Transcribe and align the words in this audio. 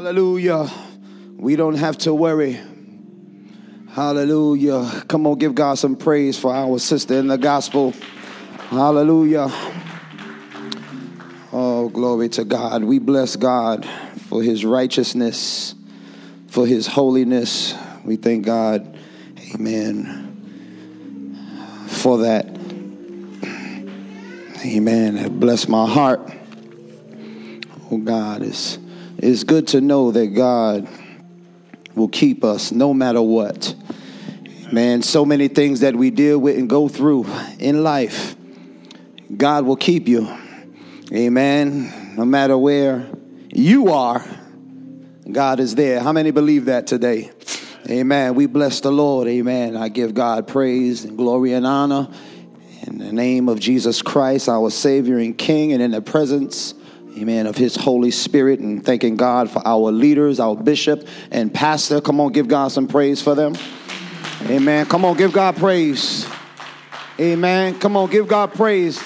Hallelujah. 0.00 0.66
We 1.36 1.56
don't 1.56 1.74
have 1.74 1.98
to 1.98 2.14
worry. 2.14 2.58
Hallelujah. 3.90 5.04
Come 5.08 5.26
on, 5.26 5.36
give 5.36 5.54
God 5.54 5.74
some 5.74 5.94
praise 5.94 6.38
for 6.38 6.54
our 6.54 6.78
sister 6.78 7.18
in 7.18 7.26
the 7.26 7.36
gospel. 7.36 7.92
Hallelujah. 8.70 9.48
Oh, 11.52 11.90
glory 11.92 12.30
to 12.30 12.44
God. 12.44 12.82
We 12.82 12.98
bless 12.98 13.36
God 13.36 13.86
for 14.28 14.42
his 14.42 14.64
righteousness, 14.64 15.74
for 16.48 16.66
his 16.66 16.86
holiness. 16.86 17.74
We 18.02 18.16
thank 18.16 18.46
God, 18.46 18.96
amen, 19.54 21.36
for 21.88 22.20
that. 22.20 22.46
Amen. 24.64 25.38
Bless 25.38 25.68
my 25.68 25.86
heart. 25.86 26.22
Oh, 27.90 27.98
God, 27.98 28.40
it's, 28.40 28.78
it's 29.22 29.44
good 29.44 29.68
to 29.68 29.80
know 29.82 30.10
that 30.12 30.28
God 30.28 30.88
will 31.94 32.08
keep 32.08 32.42
us 32.42 32.72
no 32.72 32.94
matter 32.94 33.20
what. 33.20 33.74
Man, 34.72 35.02
so 35.02 35.26
many 35.26 35.48
things 35.48 35.80
that 35.80 35.94
we 35.94 36.10
deal 36.10 36.38
with 36.38 36.56
and 36.56 36.70
go 36.70 36.88
through 36.88 37.26
in 37.58 37.82
life, 37.82 38.34
God 39.36 39.66
will 39.66 39.76
keep 39.76 40.08
you. 40.08 40.34
Amen. 41.12 42.14
No 42.16 42.24
matter 42.24 42.56
where 42.56 43.10
you 43.52 43.88
are, 43.92 44.24
God 45.30 45.60
is 45.60 45.74
there. 45.74 46.00
How 46.00 46.12
many 46.12 46.30
believe 46.30 46.66
that 46.66 46.86
today? 46.86 47.30
Amen. 47.90 48.34
We 48.34 48.46
bless 48.46 48.80
the 48.80 48.92
Lord. 48.92 49.28
Amen. 49.28 49.76
I 49.76 49.88
give 49.88 50.14
God 50.14 50.48
praise 50.48 51.04
and 51.04 51.18
glory 51.18 51.52
and 51.52 51.66
honor 51.66 52.08
in 52.86 52.98
the 52.98 53.12
name 53.12 53.48
of 53.48 53.60
Jesus 53.60 54.00
Christ, 54.00 54.48
our 54.48 54.70
Savior 54.70 55.18
and 55.18 55.36
King, 55.36 55.72
and 55.72 55.82
in 55.82 55.90
the 55.90 56.00
presence 56.00 56.74
amen, 57.16 57.46
of 57.46 57.56
his 57.56 57.76
Holy 57.76 58.10
Spirit 58.10 58.60
and 58.60 58.84
thanking 58.84 59.16
God 59.16 59.50
for 59.50 59.66
our 59.66 59.90
leaders, 59.90 60.40
our 60.40 60.56
bishop 60.56 61.06
and 61.30 61.52
pastor. 61.52 62.00
Come 62.00 62.20
on, 62.20 62.32
give 62.32 62.48
God 62.48 62.68
some 62.68 62.88
praise 62.88 63.20
for 63.22 63.34
them. 63.34 63.54
Amen. 64.42 64.86
Come 64.86 65.04
on, 65.04 65.16
give 65.16 65.32
God 65.32 65.56
praise. 65.56 66.28
Amen. 67.18 67.78
Come 67.78 67.96
on, 67.96 68.10
give 68.10 68.26
God 68.26 68.54
praise 68.54 68.98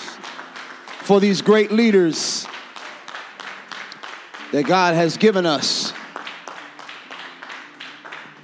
for 1.02 1.20
these 1.20 1.42
great 1.42 1.72
leaders 1.72 2.46
that 4.52 4.66
God 4.66 4.94
has 4.94 5.16
given 5.16 5.46
us. 5.46 5.92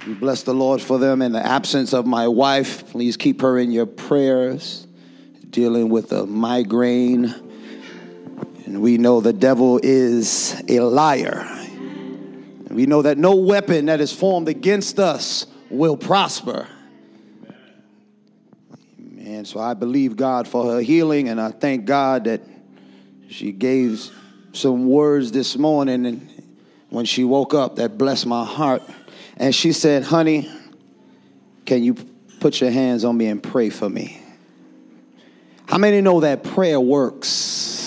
We 0.05 0.13
bless 0.15 0.43
the 0.43 0.53
Lord 0.53 0.81
for 0.81 0.97
them 0.97 1.21
in 1.21 1.31
the 1.31 1.45
absence 1.45 1.93
of 1.93 2.05
my 2.05 2.27
wife. 2.27 2.89
Please 2.91 3.17
keep 3.17 3.41
her 3.41 3.57
in 3.57 3.71
your 3.71 3.85
prayers, 3.85 4.87
dealing 5.49 5.89
with 5.89 6.11
a 6.11 6.25
migraine. 6.25 7.50
And 8.71 8.81
we 8.81 8.97
know 8.97 9.19
the 9.19 9.33
devil 9.33 9.81
is 9.83 10.55
a 10.69 10.79
liar. 10.79 11.45
we 12.69 12.85
know 12.85 13.01
that 13.01 13.17
no 13.17 13.35
weapon 13.35 13.87
that 13.87 13.99
is 13.99 14.13
formed 14.13 14.47
against 14.47 14.97
us 14.97 15.45
will 15.69 15.97
prosper. 15.97 16.69
And 19.19 19.45
so 19.45 19.59
I 19.59 19.73
believe 19.73 20.15
God 20.15 20.47
for 20.47 20.71
her 20.71 20.79
healing, 20.79 21.27
and 21.27 21.41
I 21.41 21.51
thank 21.51 21.83
God 21.83 22.23
that 22.23 22.43
she 23.27 23.51
gave 23.51 24.09
some 24.53 24.87
words 24.87 25.33
this 25.33 25.57
morning 25.57 26.05
and 26.05 26.45
when 26.87 27.03
she 27.03 27.25
woke 27.25 27.53
up 27.53 27.75
that 27.75 27.97
blessed 27.97 28.25
my 28.25 28.45
heart. 28.45 28.83
And 29.35 29.53
she 29.53 29.73
said, 29.73 30.03
Honey, 30.03 30.49
can 31.65 31.83
you 31.83 31.95
put 32.39 32.61
your 32.61 32.71
hands 32.71 33.03
on 33.03 33.17
me 33.17 33.25
and 33.25 33.43
pray 33.43 33.69
for 33.69 33.89
me? 33.89 34.21
How 35.67 35.77
many 35.77 35.99
know 35.99 36.21
that 36.21 36.45
prayer 36.45 36.79
works? 36.79 37.80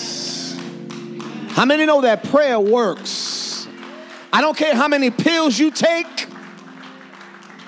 How 1.55 1.63
many 1.63 1.85
know 1.85 2.01
that 2.01 2.25
prayer 2.25 2.59
works? 2.59 3.65
I 4.33 4.41
don't 4.41 4.57
care 4.57 4.75
how 4.75 4.89
many 4.89 5.09
pills 5.09 5.57
you 5.57 5.71
take. 5.71 6.27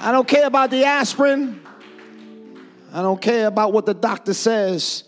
I 0.02 0.12
don't 0.12 0.28
care 0.28 0.46
about 0.46 0.72
the 0.72 0.84
aspirin. 0.84 1.66
I 2.92 3.02
don't 3.02 3.22
care 3.22 3.48
about 3.48 3.72
what 3.72 3.86
the 3.86 3.94
doctor 3.94 4.34
says 4.34 5.06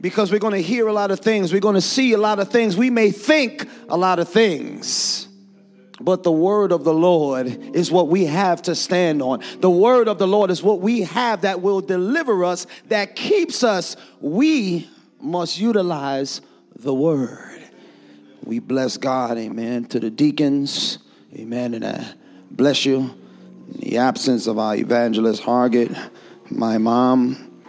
because 0.00 0.32
we're 0.32 0.40
going 0.40 0.54
to 0.54 0.62
hear 0.62 0.88
a 0.88 0.92
lot 0.92 1.12
of 1.12 1.20
things. 1.20 1.52
We're 1.52 1.60
going 1.60 1.76
to 1.76 1.80
see 1.80 2.14
a 2.14 2.18
lot 2.18 2.40
of 2.40 2.50
things. 2.50 2.76
We 2.76 2.90
may 2.90 3.12
think 3.12 3.68
a 3.88 3.96
lot 3.96 4.18
of 4.18 4.28
things. 4.28 5.28
But 6.00 6.24
the 6.24 6.32
word 6.32 6.72
of 6.72 6.82
the 6.82 6.92
Lord 6.92 7.46
is 7.76 7.92
what 7.92 8.08
we 8.08 8.24
have 8.24 8.60
to 8.62 8.74
stand 8.74 9.22
on. 9.22 9.40
The 9.60 9.70
word 9.70 10.08
of 10.08 10.18
the 10.18 10.26
Lord 10.26 10.50
is 10.50 10.64
what 10.64 10.80
we 10.80 11.02
have 11.02 11.42
that 11.42 11.62
will 11.62 11.80
deliver 11.80 12.44
us, 12.44 12.66
that 12.88 13.14
keeps 13.14 13.62
us. 13.62 13.94
We 14.20 14.90
must 15.20 15.60
utilize 15.60 16.40
the 16.74 16.92
word. 16.92 17.56
We 18.46 18.60
bless 18.60 18.96
God, 18.96 19.36
amen, 19.38 19.86
to 19.86 19.98
the 19.98 20.08
deacons, 20.08 20.98
amen, 21.34 21.74
and 21.74 21.84
I 21.84 22.06
bless 22.50 22.86
you 22.86 23.12
in 23.74 23.80
the 23.80 23.98
absence 23.98 24.46
of 24.46 24.56
our 24.58 24.76
evangelist 24.76 25.42
Hargett 25.42 26.10
my 26.50 26.78
mom, 26.78 27.62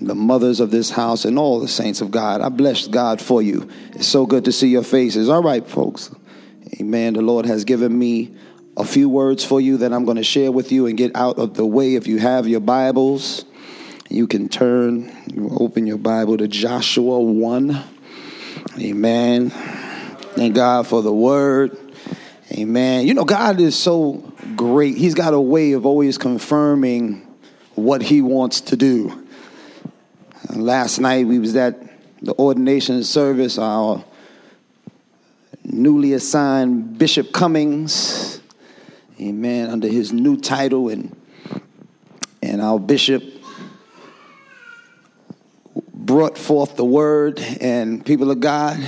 the 0.00 0.14
mothers 0.14 0.60
of 0.60 0.70
this 0.70 0.90
house, 0.90 1.24
and 1.24 1.38
all 1.38 1.60
the 1.60 1.68
saints 1.68 2.00
of 2.00 2.10
God. 2.10 2.40
I 2.40 2.48
bless 2.48 2.88
God 2.88 3.20
for 3.20 3.42
you. 3.42 3.68
It's 3.92 4.06
so 4.06 4.26
good 4.26 4.46
to 4.46 4.52
see 4.52 4.68
your 4.68 4.82
faces. 4.82 5.28
All 5.28 5.42
right, 5.42 5.66
folks. 5.66 6.10
Amen. 6.80 7.14
The 7.14 7.22
Lord 7.22 7.46
has 7.46 7.64
given 7.64 7.96
me 7.96 8.34
a 8.76 8.84
few 8.84 9.08
words 9.08 9.44
for 9.44 9.60
you 9.60 9.76
that 9.78 9.92
I'm 9.92 10.04
going 10.04 10.16
to 10.16 10.24
share 10.24 10.50
with 10.50 10.72
you 10.72 10.86
and 10.86 10.96
get 10.96 11.14
out 11.14 11.38
of 11.38 11.54
the 11.54 11.66
way. 11.66 11.94
If 11.94 12.06
you 12.06 12.18
have 12.18 12.48
your 12.48 12.60
Bibles, 12.60 13.44
you 14.08 14.26
can 14.26 14.48
turn, 14.48 15.14
you 15.32 15.50
open 15.60 15.86
your 15.86 15.98
Bible 15.98 16.38
to 16.38 16.48
Joshua 16.48 17.20
1. 17.20 17.84
Amen. 18.80 19.81
Thank 20.34 20.54
God 20.54 20.86
for 20.86 21.02
the 21.02 21.12
word. 21.12 21.78
Amen. 22.52 23.06
You 23.06 23.14
know, 23.14 23.24
God 23.24 23.60
is 23.60 23.76
so 23.78 24.14
great. 24.56 24.96
He's 24.96 25.14
got 25.14 25.34
a 25.34 25.40
way 25.40 25.72
of 25.72 25.86
always 25.86 26.18
confirming 26.18 27.26
what 27.74 28.02
he 28.02 28.20
wants 28.20 28.60
to 28.62 28.76
do. 28.76 29.26
And 30.48 30.64
last 30.64 30.98
night 30.98 31.26
we 31.26 31.38
was 31.38 31.54
at 31.56 31.80
the 32.22 32.34
ordination 32.38 33.02
service. 33.04 33.58
Our 33.58 34.04
newly 35.64 36.12
assigned 36.12 36.98
Bishop 36.98 37.32
Cummings, 37.32 38.40
amen, 39.20 39.70
under 39.70 39.88
his 39.88 40.12
new 40.12 40.36
title, 40.36 40.88
and 40.88 41.16
and 42.42 42.60
our 42.60 42.78
bishop 42.78 43.22
brought 45.94 46.36
forth 46.36 46.76
the 46.76 46.84
word. 46.84 47.40
And 47.60 48.04
people 48.04 48.30
of 48.30 48.40
God, 48.40 48.78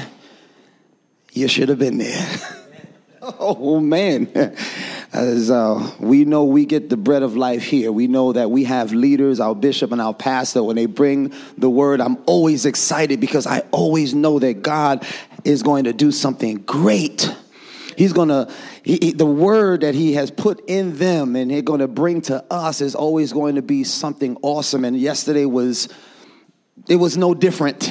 you 1.34 1.48
should 1.48 1.68
have 1.68 1.78
been 1.78 1.98
there. 1.98 2.26
oh 3.22 3.80
man. 3.80 4.28
As 5.12 5.48
uh, 5.48 5.92
we 6.00 6.24
know, 6.24 6.44
we 6.44 6.64
get 6.66 6.90
the 6.90 6.96
bread 6.96 7.22
of 7.22 7.36
life 7.36 7.62
here. 7.62 7.92
We 7.92 8.08
know 8.08 8.32
that 8.32 8.50
we 8.50 8.64
have 8.64 8.92
leaders, 8.92 9.38
our 9.38 9.54
bishop 9.54 9.92
and 9.92 10.00
our 10.00 10.14
pastor. 10.14 10.62
When 10.62 10.74
they 10.74 10.86
bring 10.86 11.32
the 11.56 11.70
word, 11.70 12.00
I'm 12.00 12.18
always 12.26 12.66
excited 12.66 13.20
because 13.20 13.46
I 13.46 13.60
always 13.70 14.12
know 14.12 14.40
that 14.40 14.62
God 14.62 15.06
is 15.44 15.62
going 15.62 15.84
to 15.84 15.92
do 15.92 16.10
something 16.10 16.56
great. 16.62 17.32
He's 17.96 18.12
going 18.12 18.28
to, 18.28 18.52
he, 18.82 19.12
the 19.12 19.26
word 19.26 19.82
that 19.82 19.94
he 19.94 20.14
has 20.14 20.32
put 20.32 20.60
in 20.68 20.96
them 20.96 21.36
and 21.36 21.48
he's 21.48 21.62
going 21.62 21.78
to 21.78 21.86
bring 21.86 22.22
to 22.22 22.44
us 22.50 22.80
is 22.80 22.96
always 22.96 23.32
going 23.32 23.54
to 23.54 23.62
be 23.62 23.84
something 23.84 24.36
awesome. 24.42 24.84
And 24.84 24.98
yesterday 24.98 25.44
was, 25.44 25.88
it 26.88 26.96
was 26.96 27.16
no 27.16 27.34
different 27.34 27.88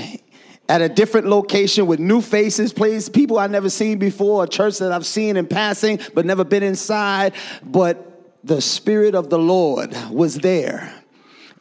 at 0.69 0.81
a 0.81 0.89
different 0.89 1.27
location 1.27 1.87
with 1.87 1.99
new 1.99 2.21
faces, 2.21 2.71
place, 2.71 3.09
people 3.09 3.37
I've 3.37 3.51
never 3.51 3.69
seen 3.69 3.99
before, 3.99 4.45
a 4.45 4.47
church 4.47 4.77
that 4.79 4.91
I've 4.91 5.05
seen 5.05 5.37
in 5.37 5.47
passing 5.47 5.99
but 6.13 6.25
never 6.25 6.43
been 6.43 6.63
inside. 6.63 7.33
But 7.63 8.09
the 8.43 8.61
Spirit 8.61 9.15
of 9.15 9.29
the 9.29 9.39
Lord 9.39 9.95
was 10.09 10.35
there. 10.35 10.93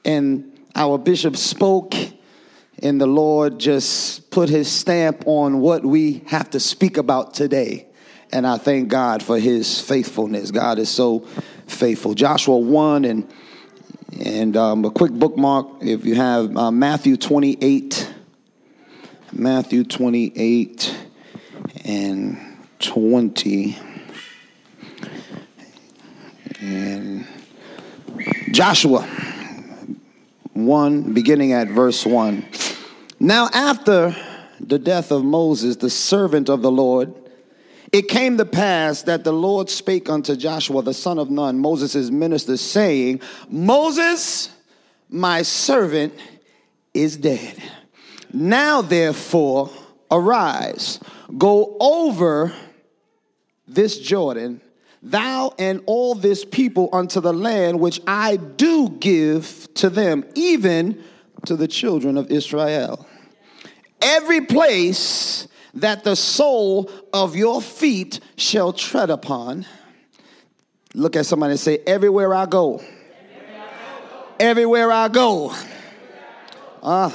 And 0.04 0.58
our 0.74 0.98
bishop 0.98 1.36
spoke, 1.36 1.94
and 2.82 3.00
the 3.00 3.06
Lord 3.06 3.58
just 3.58 4.30
put 4.30 4.48
his 4.48 4.70
stamp 4.70 5.24
on 5.26 5.60
what 5.60 5.84
we 5.84 6.22
have 6.26 6.50
to 6.50 6.60
speak 6.60 6.96
about 6.96 7.34
today. 7.34 7.86
And 8.32 8.46
I 8.46 8.56
thank 8.56 8.88
God 8.88 9.22
for 9.22 9.38
his 9.38 9.80
faithfulness. 9.80 10.50
God 10.50 10.78
is 10.78 10.88
so 10.88 11.20
faithful. 11.66 12.14
Joshua 12.14 12.56
1 12.58 13.04
and 13.04 13.32
and 14.20 14.58
um, 14.58 14.84
a 14.84 14.90
quick 14.90 15.10
bookmark 15.10 15.66
if 15.80 16.04
you 16.04 16.14
have 16.14 16.54
uh, 16.54 16.70
Matthew 16.70 17.16
28 17.16 18.12
Matthew 19.32 19.84
28 19.84 20.94
and 21.84 22.38
20. 22.80 23.78
And 26.60 27.26
Joshua 28.50 29.02
1, 30.52 31.14
beginning 31.14 31.52
at 31.52 31.68
verse 31.68 32.04
1. 32.04 32.44
Now, 33.18 33.48
after 33.54 34.14
the 34.60 34.78
death 34.78 35.10
of 35.10 35.24
Moses, 35.24 35.76
the 35.76 35.88
servant 35.90 36.50
of 36.50 36.60
the 36.60 36.70
Lord, 36.70 37.14
it 37.90 38.08
came 38.08 38.36
to 38.36 38.44
pass 38.44 39.02
that 39.02 39.24
the 39.24 39.32
Lord 39.32 39.70
spake 39.70 40.10
unto 40.10 40.36
Joshua, 40.36 40.82
the 40.82 40.94
son 40.94 41.18
of 41.18 41.30
Nun, 41.30 41.58
Moses' 41.58 42.10
minister, 42.10 42.58
saying, 42.58 43.22
Moses, 43.48 44.50
my 45.08 45.40
servant, 45.42 46.12
is 46.92 47.16
dead. 47.16 47.62
Now, 48.32 48.82
therefore, 48.82 49.70
arise, 50.10 51.00
go 51.36 51.76
over 51.80 52.52
this 53.66 53.98
Jordan, 53.98 54.60
thou 55.02 55.54
and 55.58 55.82
all 55.86 56.14
this 56.14 56.44
people 56.44 56.88
unto 56.92 57.20
the 57.20 57.32
land 57.32 57.80
which 57.80 58.00
I 58.06 58.36
do 58.36 58.88
give 58.88 59.68
to 59.74 59.90
them, 59.90 60.24
even 60.34 61.02
to 61.46 61.56
the 61.56 61.68
children 61.68 62.16
of 62.16 62.30
Israel. 62.30 63.06
Every 64.00 64.42
place 64.42 65.48
that 65.74 66.04
the 66.04 66.16
sole 66.16 66.90
of 67.12 67.36
your 67.36 67.62
feet 67.62 68.20
shall 68.36 68.72
tread 68.72 69.10
upon. 69.10 69.66
Look 70.94 71.16
at 71.16 71.26
somebody 71.26 71.52
and 71.52 71.60
say, 71.60 71.78
Everywhere 71.86 72.34
I 72.34 72.46
go. 72.46 72.82
Everywhere 74.38 74.90
I 74.90 75.08
go. 75.08 75.54
Uh, 76.82 77.10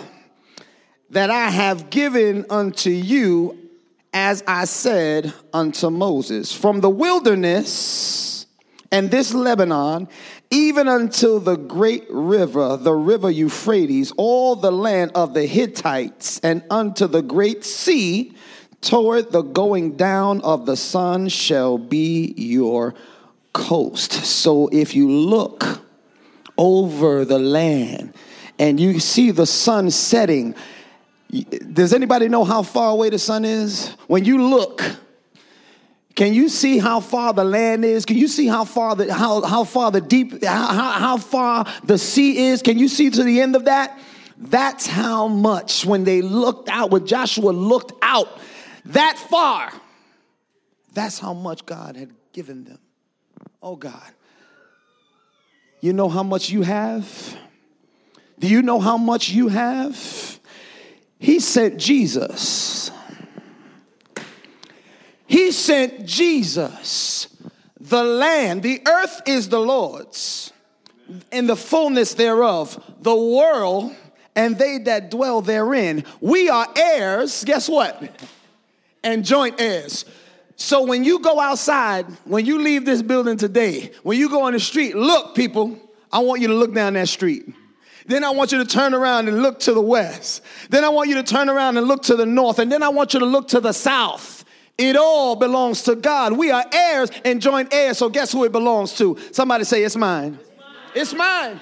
that 1.10 1.30
I 1.30 1.50
have 1.50 1.90
given 1.90 2.46
unto 2.50 2.90
you 2.90 3.58
as 4.14 4.44
I 4.48 4.66
said 4.66 5.34
unto 5.54 5.90
Moses. 5.90 6.54
From 6.54 6.82
the 6.82 6.90
wilderness 6.90 8.46
and 8.92 9.12
this 9.12 9.34
Lebanon, 9.34 10.08
even 10.50 10.88
until 10.88 11.40
the 11.40 11.58
great 11.58 12.06
river, 12.10 12.78
the 12.78 12.94
river 12.94 13.30
Euphrates, 13.30 14.12
all 14.18 14.56
the 14.56 14.72
land 14.72 15.12
of 15.14 15.34
the 15.34 15.46
Hittites, 15.46 16.40
and 16.40 16.64
unto 16.70 17.08
the 17.08 17.22
great 17.22 17.64
sea, 17.66 18.34
toward 18.82 19.32
the 19.32 19.42
going 19.42 19.98
down 19.98 20.42
of 20.42 20.66
the 20.66 20.78
sun 20.78 21.28
shall 21.28 21.78
be 21.78 22.34
your 22.38 22.96
coast. 23.54 24.14
So 24.14 24.68
if 24.70 24.96
you 24.96 25.10
look 25.10 25.82
over 26.58 27.26
the 27.26 27.40
land 27.40 28.14
and 28.58 28.80
you 28.80 29.00
see 29.00 29.32
the 29.32 29.46
sun 29.46 29.92
setting, 29.92 30.56
does 31.30 31.94
anybody 31.94 32.30
know 32.30 32.44
how 32.44 32.64
far 32.64 32.92
away 32.92 33.10
the 33.10 33.20
sun 33.20 33.46
is? 33.46 33.90
When 34.08 34.24
you 34.26 34.48
look, 34.48 34.82
can 36.16 36.34
you 36.34 36.50
see 36.50 36.78
how 36.78 37.00
far 37.00 37.34
the 37.34 37.44
land 37.44 37.86
is? 37.86 38.06
Can 38.06 38.18
you 38.18 38.28
see 38.28 38.48
how 38.48 38.66
far 38.66 38.96
the 38.96 39.14
how, 39.14 39.42
how 39.42 39.64
far 39.64 39.92
the 39.92 40.02
deep 40.02 40.44
how, 40.44 40.92
how 40.92 41.18
far 41.18 41.66
the 41.84 41.98
sea 41.98 42.48
is? 42.48 42.62
Can 42.62 42.80
you 42.80 42.88
see 42.88 43.10
to 43.10 43.24
the 43.24 43.42
end 43.42 43.56
of 43.56 43.66
that? 43.66 44.00
That's 44.38 44.86
how 44.86 45.28
much 45.28 45.86
when 45.86 46.04
they 46.04 46.22
looked 46.22 46.70
out, 46.70 46.92
when 46.92 47.06
Joshua 47.06 47.52
looked 47.52 47.94
out 48.02 48.40
that 48.86 49.18
far, 49.30 49.72
that's 50.94 51.20
how 51.20 51.34
much 51.34 51.66
God 51.66 51.96
had 51.98 52.12
given 52.32 52.64
them. 52.64 52.80
Oh 53.62 53.76
God. 53.76 54.12
You 55.82 55.94
know 55.94 56.10
how 56.10 56.24
much 56.24 56.50
you 56.50 56.64
have? 56.64 57.38
Do 58.40 58.48
you 58.48 58.62
know 58.62 58.80
how 58.80 58.98
much 58.98 59.30
you 59.30 59.50
have? 59.50 60.37
He 61.20 61.40
sent 61.40 61.78
Jesus. 61.78 62.92
He 65.26 65.52
sent 65.52 66.06
Jesus. 66.06 67.28
The 67.80 68.04
land, 68.04 68.64
the 68.64 68.82
earth 68.88 69.22
is 69.26 69.50
the 69.50 69.60
Lord's, 69.60 70.52
and 71.32 71.48
the 71.48 71.56
fullness 71.56 72.16
thereof, 72.16 72.84
the 73.02 73.16
world 73.16 73.96
and 74.38 74.56
they 74.56 74.78
that 74.78 75.10
dwell 75.10 75.42
therein. 75.42 76.06
We 76.22 76.48
are 76.48 76.68
heirs, 76.76 77.44
guess 77.44 77.68
what? 77.68 78.22
And 79.04 79.26
joint 79.26 79.60
heirs. 79.60 80.06
So 80.56 80.84
when 80.84 81.04
you 81.04 81.20
go 81.20 81.40
outside, 81.40 82.06
when 82.24 82.46
you 82.46 82.60
leave 82.60 82.86
this 82.86 83.02
building 83.02 83.38
today, 83.38 83.92
when 84.04 84.18
you 84.20 84.30
go 84.30 84.44
on 84.44 84.54
the 84.54 84.60
street, 84.60 84.96
look, 84.96 85.34
people, 85.36 85.80
I 86.12 86.20
want 86.20 86.42
you 86.42 86.48
to 86.50 86.54
look 86.54 86.74
down 86.74 86.94
that 86.94 87.10
street. 87.10 87.52
Then 88.08 88.24
I 88.24 88.30
want 88.30 88.54
you 88.54 88.58
to 88.60 88.66
turn 88.66 88.94
around 88.94 89.28
and 89.28 89.44
look 89.44 89.60
to 89.62 89.74
the 89.74 89.82
west. 89.82 90.42
Then 90.70 90.86
I 90.86 90.90
want 90.90 91.10
you 91.10 91.16
to 91.16 91.24
turn 91.24 91.50
around 91.50 91.78
and 91.78 91.88
look 91.88 92.04
to 92.04 92.16
the 92.16 92.26
north. 92.26 92.58
And 92.58 92.72
then 92.72 92.82
I 92.82 92.90
want 92.90 93.14
you 93.14 93.20
to 93.20 93.26
look 93.26 93.50
to 93.50 93.60
the 93.60 93.74
south. 93.74 94.46
It 94.78 94.96
all 94.96 95.36
belongs 95.36 95.84
to 95.84 95.96
God. 95.96 96.34
We 96.34 96.50
are 96.50 96.64
heirs 96.72 97.12
and 97.26 97.42
joint 97.42 97.74
heirs. 97.74 97.98
So 97.98 98.10
guess 98.10 98.32
who 98.32 98.46
it 98.46 98.54
belongs 98.54 98.98
to? 98.98 99.18
Somebody 99.32 99.66
say, 99.66 99.84
It's 99.84 99.98
mine. 99.98 100.40
It's 100.96 101.14
mine. 101.14 101.60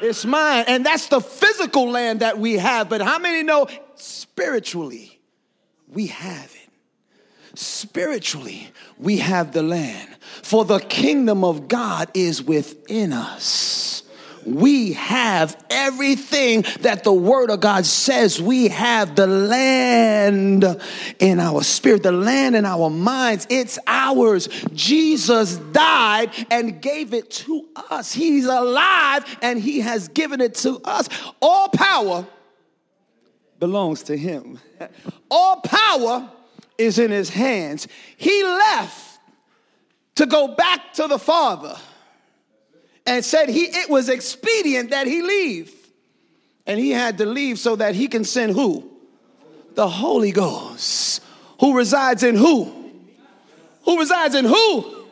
It's 0.00 0.24
mine. 0.24 0.64
And 0.68 0.86
that's 0.86 1.08
the 1.08 1.20
physical 1.20 1.90
land 1.90 2.20
that 2.20 2.38
we 2.38 2.54
have. 2.58 2.88
But 2.88 3.02
how 3.02 3.18
many 3.18 3.42
know 3.42 3.66
spiritually 3.96 5.18
we 5.88 6.06
have 6.06 6.54
it? 6.54 7.58
Spiritually, 7.58 8.70
we 8.98 9.16
have 9.16 9.52
the 9.52 9.64
land. 9.64 10.08
For 10.20 10.64
the 10.64 10.78
kingdom 10.78 11.42
of 11.42 11.66
God 11.66 12.08
is 12.14 12.40
within 12.40 13.12
us 13.12 14.04
we 14.46 14.92
have 14.94 15.62
everything 15.70 16.64
that 16.80 17.04
the 17.04 17.12
word 17.12 17.50
of 17.50 17.60
God 17.60 17.86
says 17.86 18.40
we 18.40 18.68
have 18.68 19.14
the 19.16 19.26
land 19.26 20.64
in 21.18 21.40
our 21.40 21.62
spirit, 21.62 22.02
the 22.02 22.12
land 22.12 22.56
in 22.56 22.64
our 22.64 22.90
minds. 22.90 23.46
It's 23.50 23.78
ours. 23.86 24.48
Jesus 24.72 25.56
died 25.56 26.30
and 26.50 26.80
gave 26.80 27.14
it 27.14 27.30
to 27.30 27.66
us. 27.90 28.12
He's 28.12 28.46
alive 28.46 29.24
and 29.42 29.58
he 29.58 29.80
has 29.80 30.08
given 30.08 30.40
it 30.40 30.54
to 30.56 30.80
us. 30.84 31.08
All 31.40 31.68
power 31.68 32.26
belongs 33.58 34.04
to 34.04 34.16
him. 34.16 34.58
All 35.30 35.60
power 35.60 36.30
is 36.78 36.98
in 36.98 37.10
his 37.10 37.28
hands. 37.28 37.88
He 38.16 38.42
left 38.42 39.18
to 40.14 40.26
go 40.26 40.48
back 40.48 40.94
to 40.94 41.06
the 41.06 41.18
Father 41.18 41.76
and 43.08 43.24
said 43.24 43.48
he 43.48 43.64
it 43.64 43.88
was 43.88 44.08
expedient 44.08 44.90
that 44.90 45.06
he 45.06 45.22
leave. 45.22 45.74
And 46.66 46.78
he 46.78 46.90
had 46.90 47.18
to 47.18 47.26
leave 47.26 47.58
so 47.58 47.76
that 47.76 47.94
he 47.94 48.08
can 48.08 48.24
send 48.24 48.52
who? 48.52 48.90
The 49.74 49.88
Holy 49.88 50.32
Ghost. 50.32 51.22
Who 51.60 51.76
resides 51.76 52.22
in 52.22 52.36
who? 52.36 52.72
Who 53.84 53.98
resides 53.98 54.34
in 54.34 54.44
who? 54.44 55.06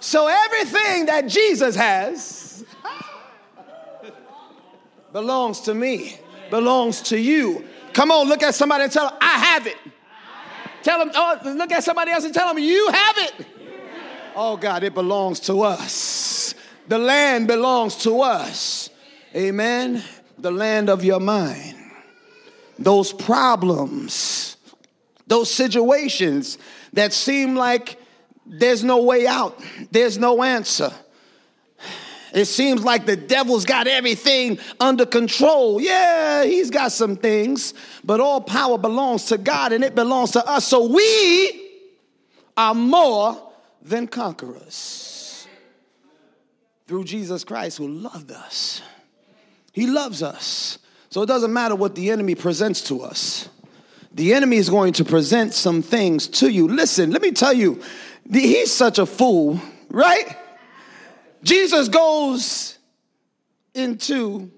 So 0.00 0.28
everything 0.28 1.06
that 1.06 1.28
Jesus 1.28 1.74
has 1.74 2.64
belongs 5.12 5.60
to 5.62 5.74
me, 5.74 6.18
belongs 6.50 7.00
to 7.02 7.18
you. 7.18 7.64
Come 7.94 8.10
on, 8.10 8.28
look 8.28 8.42
at 8.42 8.54
somebody 8.54 8.84
and 8.84 8.92
tell 8.92 9.08
them, 9.08 9.18
I 9.20 9.38
have 9.38 9.66
it. 9.66 9.78
Tell 10.82 10.98
them, 10.98 11.10
oh, 11.14 11.40
look 11.56 11.72
at 11.72 11.82
somebody 11.82 12.12
else 12.12 12.24
and 12.24 12.34
tell 12.34 12.48
them, 12.48 12.62
you 12.62 12.90
have 12.92 13.18
it. 13.18 13.46
Oh 14.36 14.56
God, 14.56 14.84
it 14.84 14.94
belongs 14.94 15.40
to 15.40 15.62
us. 15.62 16.27
The 16.88 16.98
land 16.98 17.46
belongs 17.46 17.96
to 17.96 18.22
us. 18.22 18.88
Amen. 19.36 20.02
The 20.38 20.50
land 20.50 20.88
of 20.88 21.04
your 21.04 21.20
mind. 21.20 21.76
Those 22.78 23.12
problems, 23.12 24.56
those 25.26 25.52
situations 25.52 26.56
that 26.94 27.12
seem 27.12 27.54
like 27.54 28.00
there's 28.46 28.82
no 28.82 29.02
way 29.02 29.26
out, 29.26 29.60
there's 29.90 30.16
no 30.16 30.42
answer. 30.42 30.90
It 32.32 32.46
seems 32.46 32.84
like 32.84 33.04
the 33.04 33.16
devil's 33.16 33.64
got 33.64 33.86
everything 33.86 34.58
under 34.80 35.04
control. 35.04 35.80
Yeah, 35.80 36.44
he's 36.44 36.70
got 36.70 36.92
some 36.92 37.16
things, 37.16 37.74
but 38.04 38.20
all 38.20 38.40
power 38.40 38.78
belongs 38.78 39.26
to 39.26 39.38
God 39.38 39.72
and 39.72 39.82
it 39.82 39.94
belongs 39.94 40.32
to 40.32 40.46
us. 40.46 40.66
So 40.66 40.86
we 40.86 41.70
are 42.56 42.74
more 42.74 43.52
than 43.82 44.06
conquerors 44.06 45.07
through 46.88 47.04
Jesus 47.04 47.44
Christ 47.44 47.76
who 47.76 47.86
loved 47.86 48.32
us. 48.32 48.80
He 49.72 49.86
loves 49.86 50.22
us. 50.22 50.78
So 51.10 51.22
it 51.22 51.26
doesn't 51.26 51.52
matter 51.52 51.76
what 51.76 51.94
the 51.94 52.10
enemy 52.10 52.34
presents 52.34 52.80
to 52.88 53.02
us. 53.02 53.48
The 54.12 54.32
enemy 54.32 54.56
is 54.56 54.70
going 54.70 54.94
to 54.94 55.04
present 55.04 55.52
some 55.52 55.82
things 55.82 56.26
to 56.28 56.50
you. 56.50 56.66
Listen, 56.66 57.10
let 57.10 57.20
me 57.20 57.30
tell 57.30 57.52
you, 57.52 57.80
he's 58.32 58.72
such 58.72 58.98
a 58.98 59.04
fool, 59.04 59.60
right? 59.90 60.34
Jesus 61.42 61.88
goes 61.88 62.78
into 63.74 64.50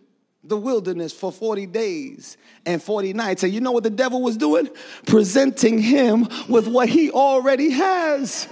the 0.44 0.56
wilderness 0.56 1.12
for 1.12 1.32
40 1.32 1.66
days 1.66 2.36
and 2.64 2.80
40 2.82 3.12
nights. 3.12 3.42
And 3.42 3.52
you 3.52 3.60
know 3.60 3.72
what 3.72 3.82
the 3.82 3.90
devil 3.90 4.22
was 4.22 4.36
doing? 4.36 4.68
Presenting 5.06 5.78
him 5.78 6.28
with 6.48 6.68
what 6.68 6.88
he 6.88 7.10
already 7.10 7.70
has. 7.70 8.48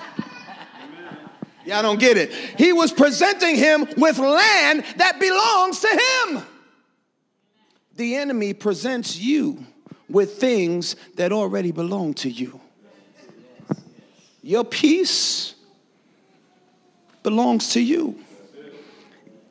Y'all 1.68 1.82
don't 1.82 2.00
get 2.00 2.16
it. 2.16 2.32
He 2.32 2.72
was 2.72 2.92
presenting 2.92 3.54
him 3.54 3.86
with 3.98 4.18
land 4.18 4.82
that 4.96 5.20
belongs 5.20 5.80
to 5.80 5.88
him. 5.88 6.42
The 7.96 8.16
enemy 8.16 8.54
presents 8.54 9.18
you 9.18 9.66
with 10.08 10.38
things 10.38 10.96
that 11.16 11.30
already 11.30 11.70
belong 11.70 12.14
to 12.14 12.30
you. 12.30 12.58
Your 14.42 14.64
peace 14.64 15.54
belongs 17.22 17.74
to 17.74 17.82
you. 17.82 18.18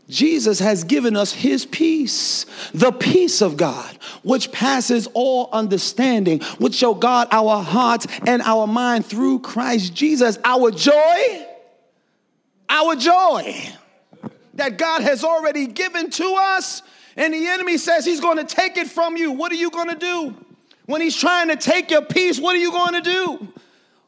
Jesus 0.10 0.58
has 0.58 0.84
given 0.86 1.16
us 1.16 1.32
his 1.32 1.68
peace, 1.68 2.48
the 2.74 2.92
peace 2.92 3.42
of 3.44 3.58
God, 3.58 3.96
which 4.24 4.52
passes 4.52 5.08
all 5.14 5.50
understanding, 5.54 6.42
which 6.58 6.74
shall 6.74 6.96
guard 6.96 7.28
our 7.30 7.62
hearts 7.62 8.08
and 8.26 8.42
our 8.42 8.66
mind 8.66 9.06
through 9.06 9.38
Christ 9.38 9.94
Jesus. 9.94 10.40
Our 10.44 10.72
joy 10.72 11.46
our 12.70 12.96
joy 12.96 13.70
that 14.56 14.78
God 14.78 15.02
has 15.02 15.24
already 15.24 15.68
given 15.68 16.10
to 16.12 16.36
us, 16.38 16.82
and 17.16 17.34
the 17.34 17.48
enemy 17.48 17.78
says 17.78 18.06
he's 18.06 18.20
going 18.20 18.38
to 18.38 18.44
take 18.44 18.78
it 18.78 18.88
from 18.88 19.18
you. 19.18 19.32
What 19.32 19.52
are 19.52 19.56
you 19.56 19.70
going 19.70 19.90
to 19.90 19.96
do? 19.96 20.36
When 20.86 21.02
he's 21.02 21.16
trying 21.16 21.50
to 21.50 21.56
take 21.56 21.92
your 21.92 22.04
peace, 22.04 22.40
what 22.40 22.56
are 22.56 22.60
you 22.60 22.72
going 22.72 22.94
to 22.94 23.02
do? 23.02 23.48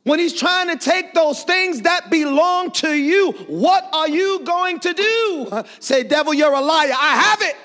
when 0.09 0.17
he's 0.17 0.33
trying 0.33 0.67
to 0.69 0.77
take 0.77 1.13
those 1.13 1.43
things 1.43 1.81
that 1.81 2.09
belong 2.09 2.71
to 2.71 2.91
you, 2.91 3.31
what 3.47 3.87
are 3.93 4.09
you 4.09 4.39
going 4.43 4.79
to 4.79 4.93
do? 4.93 5.63
Say, 5.79 6.03
devil, 6.03 6.33
you're 6.33 6.53
a 6.53 6.61
liar. 6.61 6.93
I 6.99 7.15
have 7.15 7.41
it. 7.43 7.55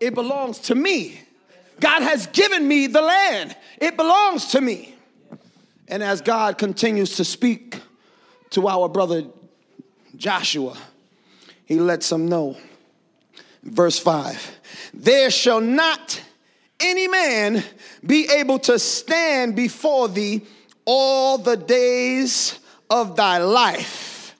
It 0.00 0.14
belongs 0.14 0.58
to 0.60 0.74
me. 0.74 1.20
God 1.80 2.02
has 2.02 2.28
given 2.28 2.66
me 2.66 2.86
the 2.86 3.02
land, 3.02 3.56
it 3.78 3.96
belongs 3.96 4.46
to 4.52 4.60
me. 4.60 4.94
And 5.88 6.02
as 6.02 6.22
God 6.22 6.56
continues 6.56 7.16
to 7.16 7.24
speak 7.24 7.80
to 8.50 8.68
our 8.68 8.88
brother 8.88 9.24
Joshua, 10.16 10.76
he 11.64 11.78
lets 11.80 12.08
them 12.08 12.28
know. 12.28 12.56
Verse 13.62 13.98
5 13.98 14.58
There 14.94 15.30
shall 15.30 15.60
not 15.60 16.20
any 16.80 17.08
man 17.08 17.62
be 18.04 18.28
able 18.28 18.58
to 18.60 18.78
stand 18.78 19.54
before 19.54 20.08
thee 20.08 20.42
all 20.84 21.38
the 21.38 21.56
days 21.56 22.58
of 22.90 23.16
thy 23.16 23.38
life. 23.38 24.36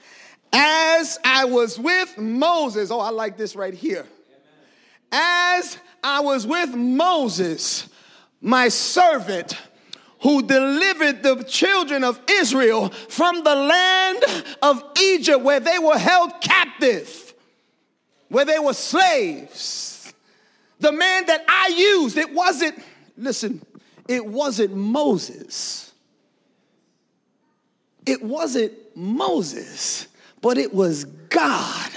As 0.53 1.19
I 1.25 1.47
was 1.47 1.79
with 1.79 2.19
Moses, 2.19 2.91
oh, 2.91 3.01
I 3.01 3.11
like 3.11 3.39
this 3.39 3.57
right 3.57 3.73
here. 3.73 4.05
As 5.11 5.79
I 6.03 6.21
was 6.21 6.47
with 6.47 6.75
Moses, 6.75 7.89
my 8.41 8.69
servant, 8.69 9.57
who 10.23 10.43
delivered 10.43 11.23
the 11.23 11.43
children 11.45 12.05
of 12.05 12.21
Israel 12.29 12.89
from 12.89 13.43
the 13.45 13.55
land 13.55 14.25
of 14.63 14.83
Egypt 15.01 15.41
where 15.41 15.61
they 15.61 15.79
were 15.79 15.99
held 15.99 16.41
captive, 16.41 17.35
where 18.29 18.45
they 18.45 18.59
were 18.59 18.75
slaves. 18.75 20.13
The 20.81 20.93
man 20.93 21.27
that 21.27 21.45
I 21.49 21.75
used, 21.77 22.17
it 22.17 22.33
wasn't, 22.33 22.83
listen, 23.17 23.63
it 24.09 24.25
wasn't 24.25 24.75
Moses 24.75 25.93
it 28.07 28.23
wasn't 28.23 28.73
Moses, 28.97 30.09
but 30.41 30.59
it 30.59 30.75
was 30.75 31.05
God. 31.05 31.91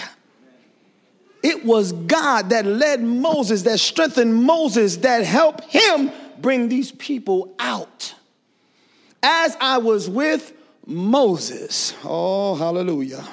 It 1.44 1.64
was 1.64 1.92
God 1.92 2.50
that 2.50 2.66
led 2.66 3.04
Moses, 3.04 3.64
that 3.64 3.80
strengthened 3.80 4.34
Moses, 4.34 4.98
that 4.98 5.24
helped 5.24 5.64
him 5.66 6.12
bring 6.42 6.70
these 6.70 6.92
people 6.92 7.56
out. 7.60 8.14
As 9.22 9.58
I 9.60 9.80
was 9.80 10.10
with 10.10 10.54
Moses, 10.86 11.94
oh, 12.04 12.56
hallelujah. 12.56 13.26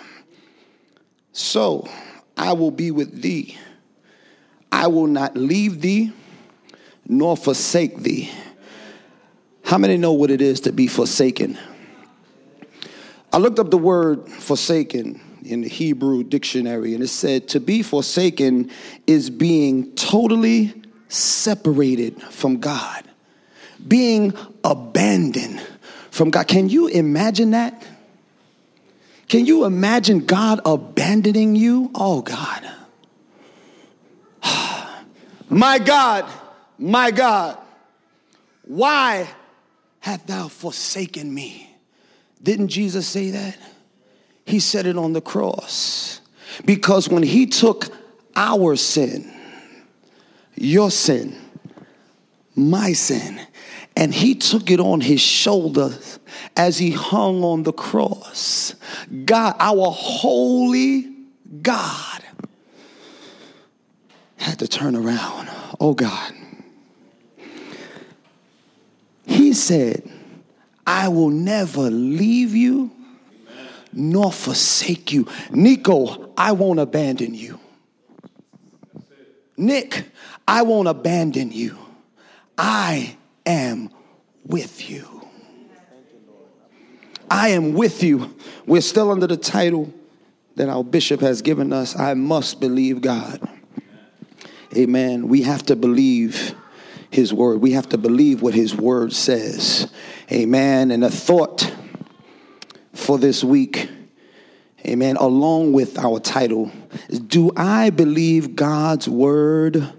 So 1.32 1.88
I 2.36 2.52
will 2.52 2.70
be 2.70 2.90
with 2.90 3.22
thee. 3.22 3.56
I 4.70 4.86
will 4.86 5.06
not 5.06 5.36
leave 5.36 5.80
thee 5.80 6.12
nor 7.06 7.36
forsake 7.36 7.98
thee. 7.98 8.30
How 9.64 9.78
many 9.78 9.96
know 9.96 10.12
what 10.12 10.30
it 10.30 10.40
is 10.40 10.60
to 10.60 10.72
be 10.72 10.86
forsaken? 10.86 11.58
I 13.32 13.38
looked 13.38 13.58
up 13.58 13.70
the 13.70 13.78
word 13.78 14.28
forsaken 14.28 15.20
in 15.44 15.62
the 15.62 15.68
Hebrew 15.68 16.22
dictionary, 16.22 16.94
and 16.94 17.02
it 17.02 17.08
said 17.08 17.48
to 17.48 17.60
be 17.60 17.82
forsaken 17.82 18.70
is 19.06 19.30
being 19.30 19.94
totally 19.94 20.81
separated 21.12 22.20
from 22.22 22.58
God, 22.58 23.04
being 23.86 24.34
abandoned 24.64 25.60
from 26.10 26.30
God. 26.30 26.46
Can 26.48 26.68
you 26.68 26.88
imagine 26.88 27.50
that? 27.52 27.86
Can 29.28 29.46
you 29.46 29.64
imagine 29.64 30.26
God 30.26 30.60
abandoning 30.64 31.56
you? 31.56 31.90
Oh, 31.94 32.22
God. 32.22 32.70
my 35.48 35.78
God, 35.78 36.30
my 36.78 37.10
God, 37.10 37.58
why 38.64 39.28
hast 40.00 40.26
thou 40.26 40.48
forsaken 40.48 41.32
me? 41.32 41.74
Didn't 42.42 42.68
Jesus 42.68 43.06
say 43.06 43.30
that? 43.30 43.56
He 44.44 44.60
said 44.60 44.86
it 44.86 44.98
on 44.98 45.12
the 45.12 45.20
cross. 45.20 46.20
Because 46.64 47.08
when 47.08 47.22
he 47.22 47.46
took 47.46 47.88
our 48.36 48.76
sin, 48.76 49.32
your 50.62 50.90
sin, 50.90 51.36
my 52.54 52.92
sin, 52.92 53.40
and 53.96 54.14
he 54.14 54.34
took 54.34 54.70
it 54.70 54.80
on 54.80 55.00
his 55.00 55.20
shoulders 55.20 56.18
as 56.56 56.78
he 56.78 56.90
hung 56.92 57.42
on 57.42 57.64
the 57.64 57.72
cross. 57.72 58.74
God, 59.24 59.56
our 59.58 59.90
holy 59.90 61.10
God, 61.62 62.22
had 64.36 64.58
to 64.60 64.68
turn 64.68 64.96
around. 64.96 65.48
Oh 65.80 65.94
God. 65.94 66.32
He 69.26 69.52
said, 69.52 70.08
I 70.86 71.08
will 71.08 71.30
never 71.30 71.90
leave 71.90 72.54
you 72.54 72.90
nor 73.92 74.32
forsake 74.32 75.12
you. 75.12 75.26
Nico, 75.50 76.32
I 76.36 76.52
won't 76.52 76.80
abandon 76.80 77.34
you. 77.34 77.58
Nick, 79.56 80.11
I 80.46 80.62
won't 80.62 80.88
abandon 80.88 81.52
you. 81.52 81.78
I 82.58 83.16
am 83.46 83.90
with 84.44 84.88
you. 84.90 85.08
I 87.30 87.48
am 87.48 87.72
with 87.72 88.02
you. 88.02 88.36
We're 88.66 88.82
still 88.82 89.10
under 89.10 89.26
the 89.26 89.36
title 89.36 89.92
that 90.56 90.68
our 90.68 90.84
bishop 90.84 91.20
has 91.20 91.40
given 91.42 91.72
us 91.72 91.98
I 91.98 92.14
must 92.14 92.60
believe 92.60 93.00
God. 93.00 93.40
Amen. 94.76 95.28
We 95.28 95.42
have 95.42 95.64
to 95.66 95.76
believe 95.76 96.54
his 97.10 97.32
word. 97.32 97.60
We 97.60 97.72
have 97.72 97.88
to 97.90 97.98
believe 97.98 98.42
what 98.42 98.54
his 98.54 98.74
word 98.74 99.12
says. 99.12 99.90
Amen. 100.30 100.90
And 100.90 101.04
a 101.04 101.10
thought 101.10 101.74
for 102.94 103.18
this 103.18 103.44
week, 103.44 103.88
amen, 104.86 105.16
along 105.16 105.72
with 105.72 105.98
our 105.98 106.20
title 106.20 106.70
is 107.08 107.20
Do 107.20 107.50
I 107.56 107.90
believe 107.90 108.56
God's 108.56 109.08
word 109.08 109.92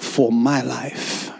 for 0.00 0.32
my 0.32 0.62
life? 0.62 1.30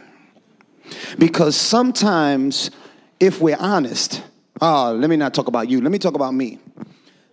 Because 1.18 1.56
sometimes, 1.56 2.70
if 3.18 3.40
we're 3.40 3.56
honest, 3.58 4.22
oh, 4.60 4.92
let 4.92 5.10
me 5.10 5.16
not 5.16 5.34
talk 5.34 5.48
about 5.48 5.68
you, 5.68 5.80
let 5.80 5.90
me 5.90 5.98
talk 5.98 6.14
about 6.14 6.34
me. 6.34 6.58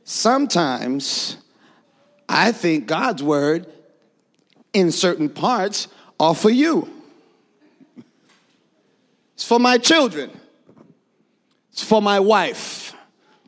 Sometimes 0.03 1.37
I 2.27 2.51
think 2.51 2.87
God's 2.87 3.21
word 3.21 3.67
in 4.73 4.91
certain 4.91 5.29
parts 5.29 5.87
are 6.19 6.35
for 6.35 6.49
you. 6.49 6.89
It's 9.33 9.45
for 9.45 9.59
my 9.59 9.77
children. 9.77 10.31
It's 11.71 11.83
for 11.83 12.01
my 12.01 12.19
wife. 12.19 12.93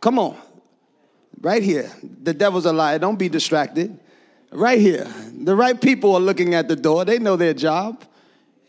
Come 0.02 0.20
on. 0.20 0.38
Right 1.42 1.64
here. 1.64 1.92
The 2.24 2.34
devil's 2.34 2.66
a 2.66 2.74
liar. 2.74 3.00
Don't 3.00 3.18
be 3.18 3.30
distracted. 3.30 4.00
Right 4.52 4.80
here. 4.80 5.08
The 5.34 5.56
right 5.56 5.80
people 5.80 6.16
are 6.16 6.22
looking 6.22 6.56
at 6.56 6.68
the 6.68 6.76
door. 6.76 7.06
They 7.06 7.20
know 7.20 7.36
their 7.36 7.54
job. 7.54 8.04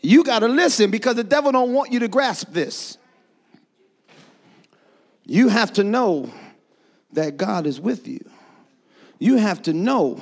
You 0.01 0.23
got 0.23 0.39
to 0.39 0.47
listen 0.47 0.91
because 0.91 1.15
the 1.15 1.23
devil 1.23 1.51
don't 1.51 1.73
want 1.73 1.91
you 1.91 1.99
to 1.99 2.07
grasp 2.07 2.51
this. 2.51 2.97
You 5.25 5.49
have 5.49 5.73
to 5.73 5.83
know 5.83 6.31
that 7.13 7.37
God 7.37 7.65
is 7.65 7.79
with 7.79 8.07
you. 8.07 8.23
You 9.19 9.37
have 9.37 9.61
to 9.63 9.73
know 9.73 10.21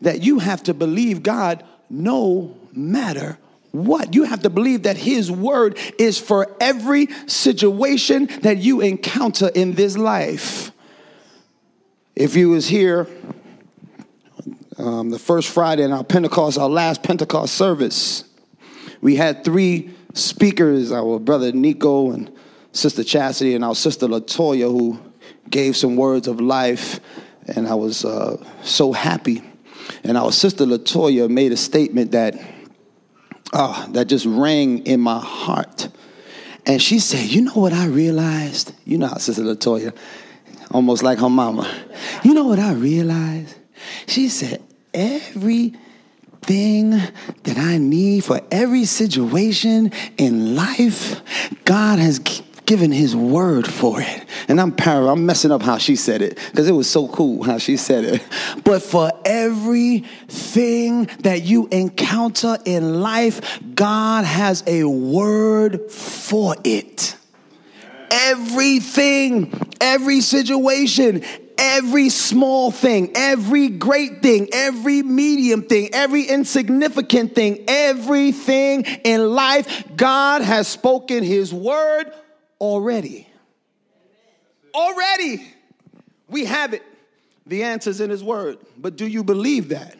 that 0.00 0.22
you 0.22 0.38
have 0.38 0.62
to 0.64 0.74
believe 0.74 1.22
God 1.22 1.64
no 1.90 2.56
matter 2.72 3.38
what? 3.72 4.14
You 4.14 4.24
have 4.24 4.42
to 4.42 4.50
believe 4.50 4.84
that 4.84 4.96
His 4.96 5.30
word 5.30 5.78
is 5.98 6.18
for 6.18 6.54
every 6.60 7.08
situation 7.26 8.26
that 8.42 8.58
you 8.58 8.80
encounter 8.80 9.48
in 9.48 9.74
this 9.74 9.96
life. 9.96 10.72
If 12.16 12.34
you 12.34 12.50
was 12.50 12.68
here 12.68 13.06
um, 14.78 15.10
the 15.10 15.18
first 15.18 15.48
Friday 15.48 15.82
in 15.82 15.92
our 15.92 16.04
Pentecost, 16.04 16.58
our 16.58 16.68
last 16.68 17.02
Pentecost 17.02 17.54
service, 17.54 18.24
we 19.00 19.16
had 19.16 19.44
three 19.44 19.90
speakers, 20.14 20.92
our 20.92 21.18
brother 21.18 21.52
Nico 21.52 22.10
and 22.12 22.30
Sister 22.72 23.02
Chastity 23.04 23.54
and 23.54 23.64
our 23.64 23.74
sister 23.74 24.06
Latoya, 24.06 24.70
who 24.70 24.98
gave 25.50 25.76
some 25.76 25.96
words 25.96 26.28
of 26.28 26.40
life, 26.40 27.00
and 27.46 27.66
I 27.66 27.74
was 27.74 28.04
uh, 28.04 28.42
so 28.62 28.92
happy. 28.92 29.42
And 30.04 30.16
our 30.16 30.32
sister 30.32 30.64
Latoya 30.64 31.28
made 31.28 31.52
a 31.52 31.56
statement 31.56 32.12
that 32.12 32.38
oh, 33.52 33.86
that 33.90 34.06
just 34.06 34.26
rang 34.26 34.86
in 34.86 35.00
my 35.00 35.20
heart. 35.20 35.88
And 36.66 36.82
she 36.82 36.98
said, 36.98 37.26
You 37.26 37.42
know 37.42 37.54
what 37.54 37.72
I 37.72 37.86
realized? 37.86 38.74
You 38.84 38.98
know, 38.98 39.08
Sister 39.18 39.42
Latoya, 39.42 39.96
almost 40.70 41.02
like 41.02 41.18
her 41.18 41.30
mama. 41.30 41.68
You 42.22 42.34
know 42.34 42.44
what 42.44 42.58
I 42.58 42.74
realized? 42.74 43.56
She 44.06 44.28
said, 44.28 44.62
Everything 44.94 46.90
that 46.90 47.58
I 47.58 47.78
need 47.78 48.24
for 48.24 48.40
every 48.50 48.84
situation 48.84 49.92
in 50.16 50.54
life, 50.56 51.20
God 51.64 51.98
has 51.98 52.18
given 52.66 52.92
his 52.92 53.16
word 53.16 53.66
for 53.66 54.00
it. 54.00 54.24
And 54.46 54.60
I'm 54.60 54.72
par- 54.72 55.08
I'm 55.08 55.24
messing 55.24 55.50
up 55.50 55.62
how 55.62 55.78
she 55.78 55.96
said 55.96 56.20
it 56.20 56.38
because 56.50 56.68
it 56.68 56.72
was 56.72 56.88
so 56.88 57.08
cool 57.08 57.42
how 57.42 57.56
she 57.58 57.76
said 57.78 58.04
it. 58.04 58.22
But 58.64 58.82
for 58.82 59.10
everything 59.24 61.08
that 61.20 61.42
you 61.42 61.66
encounter 61.68 62.58
in 62.66 63.00
life, 63.00 63.60
God 63.74 64.26
has 64.26 64.62
a 64.66 64.84
word 64.84 65.90
for 65.90 66.54
it. 66.64 67.16
everything, 68.10 69.52
every 69.80 70.20
situation, 70.20 71.22
every 71.58 72.08
small 72.08 72.70
thing, 72.70 73.10
every 73.14 73.68
great 73.68 74.22
thing, 74.22 74.48
every 74.52 75.02
medium 75.02 75.62
thing, 75.62 75.90
every 75.92 76.22
insignificant 76.22 77.34
thing, 77.34 77.64
everything 77.66 78.84
in 79.04 79.30
life, 79.30 79.84
God 79.96 80.42
has 80.42 80.68
spoken 80.68 81.24
His 81.24 81.52
word 81.52 82.12
already. 82.60 83.26
Already. 84.74 85.44
We 86.28 86.44
have 86.44 86.72
it. 86.74 86.82
The 87.46 87.64
answer's 87.64 88.00
in 88.00 88.10
His 88.10 88.22
word. 88.22 88.58
But 88.76 88.96
do 88.96 89.06
you 89.06 89.24
believe 89.24 89.70
that? 89.70 89.96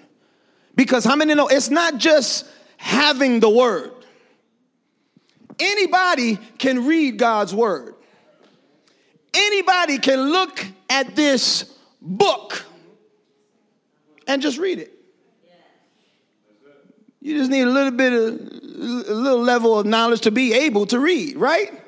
Because 0.76 1.04
how 1.04 1.16
many 1.16 1.34
know 1.34 1.48
it's 1.48 1.70
not 1.70 1.98
just 1.98 2.46
having 2.76 3.40
the 3.40 3.50
word? 3.50 3.92
Anybody 5.58 6.38
can 6.58 6.86
read 6.86 7.18
God's 7.18 7.52
word. 7.52 7.96
Anybody 9.34 9.98
can 9.98 10.30
look 10.30 10.64
at 10.88 11.14
this 11.16 11.64
book 12.00 12.64
and 14.26 14.42
just 14.42 14.58
read 14.58 14.78
it. 14.78 14.92
You 17.20 17.36
just 17.36 17.50
need 17.50 17.62
a 17.62 17.70
little 17.70 17.90
bit 17.90 18.12
of 18.12 18.58
a 19.10 19.14
little 19.14 19.42
level 19.42 19.78
of 19.78 19.86
knowledge 19.86 20.20
to 20.22 20.30
be 20.30 20.54
able 20.54 20.86
to 20.86 21.00
read, 21.00 21.36
right? 21.36 21.68
Amen. 21.68 21.80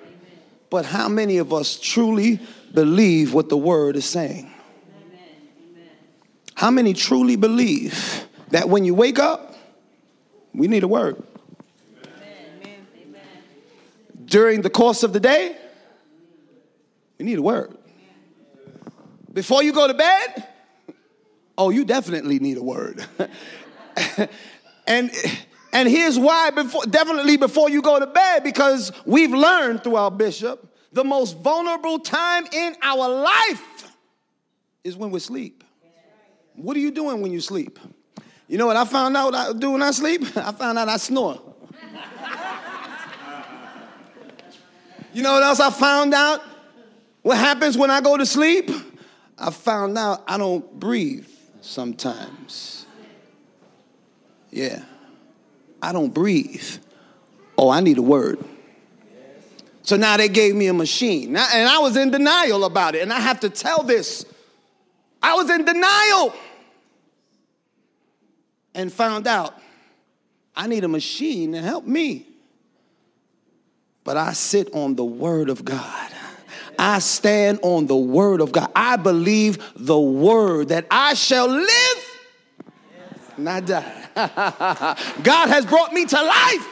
But 0.70 0.84
how 0.84 1.08
many 1.08 1.38
of 1.38 1.52
us 1.52 1.78
truly 1.78 2.40
believe 2.74 3.32
what 3.32 3.48
the 3.48 3.56
word 3.56 3.96
is 3.96 4.04
saying? 4.04 4.52
Amen. 4.96 5.88
How 6.54 6.70
many 6.70 6.94
truly 6.94 7.36
believe 7.36 8.26
that 8.50 8.68
when 8.68 8.84
you 8.84 8.94
wake 8.94 9.18
up, 9.18 9.54
we 10.52 10.66
need 10.66 10.82
a 10.82 10.88
word? 10.88 11.22
During 14.24 14.62
the 14.62 14.70
course 14.70 15.02
of 15.02 15.12
the 15.12 15.20
day, 15.20 15.56
we 17.18 17.24
need 17.24 17.38
a 17.38 17.42
word. 17.42 17.76
Before 19.32 19.62
you 19.62 19.72
go 19.72 19.86
to 19.86 19.94
bed, 19.94 20.48
oh, 21.56 21.70
you 21.70 21.84
definitely 21.84 22.38
need 22.38 22.56
a 22.56 22.62
word. 22.62 23.04
and 24.86 25.10
and 25.72 25.88
here's 25.88 26.18
why 26.18 26.50
before 26.50 26.84
definitely 26.86 27.36
before 27.36 27.70
you 27.70 27.80
go 27.82 28.00
to 28.00 28.06
bed 28.06 28.42
because 28.42 28.92
we've 29.04 29.30
learned 29.30 29.84
through 29.84 29.96
our 29.96 30.10
bishop 30.10 30.66
the 30.92 31.04
most 31.04 31.38
vulnerable 31.38 32.00
time 32.00 32.46
in 32.52 32.74
our 32.82 33.08
life 33.08 33.92
is 34.82 34.96
when 34.96 35.10
we 35.10 35.20
sleep. 35.20 35.62
What 36.54 36.76
are 36.76 36.80
you 36.80 36.90
doing 36.90 37.20
when 37.20 37.32
you 37.32 37.40
sleep? 37.40 37.78
You 38.48 38.58
know 38.58 38.66
what 38.66 38.76
I 38.76 38.84
found 38.84 39.16
out 39.16 39.34
I 39.34 39.52
do 39.52 39.70
when 39.70 39.82
I 39.82 39.92
sleep? 39.92 40.22
I 40.36 40.50
found 40.52 40.78
out 40.78 40.88
I 40.88 40.96
snore. 40.96 41.40
you 45.12 45.22
know 45.22 45.34
what 45.34 45.42
else 45.44 45.60
I 45.60 45.70
found 45.70 46.14
out? 46.14 46.42
What 47.22 47.38
happens 47.38 47.78
when 47.78 47.90
I 47.90 48.00
go 48.00 48.16
to 48.16 48.26
sleep? 48.26 48.70
I 49.40 49.50
found 49.50 49.96
out 49.96 50.22
I 50.28 50.36
don't 50.36 50.78
breathe 50.78 51.26
sometimes. 51.62 52.86
Yeah. 54.50 54.84
I 55.82 55.92
don't 55.92 56.12
breathe. 56.12 56.78
Oh, 57.56 57.70
I 57.70 57.80
need 57.80 57.98
a 57.98 58.02
word. 58.02 58.38
So 59.82 59.96
now 59.96 60.16
they 60.18 60.28
gave 60.28 60.54
me 60.54 60.66
a 60.66 60.74
machine. 60.74 61.36
And 61.36 61.68
I 61.68 61.78
was 61.78 61.96
in 61.96 62.10
denial 62.10 62.64
about 62.64 62.94
it. 62.94 63.02
And 63.02 63.12
I 63.12 63.20
have 63.20 63.40
to 63.40 63.50
tell 63.50 63.82
this. 63.82 64.26
I 65.22 65.34
was 65.34 65.50
in 65.50 65.64
denial 65.64 66.34
and 68.74 68.92
found 68.92 69.26
out 69.26 69.54
I 70.54 70.66
need 70.66 70.84
a 70.84 70.88
machine 70.88 71.52
to 71.52 71.62
help 71.62 71.86
me. 71.86 72.26
But 74.04 74.16
I 74.16 74.32
sit 74.32 74.74
on 74.74 74.96
the 74.96 75.04
Word 75.04 75.48
of 75.48 75.64
God. 75.64 76.12
I 76.80 76.98
stand 77.00 77.58
on 77.62 77.86
the 77.86 77.96
word 77.96 78.40
of 78.40 78.52
God. 78.52 78.70
I 78.74 78.96
believe 78.96 79.58
the 79.76 80.00
word 80.00 80.68
that 80.68 80.86
I 80.90 81.12
shall 81.12 81.46
live, 81.46 82.20
not 83.36 83.66
die. 83.66 84.06
God 85.22 85.48
has 85.50 85.66
brought 85.66 85.92
me 85.92 86.06
to 86.06 86.22
life. 86.22 86.68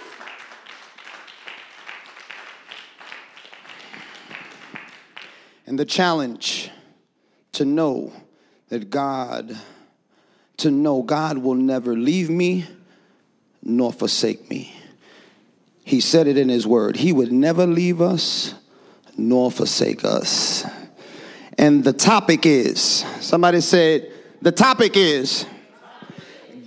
And 5.66 5.78
the 5.78 5.84
challenge 5.84 6.70
to 7.52 7.66
know 7.66 8.10
that 8.70 8.88
God, 8.88 9.58
to 10.56 10.70
know 10.70 11.02
God 11.02 11.36
will 11.36 11.54
never 11.54 11.94
leave 11.94 12.30
me 12.30 12.64
nor 13.62 13.92
forsake 13.92 14.48
me. 14.48 14.74
He 15.84 16.00
said 16.00 16.26
it 16.26 16.38
in 16.38 16.48
His 16.48 16.66
Word. 16.66 16.96
He 16.96 17.12
would 17.12 17.30
never 17.30 17.66
leave 17.66 18.00
us 18.00 18.54
nor 19.18 19.50
forsake 19.50 20.04
us. 20.04 20.64
And 21.58 21.82
the 21.82 21.92
topic 21.92 22.46
is 22.46 23.04
somebody 23.20 23.60
said, 23.60 24.10
the 24.40 24.52
topic 24.52 24.96
is 24.96 25.44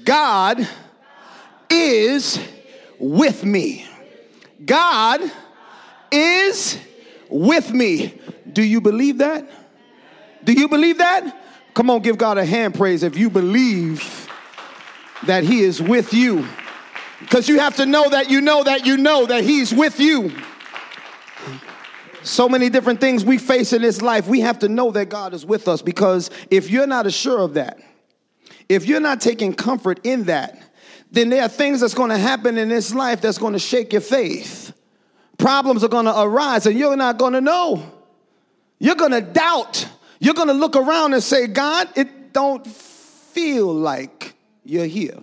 God 0.04 0.68
is 1.70 2.40
with 3.00 3.46
me. 3.46 3.88
God 4.66 5.22
is 6.12 6.78
with 7.30 7.72
me. 7.72 8.20
Do 8.52 8.62
you 8.62 8.82
believe 8.82 9.20
that? 9.20 9.50
Do 10.44 10.52
you 10.52 10.68
believe 10.68 10.98
that? 10.98 11.38
Come 11.74 11.90
on, 11.90 12.02
give 12.02 12.18
God 12.18 12.38
a 12.38 12.44
hand 12.46 12.76
praise 12.76 13.04
if 13.04 13.16
you 13.16 13.30
believe 13.30 14.28
that 15.26 15.46
He 15.46 15.62
is 15.62 15.82
with 15.82 16.14
you. 16.14 16.46
Because 17.22 17.48
you 17.48 17.60
have 17.60 17.78
to 17.78 17.86
know 17.86 18.10
that 18.10 18.30
you 18.30 18.42
know 18.42 18.64
that 18.64 18.86
you 18.86 18.98
know 18.98 19.26
that 19.28 19.46
He's 19.46 19.74
with 19.74 20.00
you 20.00 20.34
so 22.24 22.48
many 22.48 22.70
different 22.70 23.02
things 23.02 23.26
we 23.26 23.38
face 23.38 23.74
in 23.74 23.82
this 23.82 24.02
life, 24.02 24.28
we 24.28 24.42
have 24.42 24.60
to 24.60 24.70
know 24.70 24.92
that 24.92 25.10
God 25.10 25.34
is 25.34 25.46
with 25.46 25.68
us 25.68 25.82
because 25.82 26.30
if 26.50 26.70
you're 26.70 26.88
not 26.88 27.06
assured 27.06 27.42
of 27.42 27.54
that, 27.56 27.80
if 28.70 28.86
you're 28.86 29.00
not 29.00 29.22
taking 29.22 29.54
comfort 29.54 30.00
in 30.04 30.26
that, 30.26 30.62
then 31.12 31.30
there 31.30 31.44
are 31.44 31.50
things 31.50 31.82
that's 31.82 31.94
going 31.94 32.10
to 32.10 32.18
happen 32.18 32.58
in 32.58 32.70
this 32.70 32.94
life 32.94 33.22
that's 33.22 33.38
going 33.38 33.54
to 33.54 33.60
shake 33.60 33.92
your 33.92 34.02
faith. 34.02 34.74
Problems 35.38 35.84
are 35.84 35.90
going 35.90 36.06
to 36.06 36.22
arise 36.22 36.66
and 36.66 36.78
you're 36.78 36.96
not 36.96 37.18
going 37.18 37.34
to 37.34 37.42
know. 37.42 37.92
You're 38.80 38.96
going 38.96 39.12
to 39.12 39.22
doubt. 39.22 39.88
You're 40.20 40.34
going 40.34 40.48
to 40.48 40.54
look 40.54 40.76
around 40.76 41.14
and 41.14 41.22
say, 41.22 41.48
God, 41.48 41.90
it 41.96 42.32
don't 42.32 42.66
feel 42.66 43.74
like 43.74 44.36
you're 44.64 44.86
here. 44.86 45.18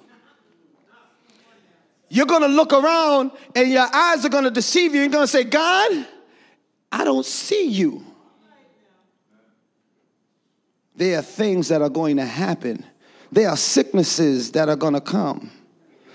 You're 2.11 2.27
going 2.27 2.43
to 2.43 2.49
look 2.49 2.73
around 2.73 3.31
and 3.55 3.71
your 3.71 3.87
eyes 3.95 4.25
are 4.25 4.31
going 4.31 4.45
to 4.45 4.51
deceive 4.51 4.95
you. 4.95 5.03
You're 5.03 5.11
going 5.11 5.27
to 5.27 5.33
say, 5.33 5.45
God, 5.45 6.07
I 6.91 7.05
don't 7.05 7.27
see 7.27 7.69
you. 7.69 8.05
There 10.97 11.19
are 11.19 11.23
things 11.23 11.69
that 11.69 11.81
are 11.81 11.89
going 11.89 12.17
to 12.17 12.25
happen. 12.25 12.85
There 13.31 13.49
are 13.49 13.57
sicknesses 13.57 14.53
that 14.53 14.69
are 14.69 14.77
going 14.77 14.95
to 14.95 15.01
come. 15.01 15.51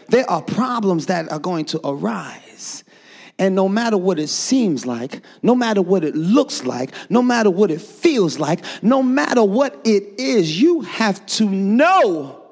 There 0.10 0.30
are 0.30 0.42
problems 0.42 1.06
that 1.06 1.32
are 1.32 1.40
going 1.40 1.66
to 1.66 1.80
arise. 1.88 2.84
And 3.40 3.56
no 3.56 3.68
matter 3.68 3.98
what 3.98 4.20
it 4.20 4.28
seems 4.28 4.86
like, 4.86 5.22
no 5.42 5.56
matter 5.56 5.82
what 5.82 6.04
it 6.04 6.16
looks 6.16 6.66
like, 6.66 6.92
no 7.10 7.22
matter 7.22 7.50
what 7.50 7.72
it 7.72 7.82
feels 7.82 8.38
like, 8.38 8.64
no 8.84 9.02
matter 9.02 9.44
what 9.44 9.80
it 9.86 10.20
is, 10.20 10.62
you 10.62 10.82
have 10.82 11.26
to 11.28 11.46
know 11.46 12.44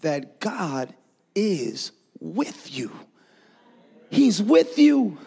that 0.00 0.40
God 0.40 0.94
is 1.34 1.92
with 2.20 2.72
you. 2.72 2.90
He's 4.10 4.40
with 4.42 4.78
you. 4.78 5.18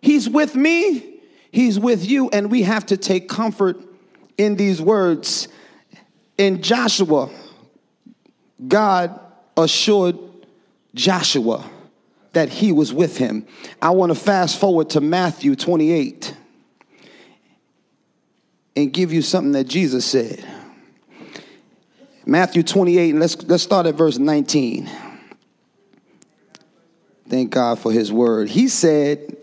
He's 0.00 0.28
with 0.28 0.54
me. 0.54 1.09
He's 1.52 1.78
with 1.78 2.08
you, 2.08 2.28
and 2.30 2.50
we 2.50 2.62
have 2.62 2.86
to 2.86 2.96
take 2.96 3.28
comfort 3.28 3.76
in 4.38 4.56
these 4.56 4.80
words. 4.80 5.48
In 6.38 6.62
Joshua, 6.62 7.28
God 8.66 9.18
assured 9.56 10.18
Joshua 10.94 11.68
that 12.32 12.48
he 12.48 12.72
was 12.72 12.92
with 12.92 13.16
him. 13.16 13.46
I 13.82 13.90
want 13.90 14.10
to 14.10 14.18
fast 14.18 14.60
forward 14.60 14.90
to 14.90 15.00
Matthew 15.00 15.56
28 15.56 16.34
and 18.76 18.92
give 18.92 19.12
you 19.12 19.22
something 19.22 19.52
that 19.52 19.64
Jesus 19.64 20.06
said. 20.06 20.44
Matthew 22.24 22.62
28, 22.62 23.10
and 23.10 23.20
let's, 23.20 23.42
let's 23.44 23.62
start 23.62 23.86
at 23.86 23.96
verse 23.96 24.18
19. 24.18 24.88
Thank 27.28 27.50
God 27.50 27.78
for 27.78 27.90
his 27.92 28.12
word. 28.12 28.48
He 28.48 28.68
said, 28.68 29.36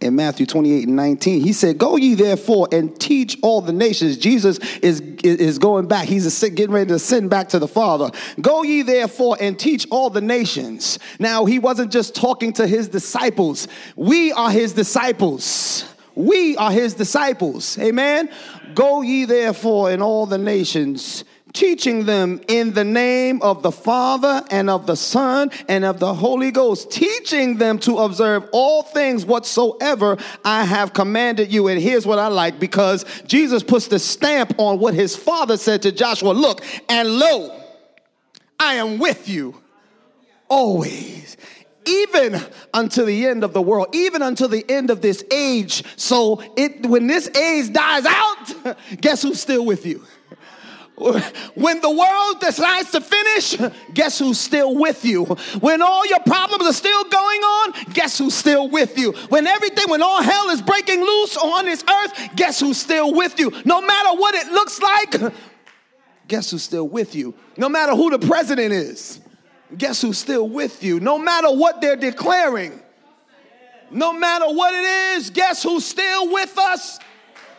in 0.00 0.16
Matthew 0.16 0.46
28 0.46 0.86
and 0.86 0.96
19. 0.96 1.42
He 1.42 1.52
said, 1.52 1.78
Go 1.78 1.96
ye 1.96 2.14
therefore 2.14 2.68
and 2.72 2.98
teach 2.98 3.38
all 3.42 3.60
the 3.60 3.72
nations. 3.72 4.16
Jesus 4.16 4.58
is, 4.78 5.00
is 5.22 5.58
going 5.58 5.88
back. 5.88 6.06
He's 6.06 6.40
getting 6.40 6.72
ready 6.72 6.88
to 6.88 6.98
send 6.98 7.30
back 7.30 7.50
to 7.50 7.58
the 7.58 7.68
Father. 7.68 8.10
Go 8.40 8.62
ye 8.62 8.82
therefore 8.82 9.36
and 9.40 9.58
teach 9.58 9.86
all 9.90 10.10
the 10.10 10.20
nations. 10.20 10.98
Now, 11.18 11.44
he 11.44 11.58
wasn't 11.58 11.92
just 11.92 12.14
talking 12.14 12.52
to 12.54 12.66
his 12.66 12.88
disciples, 12.88 13.68
we 13.96 14.32
are 14.32 14.50
his 14.50 14.72
disciples. 14.72 15.84
We 16.16 16.56
are 16.56 16.72
his 16.72 16.94
disciples. 16.94 17.78
Amen. 17.78 18.30
Go 18.74 19.00
ye 19.00 19.24
therefore 19.24 19.90
in 19.90 20.02
all 20.02 20.26
the 20.26 20.38
nations 20.38 21.24
teaching 21.52 22.04
them 22.04 22.40
in 22.48 22.72
the 22.72 22.84
name 22.84 23.40
of 23.42 23.62
the 23.62 23.72
Father 23.72 24.42
and 24.50 24.70
of 24.70 24.86
the 24.86 24.96
Son 24.96 25.50
and 25.68 25.84
of 25.84 25.98
the 25.98 26.14
Holy 26.14 26.50
Ghost, 26.50 26.90
teaching 26.90 27.56
them 27.58 27.78
to 27.80 27.98
observe 27.98 28.48
all 28.52 28.82
things 28.82 29.24
whatsoever 29.24 30.16
I 30.44 30.64
have 30.64 30.92
commanded 30.92 31.52
you. 31.52 31.68
And 31.68 31.80
here's 31.80 32.06
what 32.06 32.18
I 32.18 32.28
like 32.28 32.58
because 32.58 33.04
Jesus 33.26 33.62
puts 33.62 33.88
the 33.88 33.98
stamp 33.98 34.54
on 34.58 34.78
what 34.78 34.94
his 34.94 35.16
father 35.16 35.56
said 35.56 35.82
to 35.82 35.92
Joshua 35.92 36.32
Look, 36.32 36.62
and 36.88 37.18
lo, 37.18 37.60
I 38.58 38.74
am 38.74 38.98
with 38.98 39.28
you 39.28 39.56
always 40.48 41.36
even 41.86 42.40
until 42.74 43.06
the 43.06 43.26
end 43.26 43.42
of 43.42 43.52
the 43.52 43.62
world, 43.62 43.88
even 43.94 44.22
until 44.22 44.48
the 44.48 44.64
end 44.68 44.90
of 44.90 45.00
this 45.00 45.24
age. 45.32 45.82
So 45.96 46.42
it 46.56 46.86
when 46.86 47.06
this 47.06 47.28
age 47.36 47.72
dies 47.72 48.04
out, 48.06 48.78
guess 49.00 49.22
who's 49.22 49.40
still 49.40 49.64
with 49.64 49.86
you? 49.86 50.04
When 51.54 51.80
the 51.80 51.90
world 51.90 52.40
decides 52.40 52.90
to 52.90 53.00
finish, 53.00 53.56
guess 53.94 54.18
who's 54.18 54.38
still 54.38 54.74
with 54.74 55.02
you? 55.02 55.24
When 55.60 55.80
all 55.80 56.06
your 56.06 56.20
problems 56.20 56.66
are 56.66 56.74
still 56.74 57.04
going 57.04 57.40
on, 57.40 57.72
guess 57.94 58.18
who's 58.18 58.34
still 58.34 58.68
with 58.68 58.98
you? 58.98 59.12
When 59.30 59.46
everything, 59.46 59.88
when 59.88 60.02
all 60.02 60.22
hell 60.22 60.50
is 60.50 60.60
breaking 60.60 61.00
loose 61.00 61.38
on 61.38 61.64
this 61.64 61.82
earth, 61.88 62.36
guess 62.36 62.60
who's 62.60 62.78
still 62.78 63.14
with 63.14 63.40
you? 63.40 63.50
No 63.64 63.80
matter 63.80 64.10
what 64.10 64.34
it 64.34 64.52
looks 64.52 64.78
like, 64.80 65.14
guess 66.28 66.50
who's 66.50 66.62
still 66.62 66.86
with 66.86 67.14
you? 67.14 67.34
No 67.56 67.70
matter 67.70 67.94
who 67.94 68.10
the 68.10 68.18
president 68.18 68.72
is, 68.74 69.20
guess 69.78 70.02
who's 70.02 70.18
still 70.18 70.48
with 70.48 70.82
you? 70.84 71.00
No 71.00 71.18
matter 71.18 71.50
what 71.50 71.80
they're 71.80 71.96
declaring, 71.96 72.78
no 73.90 74.12
matter 74.12 74.46
what 74.46 74.74
it 74.74 75.16
is, 75.16 75.30
guess 75.30 75.62
who's 75.62 75.86
still 75.86 76.30
with 76.30 76.58
us? 76.58 76.98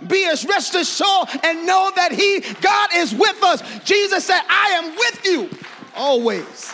Be 0.08 0.26
as 0.26 0.46
rest 0.46 0.76
assured 0.76 1.30
and 1.44 1.66
know 1.66 1.92
that 1.96 2.12
He, 2.12 2.40
God, 2.62 2.90
is 2.96 3.14
with 3.14 3.44
us. 3.44 3.62
Jesus 3.84 4.26
said, 4.26 4.42
I 4.50 4.72
am 4.72 4.96
with 4.96 5.26
you 5.26 5.50
always, 5.96 6.74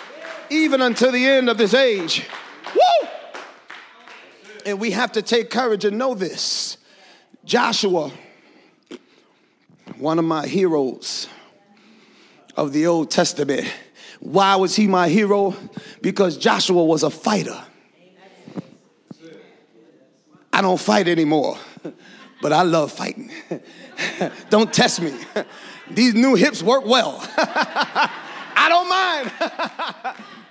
even 0.50 0.82
until 0.82 1.12
the 1.12 1.26
end 1.26 1.50
of 1.50 1.58
this 1.58 1.74
age. 1.74 2.26
Woo! 2.74 3.08
And 4.66 4.80
we 4.80 4.92
have 4.92 5.13
to 5.13 5.22
take 5.22 5.50
courage 5.50 5.86
and 5.86 5.98
know 5.98 6.13
this. 6.13 6.78
Joshua, 7.46 8.12
one 9.98 10.20
of 10.20 10.26
my 10.26 10.46
heroes 10.46 11.28
of 12.56 12.74
the 12.74 12.88
Old 12.88 13.10
Testament. 13.10 13.72
Why 14.20 14.56
was 14.56 14.76
he 14.76 14.88
my 14.88 15.10
hero? 15.10 15.56
Because 16.02 16.38
Joshua 16.38 16.84
was 16.84 17.04
a 17.04 17.10
fighter. 17.10 17.63
I 20.52 20.62
don't 20.62 20.80
fight 20.80 21.08
anymore 21.08 21.58
but 22.41 22.54
I 22.54 22.62
love 22.63 22.91
fighting. 22.91 23.32
don't 24.50 24.71
test 24.71 25.02
me. 25.02 25.13
These 25.91 26.13
new 26.13 26.36
hips 26.36 26.62
work 26.62 26.86
well. 26.86 27.17
I 27.38 28.67
don't 28.69 28.89
mind. 28.89 29.32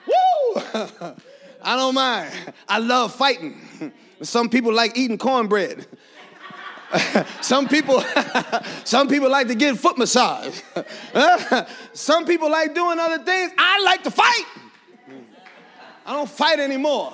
Woo! 0.07 1.14
I 1.62 1.77
don't 1.77 1.94
mind. 1.94 2.33
I 2.68 2.79
love 2.79 3.14
fighting. 3.14 3.92
Some 4.22 4.49
people 4.49 4.72
like 4.72 4.96
eating 4.96 5.18
cornbread. 5.18 5.87
some 7.40 7.66
people 7.68 8.03
some 8.85 9.09
people 9.09 9.29
like 9.29 9.49
to 9.49 9.55
get 9.55 9.77
foot 9.77 9.99
massage. 9.99 10.61
some 11.92 12.25
people 12.25 12.51
like 12.51 12.75
doing 12.75 12.99
other 12.99 13.22
things. 13.22 13.53
I 13.59 13.83
like 13.83 14.03
to 14.05 14.11
fight. 14.11 14.44
I 16.07 16.12
don't 16.12 16.31
fight 16.31 16.61
anymore. 16.61 17.12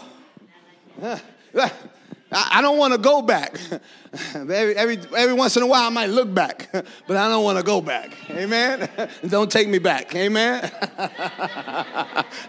I, 2.33 2.63
don't 2.63 2.79
want 2.79 2.95
to 2.95 2.99
go 2.99 3.23
back. 3.23 3.61
every, 4.35 4.75
every, 4.77 4.99
every 5.17 5.35
once 5.35 5.57
in 5.57 5.63
a 5.63 5.67
while, 5.67 5.85
I 5.85 5.89
might 5.91 6.11
look 6.11 6.33
back, 6.33 6.69
but 6.73 7.17
I 7.17 7.29
don't 7.29 7.45
want 7.45 7.59
to 7.59 7.65
go 7.65 7.81
back. 7.81 8.11
Amen? 8.31 8.89
don't 9.29 9.51
take 9.51 9.69
me 9.69 9.79
back. 9.79 10.15
Amen? 10.15 10.71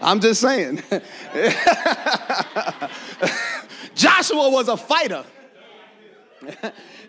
I'm 0.00 0.20
just 0.20 0.40
saying. 0.40 0.82
Joshua 3.94 4.50
was 4.50 4.68
a 4.68 4.76
fighter. 4.76 5.24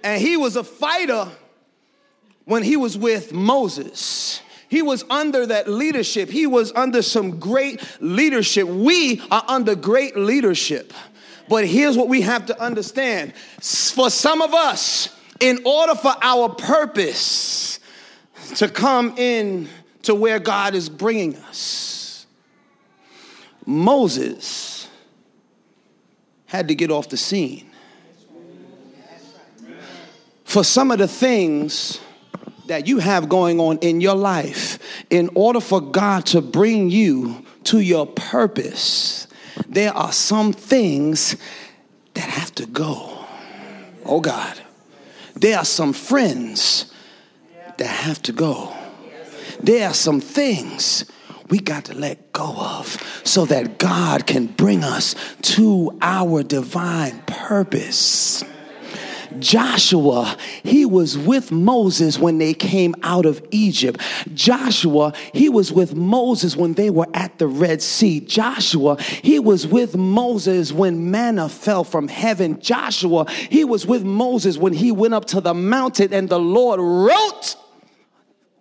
and 0.03 0.21
he 0.21 0.37
was 0.37 0.55
a 0.55 0.63
fighter 0.63 1.29
when 2.45 2.63
he 2.63 2.77
was 2.77 2.97
with 2.97 3.33
Moses. 3.33 4.41
He 4.67 4.81
was 4.81 5.05
under 5.09 5.45
that 5.45 5.69
leadership. 5.69 6.29
He 6.29 6.47
was 6.47 6.71
under 6.73 7.01
some 7.01 7.39
great 7.39 7.81
leadership. 8.01 8.67
We 8.67 9.21
are 9.31 9.43
under 9.47 9.75
great 9.75 10.17
leadership. 10.17 10.91
But 11.47 11.67
here's 11.67 11.97
what 11.97 12.07
we 12.07 12.21
have 12.21 12.47
to 12.47 12.61
understand 12.61 13.33
for 13.61 14.09
some 14.09 14.41
of 14.41 14.53
us, 14.53 15.09
in 15.39 15.59
order 15.65 15.95
for 15.95 16.13
our 16.21 16.49
purpose 16.49 17.79
to 18.55 18.67
come 18.69 19.15
in 19.17 19.67
to 20.03 20.15
where 20.15 20.39
God 20.39 20.75
is 20.75 20.89
bringing 20.89 21.35
us, 21.35 22.25
Moses 23.65 24.87
had 26.45 26.67
to 26.67 26.75
get 26.75 26.91
off 26.91 27.09
the 27.09 27.17
scene. 27.17 27.69
For 30.43 30.63
some 30.63 30.91
of 30.91 30.99
the 30.99 31.07
things 31.07 31.99
that 32.67 32.87
you 32.87 32.99
have 32.99 33.27
going 33.27 33.59
on 33.59 33.77
in 33.79 33.99
your 33.99 34.15
life, 34.15 34.79
in 35.09 35.29
order 35.35 35.59
for 35.59 35.81
God 35.81 36.25
to 36.27 36.41
bring 36.41 36.89
you 36.89 37.45
to 37.65 37.79
your 37.79 38.07
purpose, 38.07 39.27
there 39.67 39.93
are 39.93 40.11
some 40.11 40.53
things 40.53 41.35
that 42.13 42.29
have 42.29 42.53
to 42.55 42.65
go. 42.65 43.25
Oh 44.05 44.21
God. 44.21 44.59
There 45.35 45.57
are 45.57 45.65
some 45.65 45.93
friends 45.93 46.91
that 47.77 47.87
have 47.87 48.21
to 48.23 48.31
go. 48.31 48.73
There 49.59 49.87
are 49.87 49.93
some 49.93 50.21
things 50.21 51.05
we 51.49 51.59
got 51.59 51.85
to 51.85 51.93
let 51.93 52.31
go 52.33 52.55
of 52.57 53.21
so 53.23 53.45
that 53.45 53.77
God 53.77 54.25
can 54.25 54.47
bring 54.47 54.83
us 54.83 55.15
to 55.41 55.97
our 56.01 56.41
divine 56.43 57.21
purpose. 57.27 58.43
Joshua, 59.39 60.37
he 60.63 60.85
was 60.85 61.17
with 61.17 61.51
Moses 61.51 62.17
when 62.19 62.37
they 62.37 62.53
came 62.53 62.95
out 63.03 63.25
of 63.25 63.45
Egypt. 63.51 64.01
Joshua, 64.33 65.13
he 65.33 65.49
was 65.49 65.71
with 65.71 65.95
Moses 65.95 66.55
when 66.55 66.73
they 66.73 66.89
were 66.89 67.07
at 67.13 67.37
the 67.37 67.47
Red 67.47 67.81
Sea. 67.81 68.19
Joshua, 68.19 68.99
he 68.99 69.39
was 69.39 69.67
with 69.67 69.95
Moses 69.95 70.71
when 70.71 71.11
manna 71.11 71.49
fell 71.49 71.83
from 71.83 72.07
heaven. 72.07 72.59
Joshua, 72.59 73.29
he 73.29 73.65
was 73.65 73.85
with 73.85 74.03
Moses 74.03 74.57
when 74.57 74.73
he 74.73 74.91
went 74.91 75.13
up 75.13 75.25
to 75.25 75.41
the 75.41 75.53
mountain 75.53 76.13
and 76.13 76.29
the 76.29 76.39
Lord 76.39 76.79
wrote. 76.79 77.55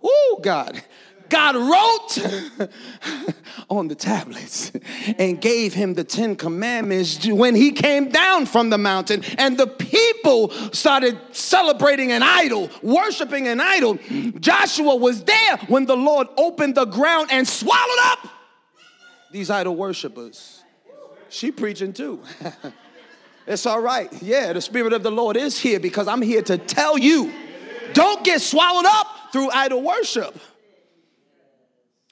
Oh, 0.03 0.41
God. 0.43 0.83
God 1.29 1.57
wrote 1.57 2.69
on 3.71 3.89
the 3.89 3.95
tablets 3.95 4.73
and 5.19 5.41
gave 5.41 5.75
him 5.75 5.95
the 5.95 6.05
Ten 6.05 6.37
Commandments 6.37 7.27
when 7.27 7.55
he 7.55 7.73
came 7.73 8.11
down 8.11 8.47
from 8.47 8.71
the 8.71 8.79
mountain, 8.79 9.23
and 9.39 9.57
the 9.57 9.67
people 9.67 10.51
started 10.73 11.19
celebrating 11.33 12.13
an 12.13 12.23
idol, 12.23 12.71
worshiping 12.83 13.49
an 13.49 13.61
idol. 13.61 13.99
Joshua 14.39 14.97
was 14.97 15.25
there 15.25 15.57
when 15.69 15.87
the 15.87 15.97
Lord 15.97 16.29
opened 16.37 16.75
the 16.75 16.85
ground 16.85 17.29
and 17.31 17.47
swallowed 17.47 17.99
up 18.05 18.29
these 19.31 19.51
idol 19.51 19.75
worshipers. 19.75 20.63
She 21.29 21.51
preaching 21.51 21.93
too. 21.93 22.23
it's 23.47 23.67
all 23.67 23.81
right. 23.81 24.09
Yeah, 24.23 24.53
the 24.53 24.61
Spirit 24.61 24.93
of 24.93 25.03
the 25.03 25.11
Lord 25.11 25.37
is 25.37 25.59
here 25.59 25.81
because 25.81 26.07
I'm 26.07 26.23
here 26.23 26.43
to 26.43 26.57
tell 26.57 26.97
you 26.97 27.33
don't 27.93 28.25
get 28.25 28.41
swallowed 28.41 28.87
up 28.87 29.07
through 29.33 29.51
idol 29.51 29.83
worship. 29.83 30.39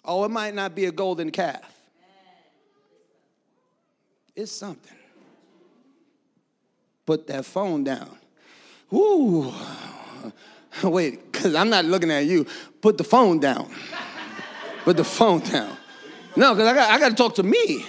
Oh, 0.04 0.24
it 0.24 0.30
might 0.30 0.54
not 0.54 0.74
be 0.74 0.86
a 0.86 0.92
golden 0.92 1.30
calf. 1.30 1.60
It's 4.34 4.50
something. 4.50 4.96
Put 7.04 7.26
that 7.26 7.44
phone 7.44 7.84
down. 7.84 8.16
Ooh. 8.92 9.52
Wait, 10.82 11.30
because 11.30 11.54
I'm 11.54 11.70
not 11.70 11.84
looking 11.84 12.10
at 12.10 12.24
you. 12.24 12.46
Put 12.80 12.98
the 12.98 13.04
phone 13.04 13.38
down. 13.38 13.70
Put 14.84 14.96
the 14.96 15.04
phone 15.04 15.40
down. 15.40 15.76
No, 16.34 16.54
because 16.54 16.68
I 16.68 16.74
got, 16.74 16.90
I 16.90 16.98
got 16.98 17.08
to 17.10 17.14
talk 17.14 17.34
to 17.36 17.42
me. 17.42 17.84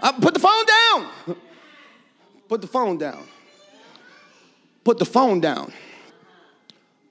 I, 0.00 0.12
put 0.12 0.34
the 0.34 0.40
phone 0.40 0.64
down. 0.66 1.38
Put 2.48 2.60
the 2.60 2.66
phone 2.66 2.98
down. 2.98 3.24
Put 4.84 4.98
the 4.98 5.04
phone 5.04 5.40
down. 5.40 5.72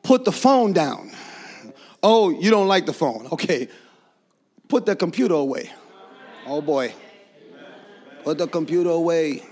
Put 0.04 0.26
the 0.26 0.32
phone 0.32 0.74
down. 0.74 1.12
Oh, 2.02 2.30
you 2.30 2.50
don't 2.50 2.68
like 2.68 2.86
the 2.86 2.94
phone. 2.94 3.28
Okay, 3.32 3.68
Put 4.68 4.86
the 4.86 4.96
computer 4.96 5.36
away. 5.36 5.72
Oh 6.46 6.62
boy. 6.62 6.94
Put 8.24 8.38
the 8.38 8.48
computer 8.48 8.90
away. 8.90 9.44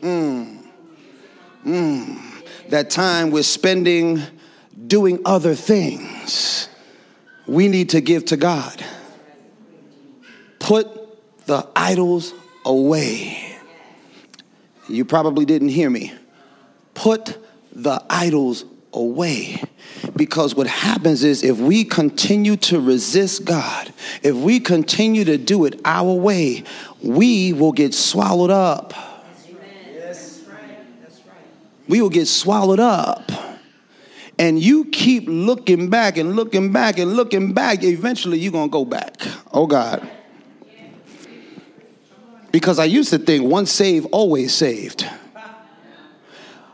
Mm. 0.00 0.64
Mm. 1.64 2.68
That 2.70 2.90
time 2.90 3.30
we're 3.30 3.42
spending 3.42 4.22
doing 4.86 5.20
other 5.24 5.54
things, 5.54 6.68
we 7.46 7.68
need 7.68 7.90
to 7.90 8.00
give 8.00 8.24
to 8.26 8.36
God. 8.36 8.84
Put 10.58 10.88
the 11.46 11.68
idols 11.76 12.32
away. 12.64 13.56
You 14.88 15.04
probably 15.04 15.44
didn't 15.44 15.68
hear 15.68 15.90
me. 15.90 16.12
Put 16.94 17.36
the 17.72 18.02
idols 18.10 18.64
away 18.92 19.62
Because 20.16 20.54
what 20.54 20.66
happens 20.66 21.24
is 21.24 21.42
if 21.42 21.58
we 21.58 21.84
continue 21.84 22.56
to 22.56 22.80
resist 22.80 23.44
God, 23.44 23.92
if 24.22 24.34
we 24.34 24.60
continue 24.60 25.24
to 25.24 25.36
do 25.38 25.64
it 25.64 25.80
our 25.84 26.12
way, 26.12 26.64
we 27.02 27.52
will 27.52 27.72
get 27.72 27.94
swallowed 27.94 28.50
up. 28.50 28.94
We 31.88 32.00
will 32.00 32.10
get 32.10 32.26
swallowed 32.26 32.80
up. 32.80 33.30
And 34.38 34.58
you 34.58 34.86
keep 34.86 35.24
looking 35.26 35.90
back 35.90 36.16
and 36.16 36.34
looking 36.34 36.72
back 36.72 36.98
and 36.98 37.14
looking 37.14 37.52
back, 37.52 37.82
eventually 37.82 38.38
you're 38.38 38.52
going 38.52 38.68
to 38.68 38.72
go 38.72 38.84
back. 38.86 39.20
Oh, 39.52 39.66
God. 39.66 40.08
Because 42.50 42.78
I 42.78 42.86
used 42.86 43.10
to 43.10 43.18
think 43.18 43.44
once 43.44 43.70
saved, 43.70 44.06
always 44.12 44.54
saved. 44.54 45.06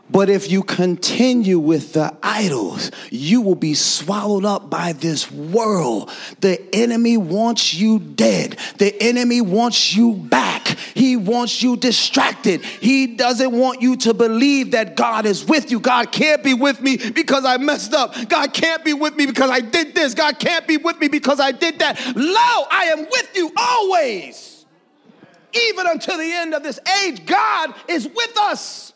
But 0.09 0.29
if 0.29 0.49
you 0.49 0.63
continue 0.63 1.59
with 1.59 1.93
the 1.93 2.15
idols, 2.23 2.91
you 3.11 3.41
will 3.41 3.55
be 3.55 3.73
swallowed 3.73 4.45
up 4.45 4.69
by 4.69 4.93
this 4.93 5.29
world. 5.29 6.11
The 6.39 6.63
enemy 6.73 7.17
wants 7.17 7.73
you 7.73 7.99
dead. 7.99 8.57
The 8.77 8.95
enemy 9.01 9.41
wants 9.41 9.93
you 9.95 10.13
back. 10.13 10.67
He 10.93 11.17
wants 11.17 11.61
you 11.61 11.75
distracted. 11.75 12.63
He 12.63 13.15
doesn't 13.15 13.51
want 13.51 13.81
you 13.81 13.97
to 13.97 14.13
believe 14.13 14.71
that 14.71 14.95
God 14.95 15.25
is 15.25 15.43
with 15.43 15.71
you. 15.71 15.79
God 15.79 16.11
can't 16.11 16.43
be 16.43 16.53
with 16.53 16.81
me 16.81 16.97
because 17.11 17.43
I 17.43 17.57
messed 17.57 17.93
up. 17.93 18.15
God 18.29 18.53
can't 18.53 18.85
be 18.85 18.93
with 18.93 19.15
me 19.15 19.25
because 19.25 19.49
I 19.49 19.59
did 19.59 19.93
this. 19.93 20.13
God 20.13 20.39
can't 20.39 20.65
be 20.67 20.77
with 20.77 20.99
me 20.99 21.09
because 21.09 21.39
I 21.39 21.51
did 21.51 21.79
that. 21.79 21.99
Lo, 22.15 22.65
I 22.71 22.93
am 22.97 23.07
with 23.11 23.31
you 23.35 23.51
always. 23.57 24.65
Even 25.53 25.87
until 25.87 26.17
the 26.17 26.31
end 26.31 26.53
of 26.53 26.63
this 26.63 26.79
age, 27.03 27.25
God 27.25 27.73
is 27.87 28.07
with 28.07 28.37
us. 28.37 28.86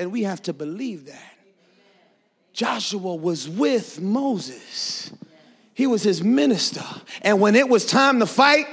And 0.00 0.10
we 0.10 0.22
have 0.22 0.40
to 0.44 0.54
believe 0.54 1.04
that. 1.04 1.34
Joshua 2.54 3.14
was 3.14 3.46
with 3.46 4.00
Moses, 4.00 5.12
he 5.74 5.86
was 5.86 6.02
his 6.02 6.24
minister. 6.24 6.82
And 7.20 7.38
when 7.38 7.54
it 7.54 7.68
was 7.68 7.84
time 7.84 8.18
to 8.20 8.26
fight, 8.26 8.66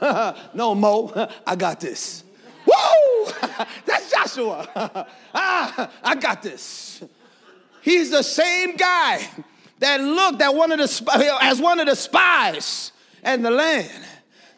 no, 0.54 0.76
Mo, 0.76 1.28
I 1.46 1.56
got 1.56 1.80
this. 1.80 2.22
Woo! 2.64 3.32
That's 3.84 4.10
Joshua. 4.12 5.06
ah, 5.34 5.90
I 6.04 6.14
got 6.14 6.42
this. 6.42 7.02
He's 7.82 8.10
the 8.10 8.22
same 8.22 8.76
guy 8.76 9.26
that 9.80 10.00
looked 10.00 10.40
at 10.40 10.54
one 10.54 10.70
of 10.70 10.78
the 10.78 11.38
as 11.42 11.60
one 11.60 11.80
of 11.80 11.86
the 11.86 11.96
spies 11.96 12.92
in 13.24 13.42
the 13.42 13.50
land 13.50 14.04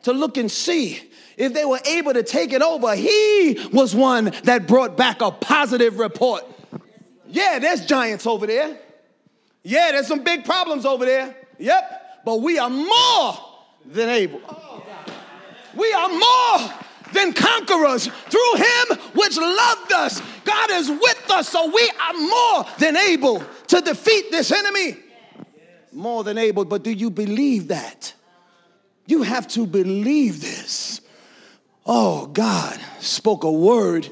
to 0.02 0.12
look 0.12 0.36
and 0.36 0.50
see 0.50 1.09
if 1.40 1.54
they 1.54 1.64
were 1.64 1.80
able 1.86 2.12
to 2.12 2.22
take 2.22 2.52
it 2.52 2.60
over, 2.60 2.94
he 2.94 3.58
was 3.72 3.94
one 3.94 4.32
that 4.44 4.66
brought 4.66 4.96
back 4.96 5.22
a 5.22 5.30
positive 5.30 5.98
report. 5.98 6.44
Yeah, 7.26 7.58
there's 7.58 7.86
giants 7.86 8.26
over 8.26 8.46
there. 8.46 8.78
Yeah, 9.62 9.92
there's 9.92 10.06
some 10.06 10.22
big 10.22 10.44
problems 10.44 10.84
over 10.84 11.06
there. 11.06 11.34
Yep, 11.58 12.22
but 12.26 12.42
we 12.42 12.58
are 12.58 12.68
more 12.68 13.34
than 13.86 14.10
able. 14.10 14.42
We 15.74 15.90
are 15.94 16.08
more 16.08 16.74
than 17.12 17.32
conquerors 17.32 18.06
through 18.06 18.54
him 18.56 18.98
which 19.14 19.38
loved 19.38 19.92
us. 19.94 20.20
God 20.44 20.70
is 20.72 20.90
with 20.90 21.30
us, 21.30 21.48
so 21.48 21.70
we 21.72 21.90
are 22.06 22.12
more 22.18 22.66
than 22.78 22.98
able 22.98 23.42
to 23.68 23.80
defeat 23.80 24.30
this 24.30 24.52
enemy. 24.52 24.98
More 25.90 26.22
than 26.22 26.36
able, 26.36 26.66
but 26.66 26.82
do 26.82 26.90
you 26.90 27.08
believe 27.08 27.68
that? 27.68 28.12
You 29.06 29.22
have 29.22 29.48
to 29.48 29.66
believe 29.66 30.42
this. 30.42 31.00
Oh, 31.86 32.26
God 32.26 32.78
spoke 33.00 33.44
a 33.44 33.50
word 33.50 34.08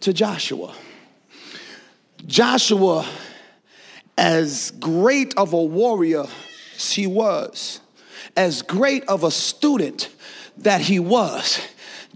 to 0.00 0.12
Joshua. 0.12 0.74
Joshua, 2.26 3.06
as 4.18 4.72
great 4.72 5.36
of 5.36 5.52
a 5.52 5.62
warrior 5.62 6.24
as 6.76 6.92
he 6.92 7.06
was, 7.06 7.80
as 8.36 8.62
great 8.62 9.04
of 9.04 9.24
a 9.24 9.30
student 9.30 10.10
that 10.58 10.80
he 10.80 10.98
was, 10.98 11.60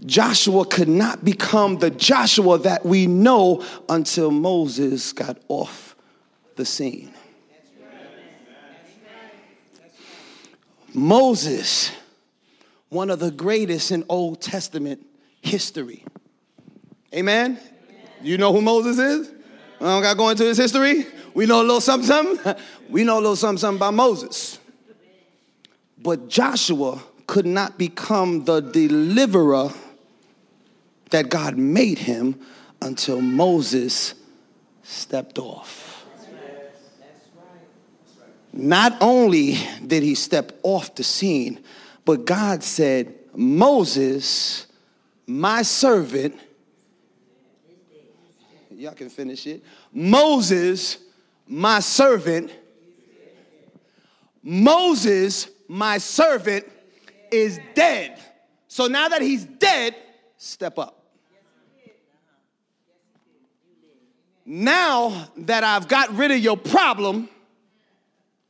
Joshua 0.05 0.65
could 0.65 0.87
not 0.87 1.23
become 1.23 1.77
the 1.77 1.89
Joshua 1.91 2.57
that 2.59 2.85
we 2.85 3.07
know 3.07 3.63
until 3.87 4.31
Moses 4.31 5.13
got 5.13 5.37
off 5.47 5.95
the 6.55 6.65
scene. 6.65 7.13
Moses 10.93 11.91
one 12.91 13.09
of 13.09 13.19
the 13.19 13.31
greatest 13.31 13.91
in 13.91 14.03
Old 14.09 14.41
Testament 14.41 15.05
history. 15.41 16.03
Amen? 17.15 17.57
You 18.21 18.37
know 18.37 18.51
who 18.51 18.61
Moses 18.61 18.99
is? 18.99 19.31
I 19.79 19.85
don't 19.85 20.01
got 20.01 20.11
to 20.11 20.17
go 20.17 20.29
into 20.29 20.43
his 20.43 20.57
history. 20.57 21.05
We 21.33 21.45
know 21.45 21.61
a 21.61 21.63
little 21.63 21.81
something, 21.81 22.05
something. 22.07 22.55
We 22.89 23.05
know 23.05 23.15
a 23.15 23.21
little 23.21 23.37
something, 23.37 23.59
something 23.59 23.79
about 23.79 23.93
Moses. 23.93 24.59
But 25.97 26.27
Joshua 26.27 27.01
could 27.25 27.45
not 27.45 27.77
become 27.77 28.43
the 28.43 28.59
deliverer 28.59 29.69
that 31.11 31.29
God 31.29 31.57
made 31.57 31.99
him 31.99 32.41
until 32.81 33.21
Moses 33.21 34.15
stepped 34.83 35.39
off. 35.39 36.05
Not 38.51 38.97
only 38.99 39.57
did 39.87 40.03
he 40.03 40.15
step 40.15 40.59
off 40.63 40.93
the 40.95 41.03
scene, 41.03 41.63
but 42.05 42.25
God 42.25 42.63
said, 42.63 43.13
Moses, 43.35 44.67
my 45.27 45.61
servant, 45.61 46.37
y'all 48.71 48.93
can 48.93 49.09
finish 49.09 49.45
it. 49.47 49.63
Moses, 49.93 50.97
my 51.47 51.79
servant, 51.79 52.51
Moses, 54.43 55.49
my 55.67 55.97
servant, 55.97 56.65
is 57.31 57.59
dead. 57.75 58.19
So 58.67 58.87
now 58.87 59.09
that 59.09 59.21
he's 59.21 59.45
dead, 59.45 59.95
step 60.37 60.79
up. 60.79 60.97
Now 64.45 65.27
that 65.37 65.63
I've 65.63 65.87
got 65.87 66.15
rid 66.15 66.31
of 66.31 66.39
your 66.39 66.57
problem, 66.57 67.29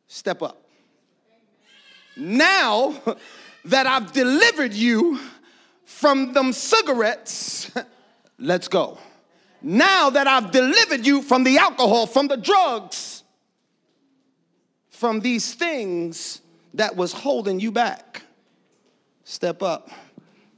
step 0.08 0.42
up. 0.42 0.64
Now 2.16 2.94
that 3.65 3.88
I've 3.88 4.12
delivered 4.12 4.74
you 4.74 5.19
from 5.86 6.34
them 6.34 6.54
cigarettes, 6.54 7.71
let's 8.39 8.67
go. 8.67 8.97
Now 9.62 10.10
that 10.10 10.28
I've 10.28 10.52
delivered 10.52 11.06
you 11.06 11.21
from 11.21 11.43
the 11.43 11.58
alcohol, 11.58 12.08
from 12.08 12.28
the 12.28 12.38
drugs, 12.38 13.24
from 14.89 15.19
these 15.19 15.54
things 15.54 16.41
that 16.74 16.95
was 16.95 17.12
holding 17.12 17.60
you 17.60 17.71
back, 17.71 18.24
step 19.24 19.62
up. 19.62 19.89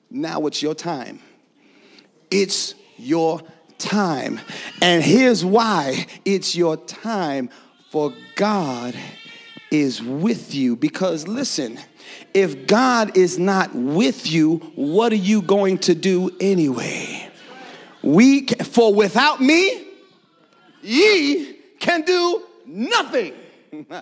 Now 0.09 0.45
it's 0.45 0.61
your 0.61 0.75
time. 0.75 1.19
It's 2.31 2.75
your 2.97 3.41
time. 3.77 4.39
And 4.81 5.03
here's 5.03 5.43
why 5.43 6.07
it's 6.23 6.55
your 6.55 6.77
time 6.77 7.49
for 7.89 8.13
God 8.35 8.95
is 9.71 10.01
with 10.01 10.53
you. 10.53 10.75
Because 10.75 11.27
listen, 11.27 11.79
if 12.33 12.67
God 12.67 13.17
is 13.17 13.37
not 13.37 13.73
with 13.75 14.29
you, 14.29 14.57
what 14.75 15.11
are 15.11 15.17
you 15.17 15.41
going 15.41 15.77
to 15.79 15.95
do 15.95 16.31
anyway? 16.39 17.29
We 18.01 18.41
can, 18.41 18.65
for 18.65 18.93
without 18.93 19.41
me, 19.41 19.87
ye 20.81 21.53
can 21.79 22.01
do 22.01 22.43
nothing. 22.65 23.33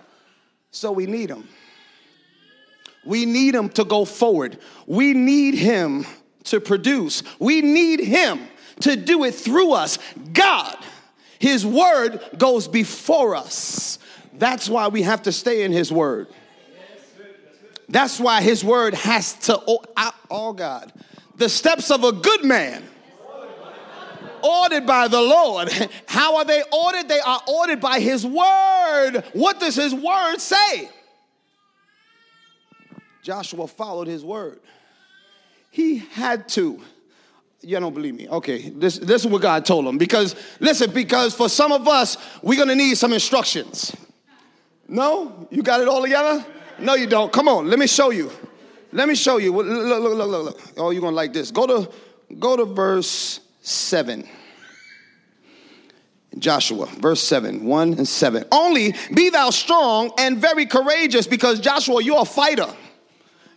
so 0.72 0.92
we 0.92 1.06
need 1.06 1.30
him. 1.30 1.48
We 3.06 3.26
need 3.26 3.56
him 3.56 3.70
to 3.70 3.84
go 3.84 4.06
forward. 4.06 4.60
We 4.86 5.14
need 5.14 5.56
him 5.56 6.06
to 6.46 6.60
produce. 6.60 7.24
We 7.40 7.62
need 7.62 8.00
him 8.00 8.48
to 8.82 8.96
do 8.96 9.24
it 9.24 9.36
through 9.36 9.74
us. 9.74 9.98
God, 10.34 10.78
his 11.40 11.66
word 11.66 12.22
goes 12.38 12.68
before 12.68 13.36
us. 13.36 14.00
That's 14.34 14.70
why 14.70 14.88
we 14.88 15.02
have 15.04 15.24
to 15.24 15.32
stay 15.32 15.64
in 15.64 15.72
his 15.72 15.92
word. 15.92 16.28
That's 17.92 18.20
why 18.20 18.42
his 18.42 18.64
word 18.64 18.94
has 18.94 19.34
to, 19.46 19.62
oh, 19.68 19.84
oh 20.30 20.54
God, 20.54 20.94
the 21.36 21.50
steps 21.50 21.92
of 21.92 22.06
a 22.06 22.14
good 22.14 22.46
man 22.46 22.84
ordered 24.42 24.88
by 24.88 25.10
the 25.10 25.22
Lord. 25.22 25.70
How 26.08 26.38
are 26.38 26.46
they 26.46 26.64
ordered? 26.72 27.10
They 27.10 27.20
are 27.20 27.42
ordered 27.48 27.82
by 27.82 28.00
his 28.00 28.26
word. 28.26 29.24
What 29.34 29.60
does 29.60 29.76
his 29.76 29.94
word 29.94 30.38
say? 30.38 30.90
Joshua 33.24 33.68
followed 33.68 34.08
his 34.08 34.24
word. 34.24 34.62
He 35.70 35.98
had 35.98 36.48
to. 36.50 36.82
You 37.62 37.80
don't 37.80 37.94
believe 37.94 38.16
me. 38.16 38.28
Okay, 38.28 38.70
this, 38.70 38.98
this 38.98 39.26
is 39.26 39.28
what 39.28 39.42
God 39.42 39.66
told 39.66 39.86
him. 39.86 39.98
Because, 39.98 40.36
listen, 40.60 40.92
because 40.92 41.36
for 41.36 41.50
some 41.50 41.72
of 41.72 41.88
us, 41.88 42.18
we're 42.42 42.58
gonna 42.58 42.74
need 42.74 42.98
some 42.98 43.14
instructions. 43.14 43.96
No? 44.88 45.48
You 45.52 45.62
got 45.62 45.82
it 45.82 45.88
all 45.88 46.02
together? 46.02 46.44
No, 46.80 46.96
you 46.96 47.08
don't. 47.08 47.32
Come 47.32 47.48
on, 47.48 47.70
let 47.70 47.80
me 47.80 47.88
show 47.88 48.10
you. 48.10 48.32
Let 48.92 49.08
me 49.08 49.16
show 49.16 49.38
you. 49.38 49.56
Look, 49.56 49.66
look, 49.68 50.18
look, 50.18 50.28
look, 50.28 50.46
look. 50.46 50.62
Oh, 50.78 50.90
you're 50.92 51.02
gonna 51.02 51.16
like 51.16 51.34
this. 51.34 51.52
Go 51.52 51.68
to 51.68 51.92
go 52.40 52.58
to 52.58 52.66
verse 52.66 53.40
7. 53.62 54.28
Joshua, 56.40 56.86
verse 56.86 57.22
7, 57.22 57.66
1 57.66 57.94
and 57.94 58.08
7. 58.08 58.46
Only 58.52 58.96
be 59.14 59.30
thou 59.30 59.50
strong 59.50 60.12
and 60.18 60.38
very 60.38 60.66
courageous 60.66 61.28
because 61.28 61.60
Joshua, 61.60 62.02
you're 62.02 62.22
a 62.22 62.26
fighter. 62.26 62.74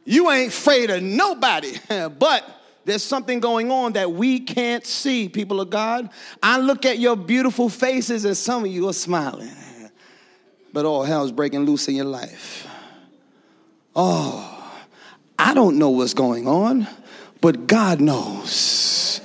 You 0.05 0.31
ain't 0.31 0.49
afraid 0.49 0.91
of 0.91 1.03
nobody. 1.03 1.73
but 2.19 2.45
there's 2.85 3.03
something 3.03 3.41
going 3.41 3.71
on 3.71 3.93
that 3.93 4.11
we 4.11 4.41
can't 4.41 4.85
see, 4.85 5.29
people 5.29 5.61
of 5.61 5.71
God. 5.71 6.11
I 6.43 6.59
look 6.59 6.85
at 6.85 6.99
your 6.99 7.17
beautiful 7.17 7.69
faces 7.69 8.25
and 8.25 8.37
some 8.37 8.65
of 8.65 8.71
you 8.71 8.89
are 8.89 8.93
smiling. 8.93 9.51
But 10.73 10.85
all 10.85 11.05
hell's 11.05 11.31
breaking 11.31 11.65
loose 11.65 11.87
in 11.87 11.95
your 11.95 12.07
life. 12.07 12.64
Oh, 13.97 14.51
I 15.39 15.55
don't 15.55 15.79
know 15.79 15.91
what's 15.91 16.15
going 16.15 16.49
on, 16.49 16.87
but 17.41 17.67
God 17.67 18.01
knows. 18.01 19.21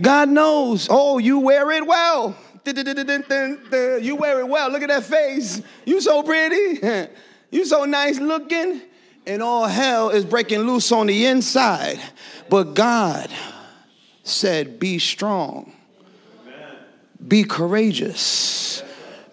God 0.00 0.28
knows. 0.28 0.88
Oh, 0.90 1.18
you 1.18 1.40
wear 1.40 1.70
it 1.72 1.86
well. 1.86 2.36
You 2.64 4.16
wear 4.16 4.40
it 4.40 4.48
well. 4.48 4.70
Look 4.70 4.82
at 4.82 4.88
that 4.88 5.04
face. 5.04 5.60
You 5.84 6.00
so 6.00 6.22
pretty. 6.22 7.08
You 7.52 7.66
so 7.66 7.84
nice 7.84 8.18
looking. 8.18 8.80
And 9.26 9.42
all 9.42 9.66
hell 9.66 10.08
is 10.08 10.24
breaking 10.24 10.60
loose 10.60 10.90
on 10.90 11.06
the 11.06 11.26
inside. 11.26 12.00
But 12.48 12.74
God 12.74 13.30
said, 14.24 14.80
Be 14.80 14.98
strong, 14.98 15.72
be 17.28 17.44
courageous. 17.44 18.82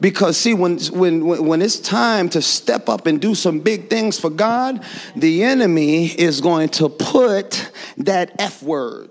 Because 0.02 0.38
see, 0.38 0.54
when, 0.54 0.80
when, 0.92 1.46
when 1.46 1.62
it's 1.62 1.80
time 1.80 2.30
to 2.30 2.42
step 2.42 2.88
up 2.88 3.06
and 3.06 3.20
do 3.20 3.36
some 3.36 3.60
big 3.60 3.90
things 3.90 4.20
for 4.20 4.30
God, 4.30 4.84
the 5.16 5.44
enemy 5.44 6.08
is 6.08 6.40
going 6.40 6.70
to 6.70 6.88
put 6.88 7.72
that 7.98 8.32
F 8.40 8.64
word 8.64 9.10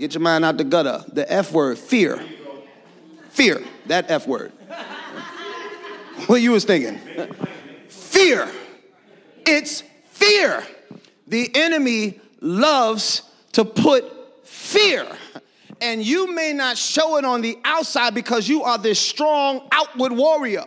Get 0.00 0.14
your 0.14 0.22
mind 0.22 0.46
out 0.46 0.56
the 0.56 0.64
gutter. 0.64 1.04
The 1.12 1.30
F 1.30 1.52
word, 1.52 1.78
fear. 1.78 2.24
Fear, 3.28 3.62
that 3.86 4.10
F 4.10 4.26
word. 4.26 4.50
what 6.26 6.40
you 6.40 6.52
was 6.52 6.64
thinking? 6.64 6.98
Fear. 7.88 8.50
It's 9.44 9.82
fear. 10.06 10.66
The 11.26 11.54
enemy 11.54 12.18
loves 12.40 13.22
to 13.52 13.62
put 13.62 14.46
fear. 14.46 15.06
And 15.80 16.04
you 16.04 16.34
may 16.34 16.52
not 16.52 16.76
show 16.76 17.16
it 17.16 17.24
on 17.24 17.40
the 17.40 17.58
outside 17.64 18.14
because 18.14 18.48
you 18.48 18.62
are 18.62 18.76
this 18.76 18.98
strong 18.98 19.66
outward 19.72 20.12
warrior. 20.12 20.64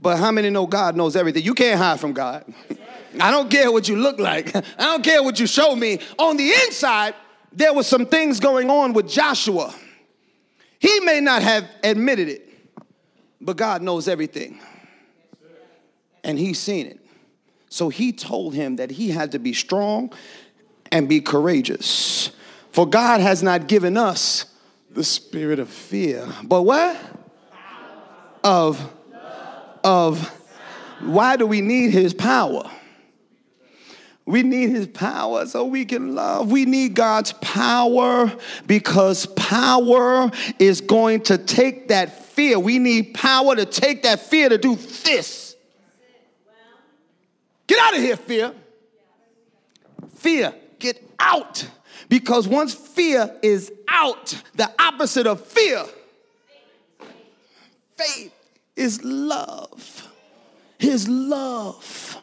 But 0.00 0.18
how 0.18 0.30
many 0.30 0.50
know 0.50 0.66
God 0.66 0.96
knows 0.96 1.16
everything? 1.16 1.44
You 1.44 1.54
can't 1.54 1.78
hide 1.78 2.00
from 2.00 2.12
God. 2.12 2.44
I 3.20 3.30
don't 3.30 3.50
care 3.50 3.70
what 3.70 3.88
you 3.88 3.96
look 3.96 4.18
like. 4.18 4.54
I 4.56 4.62
don't 4.78 5.02
care 5.02 5.22
what 5.22 5.38
you 5.38 5.46
show 5.46 5.74
me. 5.74 6.00
On 6.18 6.36
the 6.36 6.50
inside, 6.50 7.14
there 7.52 7.72
were 7.72 7.82
some 7.82 8.06
things 8.06 8.40
going 8.40 8.68
on 8.70 8.92
with 8.92 9.08
Joshua. 9.08 9.74
He 10.78 11.00
may 11.00 11.20
not 11.20 11.42
have 11.42 11.68
admitted 11.82 12.28
it, 12.28 12.48
but 13.40 13.56
God 13.56 13.82
knows 13.82 14.08
everything. 14.08 14.60
And 16.22 16.38
he's 16.38 16.58
seen 16.58 16.86
it. 16.86 17.00
So 17.68 17.88
he 17.88 18.12
told 18.12 18.54
him 18.54 18.76
that 18.76 18.90
he 18.90 19.08
had 19.10 19.32
to 19.32 19.38
be 19.38 19.52
strong 19.52 20.12
and 20.92 21.08
be 21.08 21.20
courageous. 21.20 22.30
For 22.74 22.84
God 22.84 23.20
has 23.20 23.40
not 23.40 23.68
given 23.68 23.96
us 23.96 24.46
the 24.90 25.04
spirit 25.04 25.60
of 25.60 25.68
fear, 25.68 26.26
but 26.42 26.62
what? 26.62 27.00
Of, 28.42 28.92
of, 29.84 30.28
why 30.98 31.36
do 31.36 31.46
we 31.46 31.60
need 31.60 31.92
his 31.92 32.12
power? 32.12 32.68
We 34.26 34.42
need 34.42 34.70
his 34.70 34.88
power 34.88 35.46
so 35.46 35.66
we 35.66 35.84
can 35.84 36.16
love. 36.16 36.50
We 36.50 36.64
need 36.64 36.96
God's 36.96 37.32
power 37.34 38.32
because 38.66 39.26
power 39.26 40.32
is 40.58 40.80
going 40.80 41.20
to 41.22 41.38
take 41.38 41.86
that 41.88 42.24
fear. 42.26 42.58
We 42.58 42.80
need 42.80 43.14
power 43.14 43.54
to 43.54 43.66
take 43.66 44.02
that 44.02 44.18
fear 44.18 44.48
to 44.48 44.58
do 44.58 44.74
this. 44.74 45.54
Get 47.68 47.78
out 47.78 47.94
of 47.94 48.02
here, 48.02 48.16
fear. 48.16 48.52
Fear, 50.16 50.52
get 50.80 51.08
out. 51.20 51.68
Because 52.08 52.46
once 52.46 52.74
fear 52.74 53.34
is 53.42 53.72
out, 53.88 54.40
the 54.54 54.70
opposite 54.78 55.26
of 55.26 55.44
fear, 55.44 55.84
faith 57.96 58.32
is 58.76 59.02
love. 59.04 60.08
His 60.78 61.08
love 61.08 62.20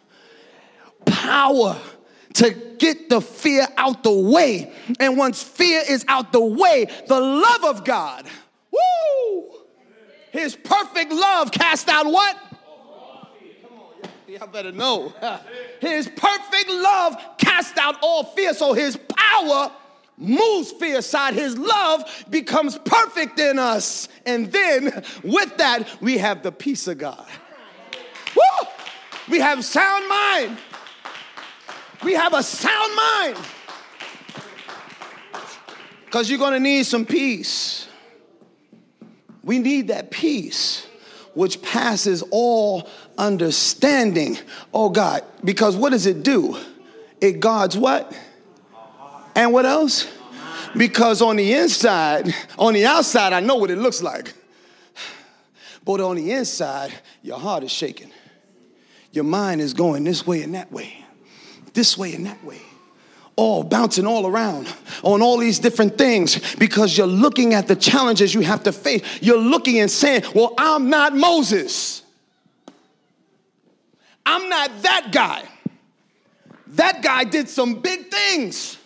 power 1.06 1.80
to 2.34 2.52
get 2.78 3.10
the 3.10 3.22
fear 3.22 3.68
out 3.78 4.04
the 4.04 4.12
way. 4.12 4.72
And 5.00 5.18
once 5.18 5.42
fear 5.44 5.82
is 5.88 6.06
out 6.08 6.32
the 6.32 6.42
way, 6.42 6.88
the 7.08 7.20
love 7.20 7.64
of 7.66 7.84
God, 7.84 8.26
woo, 8.72 9.52
his 10.32 10.56
perfect 10.56 11.12
love 11.12 11.52
cast 11.52 11.90
out 11.90 12.06
what? 12.06 12.38
Y'all 14.32 14.48
better 14.48 14.72
know. 14.72 15.14
His 15.82 16.08
perfect 16.08 16.70
love 16.70 17.18
cast 17.38 17.78
out 17.78 17.98
all 18.02 18.24
fear. 18.24 18.54
So 18.54 18.72
his 18.72 18.96
power 18.96 19.70
moves 20.18 20.72
fear 20.72 21.00
aside. 21.00 21.34
His 21.34 21.58
love 21.58 22.26
becomes 22.30 22.78
perfect 22.78 23.38
in 23.42 23.60
us. 23.60 24.08
And 24.26 24.50
then 24.50 25.04
with 25.22 25.58
that, 25.58 25.86
we 26.00 26.18
have 26.20 26.44
the 26.44 26.52
peace 26.54 26.88
of 26.88 26.98
God. 26.98 27.28
Woo! 28.34 28.68
We 29.28 29.42
have 29.42 29.66
sound 29.66 30.08
mind. 30.08 30.58
We 32.02 32.14
have 32.14 32.34
a 32.34 32.42
sound 32.42 32.96
mind. 32.96 33.38
Because 36.06 36.30
you're 36.30 36.40
going 36.40 36.54
to 36.54 36.60
need 36.62 36.86
some 36.86 37.06
peace. 37.06 37.86
We 39.44 39.60
need 39.60 39.90
that 39.90 40.10
peace 40.10 40.88
which 41.34 41.62
passes 41.62 42.24
all 42.32 42.88
understanding. 43.22 44.38
Oh 44.74 44.90
God, 44.90 45.24
because 45.44 45.78
what 45.78 45.92
does 45.92 46.06
it 46.06 46.24
do? 46.24 46.58
It 47.22 47.40
guards 47.40 47.78
what? 47.78 48.14
And 49.36 49.54
what 49.54 49.66
else? 49.66 50.08
Because 50.76 51.22
on 51.22 51.36
the 51.36 51.54
inside, 51.54 52.34
on 52.58 52.74
the 52.74 52.86
outside, 52.86 53.34
I 53.34 53.40
know 53.40 53.56
what 53.56 53.72
it 53.72 53.78
looks 53.78 54.02
like. 54.02 54.34
But 55.84 56.02
on 56.02 56.16
the 56.16 56.32
inside, 56.32 56.94
your 57.22 57.40
heart 57.40 57.64
is 57.64 57.72
shaking. 57.72 58.12
Your 59.12 59.24
mind 59.24 59.62
is 59.62 59.74
going 59.74 60.04
this 60.04 60.26
way 60.26 60.42
and 60.42 60.56
that 60.56 60.72
way 60.72 61.02
this 61.74 61.98
way 61.98 62.14
and 62.14 62.26
that 62.26 62.44
way 62.44 62.62
all 63.36 63.64
bouncing 63.64 64.06
all 64.06 64.28
around 64.28 64.68
on 65.04 65.22
all 65.22 65.38
these 65.38 65.58
different 65.58 65.98
things 65.98 66.56
because 66.56 66.98
you're 66.98 67.08
looking 67.08 67.54
at 67.54 67.68
the 67.68 67.76
challenges 67.76 68.34
you 68.34 68.42
have 68.42 68.62
to 68.64 68.72
face. 68.72 69.02
You're 69.22 69.40
looking 69.40 69.80
and 69.80 69.90
saying, 69.90 70.24
Well, 70.36 70.54
I'm 70.58 70.90
not 70.90 71.16
Moses. 71.16 72.01
I'm 74.26 74.50
not 74.50 74.82
that 74.84 75.10
guy. 75.12 75.44
That 76.68 77.02
guy 77.02 77.24
did 77.26 77.50
some 77.50 77.76
big 77.82 78.10
things. 78.10 78.78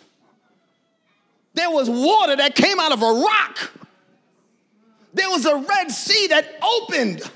There 1.54 1.70
was 1.70 1.88
water 1.88 2.36
that 2.36 2.54
came 2.54 2.78
out 2.80 2.92
of 2.92 3.02
a 3.02 3.12
rock, 3.12 3.72
there 5.14 5.30
was 5.30 5.46
a 5.46 5.56
Red 5.56 5.90
Sea 5.90 6.26
that 6.28 6.46
opened. 6.62 7.30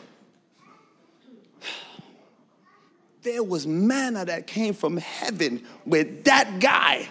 there 3.22 3.42
was 3.42 3.66
manna 3.66 4.24
that 4.24 4.46
came 4.46 4.74
from 4.74 4.96
heaven 4.96 5.62
with 5.84 6.24
that 6.24 6.58
guy. 6.58 7.08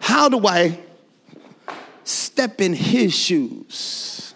How 0.00 0.28
do 0.28 0.46
I 0.46 0.78
step 2.04 2.60
in 2.60 2.72
his 2.72 3.14
shoes? 3.14 4.34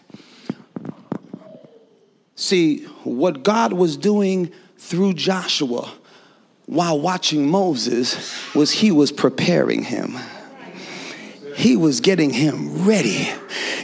See, 2.34 2.84
what 3.04 3.42
God 3.42 3.72
was 3.72 3.96
doing 3.96 4.52
through 4.88 5.12
Joshua 5.12 5.92
while 6.64 6.98
watching 6.98 7.48
Moses 7.48 8.34
was 8.54 8.70
he 8.70 8.90
was 8.90 9.12
preparing 9.12 9.82
him. 9.82 10.16
He 11.56 11.76
was 11.76 12.00
getting 12.00 12.30
him 12.30 12.86
ready. 12.86 13.28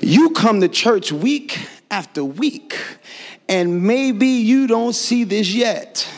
You 0.01 0.31
come 0.31 0.61
to 0.63 0.69
church 0.69 1.13
week 1.13 1.59
after 1.91 2.25
week, 2.25 2.79
and 3.49 3.83
maybe 3.83 4.27
you 4.27 4.67
don't 4.67 4.95
see 4.95 5.25
this 5.25 5.53
yet 5.53 6.09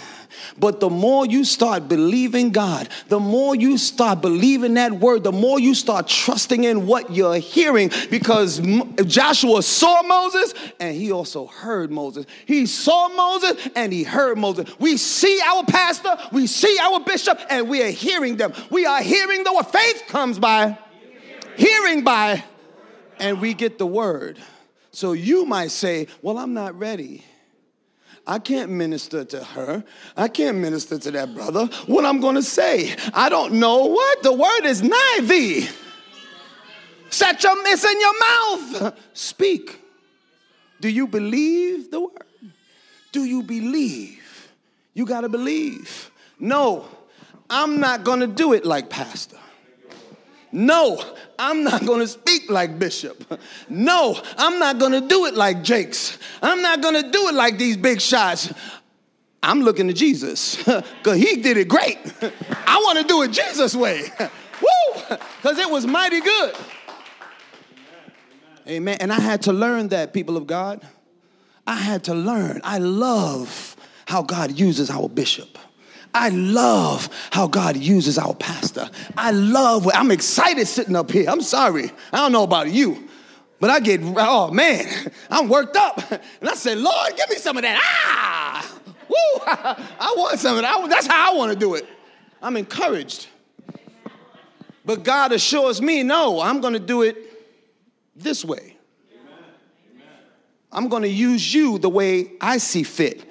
but 0.59 0.80
the 0.80 0.90
more 0.90 1.26
you 1.26 1.44
start 1.44 1.88
believing 1.88 2.50
God, 2.50 2.88
the 3.09 3.20
more 3.20 3.54
you 3.54 3.78
start 3.78 4.20
believing 4.20 4.74
that 4.74 4.92
word, 4.92 5.24
the 5.24 5.32
more 5.32 5.59
you 5.61 5.74
start 5.74 6.09
trusting 6.09 6.64
in 6.64 6.86
what 6.86 7.12
you're 7.12 7.36
hearing 7.36 7.90
because 8.11 8.61
Joshua 9.07 9.62
saw 9.62 10.02
Moses 10.02 10.54
and 10.80 10.94
he 10.94 11.12
also 11.12 11.46
heard 11.46 11.90
Moses. 11.90 12.26
He 12.46 12.66
saw 12.66 13.09
Moses 13.09 13.68
and 13.74 13.92
he 13.92 14.02
heard 14.02 14.38
Moses. 14.38 14.68
We 14.78 14.96
see 14.96 15.40
our 15.46 15.64
pastor, 15.64 16.16
we 16.32 16.46
see 16.46 16.78
our 16.80 17.00
bishop, 17.00 17.40
and 17.50 17.68
we 17.68 17.82
are 17.82 17.90
hearing 17.90 18.36
them. 18.36 18.52
We 18.70 18.86
are 18.86 19.02
hearing 19.02 19.44
the 19.44 19.52
word. 19.52 19.66
Faith 19.66 20.04
comes 20.09 20.38
by 20.38 20.78
hearing 21.57 22.04
by, 22.04 22.44
and 23.18 23.40
we 23.40 23.54
get 23.54 23.78
the 23.78 23.86
word. 23.86 24.38
So 24.92 25.12
you 25.12 25.44
might 25.44 25.70
say, 25.70 26.09
Well, 26.22 26.38
I'm 26.38 26.54
not 26.54 26.78
ready. 26.78 27.24
I 28.26 28.38
can't 28.38 28.70
minister 28.70 29.24
to 29.24 29.44
her. 29.44 29.84
I 30.16 30.28
can't 30.28 30.58
minister 30.58 30.98
to 30.98 31.10
that 31.12 31.34
brother. 31.34 31.66
What 31.86 32.04
I'm 32.04 32.20
going 32.20 32.34
to 32.34 32.42
say? 32.42 32.94
I 33.14 33.28
don't 33.28 33.54
know 33.54 33.86
what. 33.86 34.22
The 34.22 34.32
word 34.32 34.64
is 34.64 34.82
nigh 34.82 35.20
thee. 35.22 35.68
Set 37.08 37.42
your 37.44 37.62
miss 37.62 37.84
in 37.84 38.00
your 38.00 38.18
mouth. 38.18 38.98
Speak. 39.12 39.80
Do 40.80 40.88
you 40.88 41.06
believe 41.06 41.90
the 41.90 42.00
word? 42.00 42.24
Do 43.12 43.24
you 43.24 43.42
believe? 43.42 44.52
You 44.92 45.06
got 45.06 45.20
to 45.22 45.28
believe. 45.28 46.10
No, 46.38 46.86
I'm 47.48 47.80
not 47.80 48.04
going 48.04 48.20
to 48.20 48.26
do 48.26 48.52
it 48.52 48.66
like 48.66 48.90
pastor. 48.90 49.38
No, 50.53 51.03
I'm 51.38 51.64
not 51.64 51.84
going 51.84 52.01
to 52.01 52.07
speak 52.07 52.49
like 52.51 52.78
Bishop. 52.78 53.40
No, 53.68 54.20
I'm 54.38 54.59
not 54.59 54.78
going 54.78 54.92
to 54.92 55.01
do 55.01 55.26
it 55.26 55.34
like 55.34 55.62
Jakes. 55.62 56.18
I'm 56.40 56.62
not 56.62 56.80
going 56.80 56.94
to 56.94 57.11
do 57.11 57.28
it 57.28 57.34
like 57.34 57.59
these 57.59 57.76
big 57.76 58.01
shots. 58.01 58.53
I'm 59.42 59.61
looking 59.61 59.86
to 59.88 59.94
Jesus 59.94 60.57
because 60.64 61.18
he 61.18 61.36
did 61.36 61.57
it 61.57 61.68
great. 61.68 61.99
I 62.66 62.78
want 62.84 62.99
to 62.99 63.05
do 63.05 63.22
it 63.22 63.32
Jesus' 63.32 63.74
way. 63.74 64.05
Woo! 64.18 65.16
Because 65.42 65.59
it 65.59 65.70
was 65.70 65.86
mighty 65.86 66.20
good. 66.20 66.55
Amen. 68.66 68.99
And 69.01 69.12
I 69.12 69.20
had 69.20 69.42
to 69.42 69.53
learn 69.53 69.88
that, 69.88 70.12
people 70.12 70.36
of 70.36 70.47
God. 70.47 70.86
I 71.66 71.76
had 71.76 72.05
to 72.05 72.14
learn. 72.14 72.61
I 72.64 72.78
love 72.78 73.76
how 74.07 74.22
God 74.22 74.59
uses 74.59 74.90
our 74.90 75.09
bishop. 75.09 75.59
I 76.16 76.30
love 76.30 77.10
how 77.30 77.46
God 77.46 77.76
uses 77.76 78.16
our 78.16 78.34
pastor. 78.34 78.88
I 79.18 79.32
love, 79.32 79.86
I'm 79.92 80.10
excited 80.10 80.66
sitting 80.66 80.96
up 80.96 81.10
here. 81.10 81.28
I'm 81.28 81.42
sorry. 81.42 81.90
I 82.10 82.16
don't 82.16 82.32
know 82.32 82.42
about 82.42 82.70
you, 82.70 83.06
but 83.60 83.68
I 83.68 83.80
get, 83.80 84.00
oh 84.02 84.50
man, 84.50 84.86
I'm 85.30 85.50
worked 85.50 85.76
up. 85.76 86.00
And 86.10 86.48
I 86.48 86.54
said, 86.54 86.78
Lord, 86.78 87.14
give 87.16 87.28
me 87.28 87.36
some 87.36 87.58
of 87.58 87.62
that. 87.64 87.78
Ah, 87.78 88.78
woo, 89.08 89.42
I 89.46 90.14
want 90.16 90.38
some 90.38 90.56
of 90.56 90.62
that. 90.62 90.88
That's 90.88 91.06
how 91.06 91.34
I 91.34 91.36
want 91.36 91.52
to 91.52 91.58
do 91.58 91.74
it. 91.74 91.86
I'm 92.40 92.56
encouraged. 92.56 93.26
But 94.86 95.02
God 95.02 95.32
assures 95.32 95.82
me, 95.82 96.02
no, 96.02 96.40
I'm 96.40 96.62
going 96.62 96.72
to 96.72 96.80
do 96.80 97.02
it 97.02 97.16
this 98.14 98.42
way. 98.42 98.76
I'm 100.72 100.88
going 100.88 101.02
to 101.02 101.08
use 101.08 101.52
you 101.52 101.78
the 101.78 101.90
way 101.90 102.32
I 102.40 102.56
see 102.56 102.84
fit. 102.84 103.25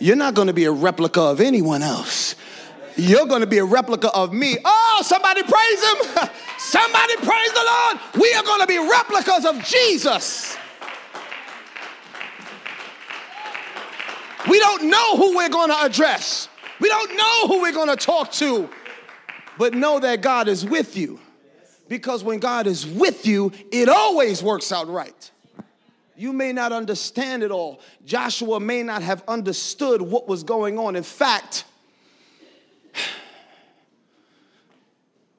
You're 0.00 0.16
not 0.16 0.34
going 0.34 0.46
to 0.46 0.54
be 0.54 0.64
a 0.64 0.72
replica 0.72 1.20
of 1.20 1.40
anyone 1.40 1.82
else. 1.82 2.34
You're 2.96 3.26
going 3.26 3.42
to 3.42 3.46
be 3.46 3.58
a 3.58 3.64
replica 3.64 4.10
of 4.12 4.32
me. 4.32 4.56
Oh, 4.64 5.02
somebody 5.04 5.42
praise 5.42 5.82
him. 5.84 6.28
somebody 6.58 7.16
praise 7.16 7.52
the 7.52 7.64
Lord. 7.64 7.98
We 8.20 8.32
are 8.34 8.42
going 8.42 8.60
to 8.60 8.66
be 8.66 8.78
replicas 8.78 9.44
of 9.44 9.62
Jesus. 9.62 10.56
We 14.48 14.58
don't 14.58 14.84
know 14.90 15.16
who 15.16 15.36
we're 15.36 15.50
going 15.50 15.68
to 15.68 15.82
address. 15.82 16.48
We 16.80 16.88
don't 16.88 17.14
know 17.16 17.46
who 17.48 17.60
we're 17.60 17.72
going 17.72 17.90
to 17.90 17.96
talk 17.96 18.32
to. 18.32 18.70
But 19.58 19.74
know 19.74 20.00
that 20.00 20.22
God 20.22 20.48
is 20.48 20.64
with 20.64 20.96
you. 20.96 21.20
Because 21.88 22.24
when 22.24 22.38
God 22.38 22.66
is 22.66 22.86
with 22.86 23.26
you, 23.26 23.52
it 23.70 23.90
always 23.90 24.42
works 24.42 24.72
out 24.72 24.88
right. 24.88 25.30
You 26.20 26.34
may 26.34 26.52
not 26.52 26.70
understand 26.70 27.42
it 27.42 27.50
all. 27.50 27.80
Joshua 28.04 28.60
may 28.60 28.82
not 28.82 29.00
have 29.00 29.24
understood 29.26 30.02
what 30.02 30.28
was 30.28 30.44
going 30.44 30.78
on. 30.78 30.94
In 30.94 31.02
fact, 31.02 31.64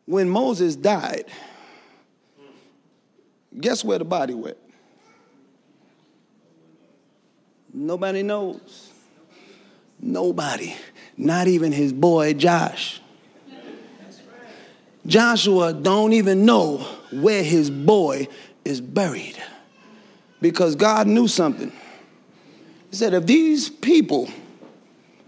when 0.08 0.28
Moses 0.28 0.76
died, 0.76 1.26
guess 3.60 3.84
where 3.86 4.00
the 4.00 4.06
body 4.06 4.34
went? 4.34 4.58
Nobody 7.72 8.24
knows. 8.24 8.90
Nobody. 10.00 10.76
Not 11.16 11.48
even 11.48 11.72
his 11.72 11.94
boy 11.94 12.34
Josh. 12.34 13.00
Joshua 15.06 15.74
don't 15.74 16.14
even 16.14 16.44
know 16.44 16.78
where 17.12 17.44
his 17.44 17.70
boy 17.70 18.28
is 18.66 18.82
buried 18.82 19.38
because 20.42 20.76
God 20.76 21.08
knew 21.08 21.28
something. 21.28 21.72
He 22.90 22.96
said, 22.96 23.14
if 23.14 23.26
these 23.26 23.70
people 23.70 24.30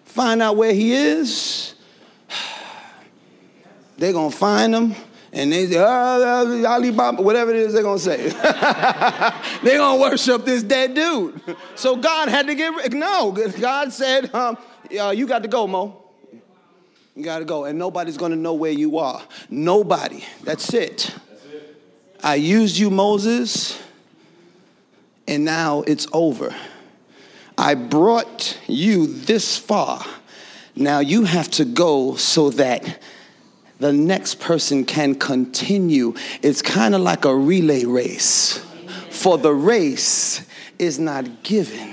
find 0.06 0.42
out 0.42 0.58
where 0.58 0.74
he 0.74 0.94
is, 0.94 1.76
they're 3.98 4.12
going 4.12 4.32
to 4.32 4.38
find 4.38 4.76
him 4.76 4.96
and 5.32 5.52
they 5.52 5.68
say, 5.68 5.78
oh, 5.80 6.66
Alibaba, 6.66 7.22
whatever 7.22 7.52
it 7.52 7.58
is 7.58 7.74
they're 7.74 7.84
going 7.84 7.98
to 7.98 8.04
say. 8.04 8.30
they're 9.64 9.78
going 9.78 9.98
to 9.98 10.02
worship 10.02 10.46
this 10.46 10.62
dead 10.62 10.94
dude. 10.94 11.42
So 11.76 11.96
God 11.96 12.30
had 12.30 12.48
to 12.48 12.56
get, 12.56 12.94
no, 12.94 13.32
God 13.32 13.94
said, 13.94 14.34
um, 14.36 14.58
you 14.90 15.26
got 15.26 15.44
to 15.44 15.48
go, 15.48 15.66
Mo. 15.66 16.00
You 17.16 17.24
got 17.24 17.40
to 17.40 17.46
go. 17.46 17.66
And 17.66 17.78
nobody's 17.78 18.18
going 18.18 18.32
to 18.32 18.38
know 18.38 18.54
where 18.54 18.72
you 18.72 18.98
are. 18.98 19.22
Nobody. 19.50 20.24
That's 20.44 20.74
it. 20.74 21.16
That's 21.30 21.46
it. 21.46 21.82
I 22.24 22.36
used 22.36 22.78
you, 22.78 22.90
Moses 22.90 23.80
and 25.28 25.46
now 25.46 25.82
it's 25.84 26.08
over. 26.14 26.56
I 27.58 27.76
brought 27.76 28.60
you 28.68 29.08
this 29.08 29.58
far. 29.58 30.06
Now 30.76 31.00
you 31.00 31.24
have 31.24 31.50
to 31.52 31.66
go 31.66 32.16
so 32.16 32.50
that 32.52 33.02
the 33.80 33.94
next 33.94 34.40
person 34.40 34.86
can 34.86 35.16
continue. 35.16 36.14
It's 36.42 36.62
kind 36.62 36.96
of 36.96 37.02
like 37.02 37.26
a 37.26 37.36
relay 37.36 37.86
race. 37.86 38.58
For 39.10 39.38
the 39.38 39.54
race 39.54 40.46
is 40.80 41.00
not 41.00 41.44
given 41.44 41.93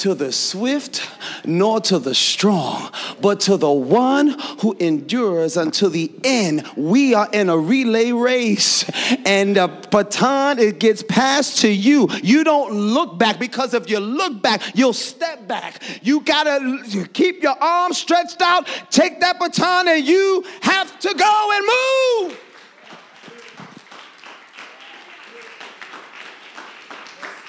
to 0.00 0.14
the 0.14 0.32
swift 0.32 1.06
nor 1.44 1.80
to 1.80 1.98
the 1.98 2.14
strong, 2.14 2.90
but 3.20 3.40
to 3.40 3.56
the 3.56 3.70
one 3.70 4.28
who 4.60 4.74
endures 4.80 5.56
until 5.56 5.90
the 5.90 6.10
end. 6.24 6.66
We 6.76 7.14
are 7.14 7.28
in 7.32 7.48
a 7.48 7.58
relay 7.58 8.12
race, 8.12 8.88
and 9.26 9.56
the 9.56 9.68
baton 9.90 10.58
it 10.58 10.80
gets 10.80 11.02
passed 11.02 11.58
to 11.62 11.68
you. 11.68 12.08
You 12.22 12.44
don't 12.44 12.72
look 12.72 13.18
back 13.18 13.38
because 13.38 13.74
if 13.74 13.90
you 13.90 14.00
look 14.00 14.42
back, 14.42 14.62
you'll 14.74 14.92
step 14.92 15.46
back. 15.46 15.82
You 16.02 16.20
gotta 16.20 17.08
keep 17.12 17.42
your 17.42 17.62
arms 17.62 17.98
stretched 17.98 18.40
out, 18.40 18.66
take 18.90 19.20
that 19.20 19.38
baton, 19.38 19.88
and 19.88 20.04
you 20.04 20.44
have 20.62 20.98
to 21.00 21.14
go 21.14 21.50
and 21.52 22.30
move. 22.30 22.40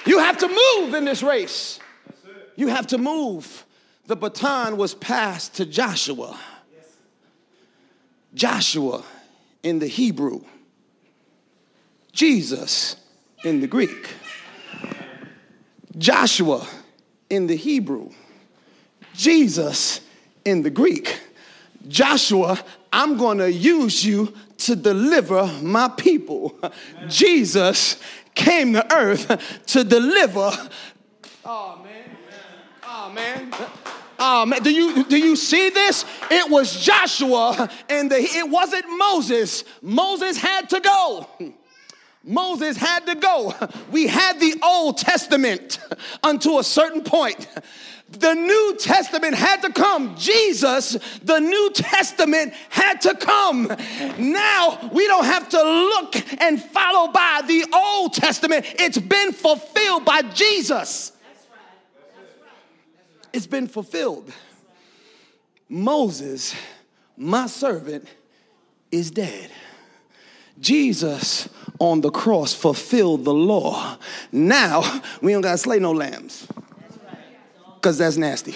You 0.06 0.20
have 0.20 0.38
to 0.40 0.48
move 0.48 0.94
in 0.96 1.06
this 1.06 1.24
race. 1.24 1.81
You 2.62 2.68
have 2.68 2.86
to 2.88 3.00
move. 3.00 3.66
The 4.06 4.16
baton 4.16 4.78
was 4.78 4.94
passed 4.94 5.56
to 5.56 5.66
Joshua. 5.66 6.38
Joshua 8.36 9.04
in 9.64 9.80
the 9.80 9.88
Hebrew, 9.88 10.42
Jesus 12.12 12.98
in 13.44 13.62
the 13.62 13.68
Greek. 13.68 14.10
Joshua 15.98 16.68
in 17.32 17.48
the 17.48 17.56
Hebrew, 17.56 18.12
Jesus 19.16 20.02
in 20.46 20.62
the 20.62 20.70
Greek. 20.70 21.20
Joshua, 21.88 22.64
I'm 22.94 23.18
going 23.18 23.40
to 23.40 23.52
use 23.52 24.06
you 24.06 24.36
to 24.58 24.76
deliver 24.76 25.48
my 25.64 25.88
people. 25.88 26.60
Jesus 27.08 28.00
came 28.36 28.74
to 28.74 28.96
earth 28.96 29.66
to 29.66 29.84
deliver. 29.84 30.52
Oh. 31.44 31.81
Oh 33.04 33.10
man. 33.10 33.52
Oh 34.20 34.46
man, 34.46 34.62
do 34.62 34.70
you 34.70 35.04
do 35.06 35.18
you 35.18 35.36
see 35.36 35.72
this? 35.72 36.06
It 36.30 36.52
was 36.52 36.80
Joshua 36.80 37.68
and 37.90 38.12
the 38.12 38.18
it 38.18 38.48
wasn't 38.48 38.86
Moses. 38.96 39.64
Moses 39.82 40.38
had 40.38 40.70
to 40.70 40.80
go. 40.80 41.28
Moses 42.24 42.78
had 42.78 43.08
to 43.08 43.16
go. 43.16 43.56
We 43.92 44.06
had 44.06 44.40
the 44.40 44.54
Old 44.62 45.00
Testament 45.00 45.80
unto 46.22 46.60
a 46.60 46.64
certain 46.64 47.02
point. 47.02 47.48
The 48.08 48.36
New 48.36 48.76
Testament 48.78 49.34
had 49.34 49.64
to 49.64 49.74
come. 49.74 50.16
Jesus, 50.16 50.92
the 51.24 51.40
New 51.40 51.72
Testament 51.74 52.54
had 52.70 53.02
to 53.02 53.16
come. 53.16 53.64
Now 54.20 54.92
we 54.94 55.08
don't 55.08 55.26
have 55.26 55.50
to 55.50 55.64
look 55.64 56.40
and 56.40 56.62
follow 56.62 57.12
by 57.12 57.42
the 57.48 57.66
Old 57.74 58.14
Testament. 58.14 58.68
It's 58.78 59.00
been 59.00 59.32
fulfilled 59.32 60.06
by 60.06 60.22
Jesus. 60.22 61.14
It's 63.34 63.48
been 63.48 63.68
fulfilled. 63.68 64.32
Moses, 65.70 66.54
my 67.16 67.48
servant, 67.48 68.08
is 68.92 69.12
dead. 69.12 69.50
Jesus 70.60 71.48
on 71.80 72.02
the 72.02 72.12
cross 72.12 72.54
fulfilled 72.54 73.26
the 73.26 73.34
law. 73.34 73.98
Now 74.32 75.02
we 75.22 75.32
don't 75.32 75.42
gotta 75.42 75.58
slay 75.58 75.80
no 75.80 75.92
lambs. 75.92 76.48
Because 77.76 77.98
that's 77.98 78.18
nasty. 78.18 78.56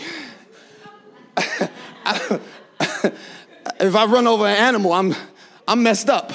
if 3.80 3.96
I 3.96 4.06
run 4.06 4.28
over 4.28 4.46
an 4.46 4.56
animal, 4.56 4.94
I'm 4.94 5.16
I'm 5.68 5.82
messed 5.82 6.10
up. 6.10 6.32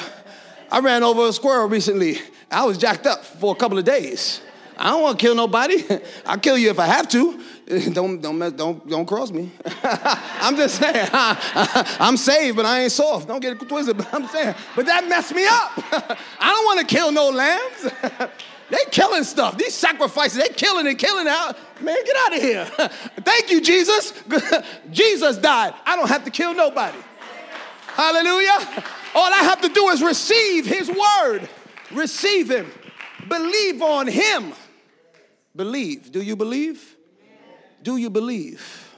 I 0.73 0.81
ran 0.81 1.03
over 1.03 1.29
a 1.29 1.33
squirrel 1.33 1.69
recently. 1.69 2.19
I 2.51 2.65
was 2.65 2.79
jacked 2.79 3.07
up 3.07 3.25
for 3.25 3.53
a 3.53 3.57
couple 3.57 3.79
of 3.79 3.85
days. 3.85 4.41
I 4.81 4.91
don't 4.93 5.03
want 5.03 5.19
to 5.19 5.23
kill 5.23 5.35
nobody. 5.35 5.85
I'll 6.27 6.39
kill 6.39 6.57
you 6.57 6.71
if 6.71 6.79
I 6.79 6.87
have 6.87 7.07
to. 7.11 7.39
Don't 7.93 8.21
don't 8.21 8.37
mess, 8.37 8.51
don't 8.51 8.85
don't 8.89 9.07
cross 9.07 9.31
me. 9.31 9.49
I'm 9.85 10.57
just 10.57 10.81
saying. 10.81 11.09
I'm 11.13 12.17
saved, 12.17 12.57
but 12.57 12.67
I 12.67 12.81
ain't 12.81 12.91
soft. 12.91 13.29
Don't 13.29 13.39
get 13.39 13.53
it 13.53 13.69
twisted. 13.69 13.97
But 13.97 14.13
I'm 14.13 14.27
saying. 14.27 14.57
But 14.75 14.87
that 14.87 15.07
messed 15.07 15.33
me 15.33 15.47
up. 15.47 15.71
I 16.41 16.51
don't 16.51 16.65
want 16.65 16.81
to 16.81 16.87
kill 16.87 17.13
no 17.13 17.29
lambs. 17.29 17.89
they 18.71 18.79
killing 18.91 19.23
stuff. 19.23 19.57
These 19.57 19.75
sacrifices, 19.75 20.43
they 20.43 20.49
killing 20.53 20.89
and 20.89 20.99
killing 20.99 21.29
out. 21.29 21.57
Man, 21.81 21.95
get 22.05 22.17
out 22.17 22.37
of 22.37 22.43
here. 22.43 22.65
Thank 23.21 23.53
you, 23.53 23.61
Jesus. 23.61 24.15
Jesus 24.91 25.37
died. 25.37 25.73
I 25.87 25.95
don't 25.95 26.09
have 26.09 26.25
to 26.25 26.31
kill 26.33 26.53
nobody. 26.53 26.99
Hallelujah. 27.87 28.85
All 29.15 29.33
I 29.33 29.45
have 29.45 29.61
to 29.61 29.69
do 29.69 29.91
is 29.91 30.03
receive 30.03 30.67
his 30.67 30.91
word. 30.91 31.49
Receive 31.93 32.51
him. 32.51 32.69
Believe 33.29 33.81
on 33.81 34.09
him. 34.09 34.55
Believe. 35.55 36.13
Do 36.13 36.23
you 36.23 36.37
believe? 36.37 36.97
Do 37.83 37.97
you 37.97 38.11
believe? 38.11 38.95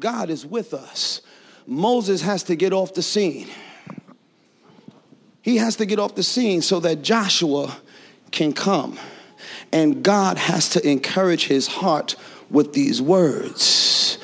God 0.00 0.30
is 0.30 0.44
with 0.44 0.74
us. 0.74 1.20
Moses 1.66 2.22
has 2.22 2.42
to 2.44 2.56
get 2.56 2.72
off 2.72 2.94
the 2.94 3.02
scene. 3.02 3.48
He 5.42 5.56
has 5.58 5.76
to 5.76 5.86
get 5.86 5.98
off 5.98 6.14
the 6.14 6.22
scene 6.22 6.62
so 6.62 6.80
that 6.80 7.02
Joshua 7.02 7.76
can 8.30 8.52
come. 8.52 8.98
And 9.70 10.02
God 10.02 10.38
has 10.38 10.70
to 10.70 10.88
encourage 10.88 11.46
his 11.46 11.66
heart 11.66 12.16
with 12.50 12.72
these 12.74 13.00
words 13.00 14.18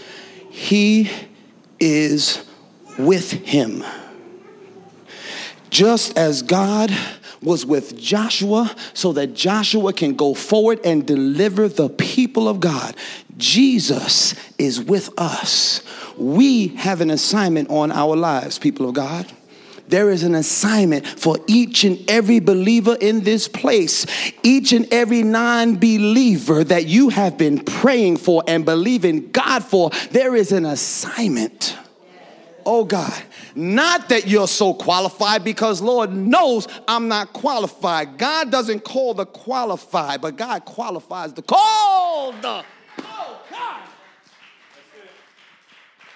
He 0.50 1.10
is 1.80 2.44
with 2.98 3.30
him. 3.30 3.84
Just 5.70 6.16
as 6.16 6.42
God 6.42 6.90
was 7.42 7.64
with 7.64 7.98
Joshua 7.98 8.74
so 8.94 9.12
that 9.12 9.34
Joshua 9.34 9.92
can 9.92 10.14
go 10.14 10.34
forward 10.34 10.80
and 10.84 11.06
deliver 11.06 11.68
the 11.68 11.88
people 11.88 12.48
of 12.48 12.60
God. 12.60 12.96
Jesus 13.36 14.34
is 14.58 14.80
with 14.80 15.10
us. 15.18 15.82
We 16.16 16.68
have 16.68 17.00
an 17.00 17.10
assignment 17.10 17.70
on 17.70 17.92
our 17.92 18.16
lives, 18.16 18.58
people 18.58 18.88
of 18.88 18.94
God. 18.94 19.32
There 19.88 20.10
is 20.10 20.22
an 20.22 20.34
assignment 20.34 21.06
for 21.06 21.38
each 21.46 21.84
and 21.84 21.98
every 22.10 22.40
believer 22.40 22.96
in 23.00 23.20
this 23.20 23.48
place, 23.48 24.04
each 24.42 24.72
and 24.72 24.86
every 24.92 25.22
non 25.22 25.76
believer 25.76 26.62
that 26.62 26.86
you 26.86 27.08
have 27.08 27.38
been 27.38 27.60
praying 27.60 28.18
for 28.18 28.42
and 28.46 28.64
believing 28.64 29.30
God 29.30 29.64
for. 29.64 29.90
There 30.10 30.36
is 30.36 30.52
an 30.52 30.66
assignment. 30.66 31.74
Oh 32.66 32.84
God, 32.84 33.22
not 33.58 34.08
that 34.10 34.28
you're 34.28 34.46
so 34.46 34.72
qualified 34.72 35.42
because 35.42 35.82
Lord 35.82 36.12
knows 36.12 36.68
I'm 36.86 37.08
not 37.08 37.32
qualified. 37.32 38.16
God 38.16 38.52
doesn't 38.52 38.84
call 38.84 39.14
the 39.14 39.26
qualified, 39.26 40.20
but 40.20 40.36
God 40.36 40.64
qualifies 40.64 41.32
the 41.32 41.42
called. 41.42 42.36
Oh 42.44 42.64
God. 43.50 43.82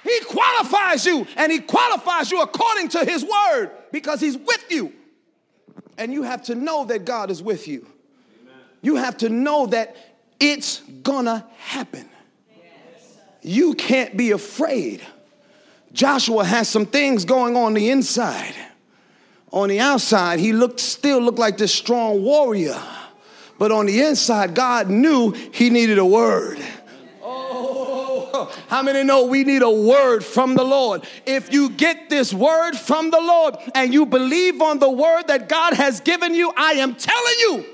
He 0.04 0.20
qualifies 0.20 1.04
you 1.04 1.26
and 1.36 1.50
he 1.50 1.58
qualifies 1.58 2.30
you 2.30 2.40
according 2.42 2.88
to 2.90 3.04
his 3.04 3.24
word 3.24 3.72
because 3.90 4.20
he's 4.20 4.38
with 4.38 4.64
you. 4.70 4.92
And 5.98 6.12
you 6.12 6.22
have 6.22 6.44
to 6.44 6.54
know 6.54 6.84
that 6.84 7.04
God 7.04 7.30
is 7.30 7.42
with 7.42 7.66
you. 7.66 7.86
Amen. 8.40 8.54
You 8.82 8.96
have 8.96 9.16
to 9.18 9.28
know 9.28 9.66
that 9.66 9.96
it's 10.38 10.78
gonna 11.02 11.44
happen. 11.56 12.08
Yes. 12.56 13.18
You 13.42 13.74
can't 13.74 14.16
be 14.16 14.30
afraid. 14.30 15.02
Joshua 15.92 16.44
has 16.44 16.68
some 16.68 16.86
things 16.86 17.24
going 17.24 17.56
on 17.56 17.74
the 17.74 17.90
inside. 17.90 18.54
On 19.52 19.68
the 19.68 19.80
outside, 19.80 20.40
he 20.40 20.52
looked 20.52 20.80
still 20.80 21.20
looked 21.20 21.38
like 21.38 21.58
this 21.58 21.74
strong 21.74 22.22
warrior. 22.22 22.80
But 23.58 23.70
on 23.70 23.86
the 23.86 24.00
inside, 24.00 24.54
God 24.54 24.88
knew 24.88 25.32
he 25.32 25.68
needed 25.68 25.98
a 25.98 26.04
word. 26.04 26.58
Oh, 27.22 28.50
how 28.68 28.82
many 28.82 29.04
know 29.04 29.26
we 29.26 29.44
need 29.44 29.62
a 29.62 29.70
word 29.70 30.24
from 30.24 30.54
the 30.54 30.64
Lord? 30.64 31.06
If 31.26 31.52
you 31.52 31.68
get 31.68 32.08
this 32.08 32.32
word 32.32 32.72
from 32.74 33.10
the 33.10 33.20
Lord 33.20 33.56
and 33.74 33.92
you 33.92 34.06
believe 34.06 34.62
on 34.62 34.78
the 34.78 34.90
word 34.90 35.24
that 35.28 35.50
God 35.50 35.74
has 35.74 36.00
given 36.00 36.34
you, 36.34 36.52
I 36.56 36.72
am 36.72 36.94
telling 36.94 37.34
you, 37.40 37.66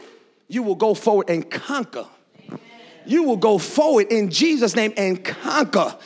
you 0.49 0.64
will 0.64 0.75
go 0.75 0.95
forward 0.95 1.31
and 1.31 1.49
conquer. 1.49 2.07
You 3.07 3.23
will 3.23 3.37
go 3.37 3.57
forward 3.59 4.09
in 4.11 4.31
Jesus' 4.31 4.75
name 4.75 4.93
and 4.97 5.25
conquer 5.25 5.97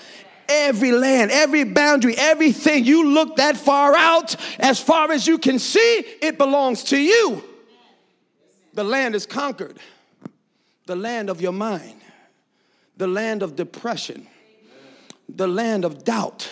every 0.52 0.92
land, 0.92 1.30
every 1.30 1.64
boundary, 1.64 2.14
everything. 2.16 2.84
You 2.84 3.08
look 3.08 3.36
that 3.36 3.56
far 3.56 3.94
out, 3.96 4.36
as 4.58 4.80
far 4.80 5.10
as 5.12 5.26
you 5.26 5.38
can 5.38 5.58
see, 5.58 6.04
it 6.20 6.38
belongs 6.38 6.84
to 6.84 6.98
you. 6.98 7.42
The 8.74 8.84
land 8.84 9.14
is 9.14 9.26
conquered, 9.26 9.78
the 10.86 10.96
land 10.96 11.28
of 11.28 11.40
your 11.40 11.52
mind, 11.52 12.00
the 12.96 13.06
land 13.06 13.42
of 13.42 13.56
depression, 13.56 14.26
the 15.28 15.46
land 15.46 15.84
of 15.84 16.04
doubt, 16.04 16.50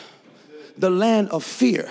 the 0.77 0.91
land 0.91 1.31
of 1.31 1.45
fear 1.45 1.89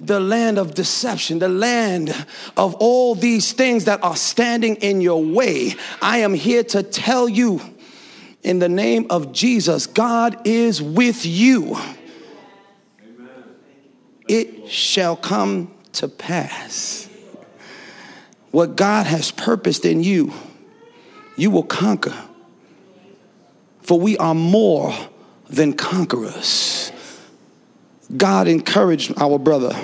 the 0.00 0.20
land 0.20 0.58
of 0.58 0.74
deception, 0.74 1.38
the 1.38 1.48
land 1.48 2.10
of 2.56 2.74
all 2.76 3.14
these 3.14 3.52
things 3.52 3.84
that 3.86 4.02
are 4.02 4.16
standing 4.16 4.76
in 4.76 5.00
your 5.00 5.22
way. 5.22 5.74
I 6.00 6.18
am 6.18 6.34
here 6.34 6.62
to 6.64 6.82
tell 6.82 7.28
you 7.28 7.60
in 8.42 8.58
the 8.58 8.68
name 8.68 9.06
of 9.10 9.32
Jesus, 9.32 9.86
God 9.86 10.46
is 10.46 10.80
with 10.80 11.26
you. 11.26 11.76
It 14.28 14.68
shall 14.70 15.16
come 15.16 15.74
to 15.94 16.08
pass. 16.08 17.08
What 18.50 18.76
God 18.76 19.06
has 19.06 19.30
purposed 19.30 19.84
in 19.84 20.02
you, 20.02 20.32
you 21.36 21.50
will 21.50 21.62
conquer. 21.62 22.16
For 23.82 23.98
we 23.98 24.16
are 24.18 24.34
more 24.34 24.94
than 25.48 25.72
conquerors. 25.72 26.92
God 28.16 28.48
encouraged 28.48 29.14
our 29.20 29.38
brother. 29.38 29.76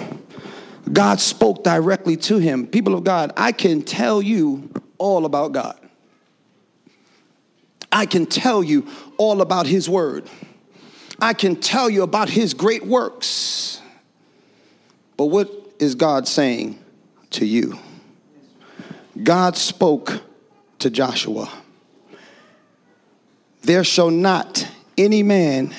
God 0.93 1.21
spoke 1.21 1.65
directly 1.65 2.17
to 2.19 2.39
him. 2.39 2.67
People 2.67 2.95
of 2.95 3.05
God, 3.05 3.33
I 3.37 3.53
can 3.53 3.83
tell 3.83 4.21
you 4.21 4.71
all 4.99 5.25
about 5.25 5.53
God. 5.53 5.79
I 7.95 8.07
can 8.07 8.27
tell 8.27 8.63
you 8.65 8.89
all 9.17 9.41
about 9.41 9.67
His 9.67 9.89
Word. 9.89 10.29
I 11.21 11.33
can 11.33 11.55
tell 11.55 11.89
you 11.89 12.03
about 12.03 12.29
His 12.29 12.53
great 12.53 12.85
works. 12.85 13.81
But 15.17 15.27
what 15.27 15.49
is 15.79 15.95
God 15.95 16.27
saying 16.27 16.79
to 17.31 17.47
you? 17.47 17.79
God 19.23 19.57
spoke 19.57 20.23
to 20.81 20.91
Joshua 20.91 21.49
There 23.63 23.85
shall 23.85 24.11
not 24.11 24.69
any 24.99 25.23
man 25.23 25.73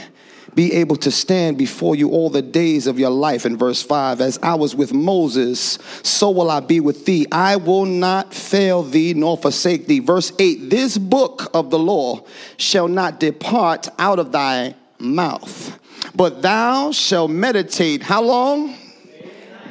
be 0.56 0.74
able 0.74 0.96
to 0.96 1.12
stand 1.12 1.58
before 1.58 1.96
you 1.96 2.10
all 2.10 2.30
the 2.30 2.42
days 2.42 2.88
of 2.88 2.98
your 2.98 3.10
life. 3.10 3.46
In 3.46 3.58
verse 3.58 3.82
5, 3.84 4.22
as 4.22 4.40
I 4.42 4.56
was 4.56 4.76
with 4.76 4.94
Moses, 4.94 5.78
so 6.02 6.32
will 6.32 6.50
I 6.50 6.62
be 6.62 6.80
with 6.80 7.06
thee. 7.06 7.28
I 7.32 7.58
will 7.58 7.86
not 7.86 8.34
fail 8.34 8.82
thee 8.82 9.14
nor 9.14 9.38
forsake 9.38 9.88
thee. 9.88 10.00
Verse 10.00 10.32
8, 10.40 10.70
this 10.70 10.98
book 10.98 11.50
of 11.54 11.70
the 11.70 11.80
law 11.80 12.26
shall 12.58 12.88
not 12.88 13.20
depart 13.20 13.90
out 14.00 14.18
of 14.18 14.32
thy 14.32 14.76
mouth, 14.98 15.78
but 16.16 16.42
thou 16.42 16.92
shalt 16.92 17.32
meditate. 17.32 18.02
How 18.02 18.24
long? 18.24 18.76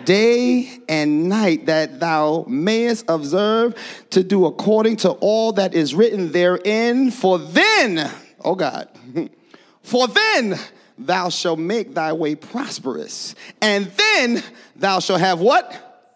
day 0.04 0.68
and 0.88 1.28
night 1.28 1.66
that 1.66 1.98
thou 2.00 2.44
mayest 2.46 3.06
observe 3.08 3.74
to 4.10 4.22
do 4.22 4.46
according 4.46 4.96
to 4.96 5.10
all 5.12 5.52
that 5.52 5.74
is 5.74 5.94
written 5.94 6.32
therein. 6.32 7.10
For 7.10 7.38
then, 7.38 8.10
oh 8.44 8.54
God, 8.54 8.88
for 9.84 10.08
then 10.08 10.58
thou 10.98 11.28
shalt 11.28 11.58
make 11.58 11.94
thy 11.94 12.12
way 12.12 12.34
prosperous. 12.34 13.34
And 13.60 13.86
then 13.86 14.42
thou 14.74 14.98
shalt 14.98 15.20
have 15.20 15.40
what? 15.40 16.10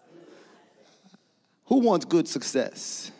Who 1.65 1.77
wants 1.77 2.05
good 2.05 2.27
success? 2.27 3.11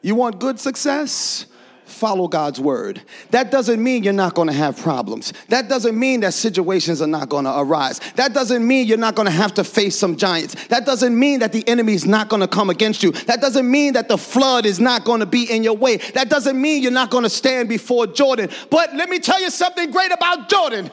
You 0.00 0.14
want 0.14 0.38
good 0.38 0.60
success? 0.60 1.46
Follow 1.86 2.28
God's 2.28 2.60
word. 2.60 3.02
That 3.30 3.50
doesn't 3.50 3.82
mean 3.82 4.04
you're 4.04 4.12
not 4.12 4.34
going 4.34 4.48
to 4.48 4.54
have 4.54 4.76
problems. 4.78 5.32
That 5.48 5.68
doesn't 5.68 5.98
mean 5.98 6.20
that 6.20 6.34
situations 6.34 7.02
are 7.02 7.06
not 7.06 7.28
going 7.28 7.44
to 7.44 7.58
arise. 7.58 8.00
That 8.16 8.34
doesn't 8.34 8.66
mean 8.66 8.86
you're 8.86 8.98
not 8.98 9.14
going 9.14 9.26
to 9.26 9.32
have 9.32 9.54
to 9.54 9.64
face 9.64 9.98
some 9.98 10.16
giants. 10.16 10.54
That 10.68 10.86
doesn't 10.86 11.18
mean 11.18 11.40
that 11.40 11.52
the 11.52 11.66
enemy 11.68 11.94
is 11.94 12.06
not 12.06 12.28
going 12.28 12.40
to 12.40 12.48
come 12.48 12.70
against 12.70 13.02
you. 13.02 13.12
That 13.12 13.40
doesn't 13.40 13.70
mean 13.70 13.94
that 13.94 14.08
the 14.08 14.18
flood 14.18 14.66
is 14.66 14.80
not 14.80 15.04
going 15.04 15.20
to 15.20 15.26
be 15.26 15.44
in 15.44 15.62
your 15.62 15.76
way. 15.76 15.98
That 15.98 16.30
doesn't 16.30 16.60
mean 16.60 16.82
you're 16.82 16.92
not 16.92 17.10
going 17.10 17.24
to 17.24 17.30
stand 17.30 17.68
before 17.68 18.06
Jordan. 18.06 18.50
But 18.70 18.94
let 18.94 19.08
me 19.08 19.18
tell 19.18 19.40
you 19.40 19.50
something 19.50 19.90
great 19.90 20.12
about 20.12 20.48
Jordan. 20.48 20.90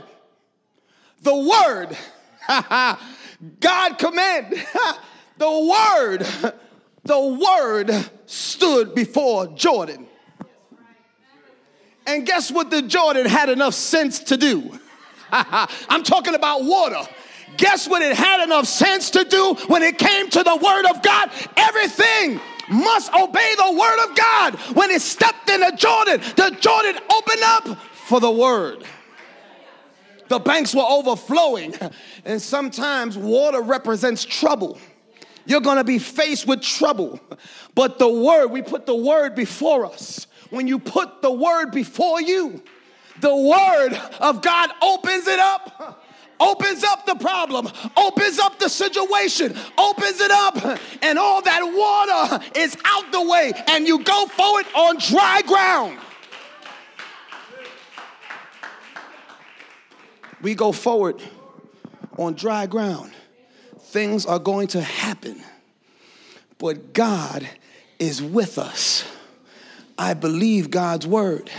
The 1.22 1.36
word, 1.36 1.98
God 3.60 3.98
command, 3.98 4.54
the 5.38 5.74
word, 6.00 6.54
the 7.04 7.20
word 7.20 8.10
stood 8.26 8.96
before 8.96 9.48
Jordan. 9.48 10.08
And 12.06 12.26
guess 12.26 12.52
what 12.52 12.70
the 12.70 12.82
Jordan 12.82 13.26
had 13.26 13.50
enough 13.50 13.74
sense 13.74 14.20
to 14.20 14.38
do? 14.38 14.80
I'm 15.32 16.04
talking 16.04 16.36
about 16.36 16.64
water. 16.64 17.02
Guess 17.58 17.88
what 17.88 18.02
it 18.02 18.16
had 18.16 18.44
enough 18.44 18.66
sense 18.66 19.12
to 19.12 19.24
do 19.24 19.56
when 19.68 19.84
it 19.84 19.98
came 19.98 20.30
to 20.30 20.44
the 20.44 20.56
word 20.56 20.86
of 20.90 21.02
God? 21.02 21.32
Everything 21.58 22.40
must 22.70 23.14
obey 23.14 23.54
the 23.58 23.72
word 23.74 24.10
of 24.10 24.16
God. 24.16 24.56
When 24.76 24.90
it 24.90 25.02
stepped 25.02 25.50
in 25.50 25.60
the 25.60 25.74
Jordan, 25.76 26.22
the 26.36 26.56
Jordan 26.60 27.02
opened 27.10 27.44
up 27.44 27.78
for 27.94 28.20
the 28.20 28.32
word. 28.32 28.84
The 30.30 30.40
banks 30.40 30.74
were 30.74 30.86
overflowing, 30.88 31.76
and 32.24 32.42
sometimes 32.42 33.18
water 33.18 33.62
represents 33.62 34.24
trouble. 34.24 34.78
You're 35.46 35.62
gonna 35.62 35.84
be 35.84 36.00
faced 36.00 36.48
with 36.48 36.62
trouble, 36.62 37.20
but 37.76 38.00
the 38.00 38.08
word, 38.08 38.48
we 38.48 38.62
put 38.62 38.86
the 38.86 38.96
word 38.96 39.36
before 39.36 39.86
us. 39.86 40.28
When 40.52 40.68
you 40.68 40.78
put 40.78 41.24
the 41.24 41.32
word 41.32 41.72
before 41.72 42.22
you, 42.22 42.62
the 43.20 43.36
word 43.36 44.00
of 44.20 44.42
God 44.42 44.70
opens 44.82 45.28
it 45.28 45.40
up 45.40 46.02
opens 46.42 46.84
up 46.84 47.06
the 47.06 47.16
problem, 47.16 47.70
opens 47.96 48.40
up 48.40 48.58
the 48.60 48.68
situation, 48.68 49.56
opens 49.78 50.20
it 50.20 50.32
up, 50.32 50.80
and 51.04 51.20
all 51.20 51.42
that 51.44 51.62
water 51.62 52.44
is 52.56 52.76
out 52.84 53.12
the 53.12 53.22
way, 53.22 53.54
and 53.68 53.88
you 53.88 54.04
go 54.04 54.26
forward 54.26 54.66
on 54.76 54.98
dry 54.98 55.42
ground. 55.46 56.00
We 60.42 60.56
go 60.56 60.72
forward 60.72 61.22
on 62.18 62.34
dry 62.34 62.66
ground. 62.66 63.12
Things 63.80 64.26
are 64.26 64.40
going 64.40 64.68
to 64.70 64.82
happen, 64.82 65.44
but 66.58 66.94
God 66.94 67.48
is 68.00 68.22
with 68.22 68.58
us. 68.58 69.06
I 70.02 70.16
believe 70.16 70.72
God's 70.72 71.06
word. 71.06 71.52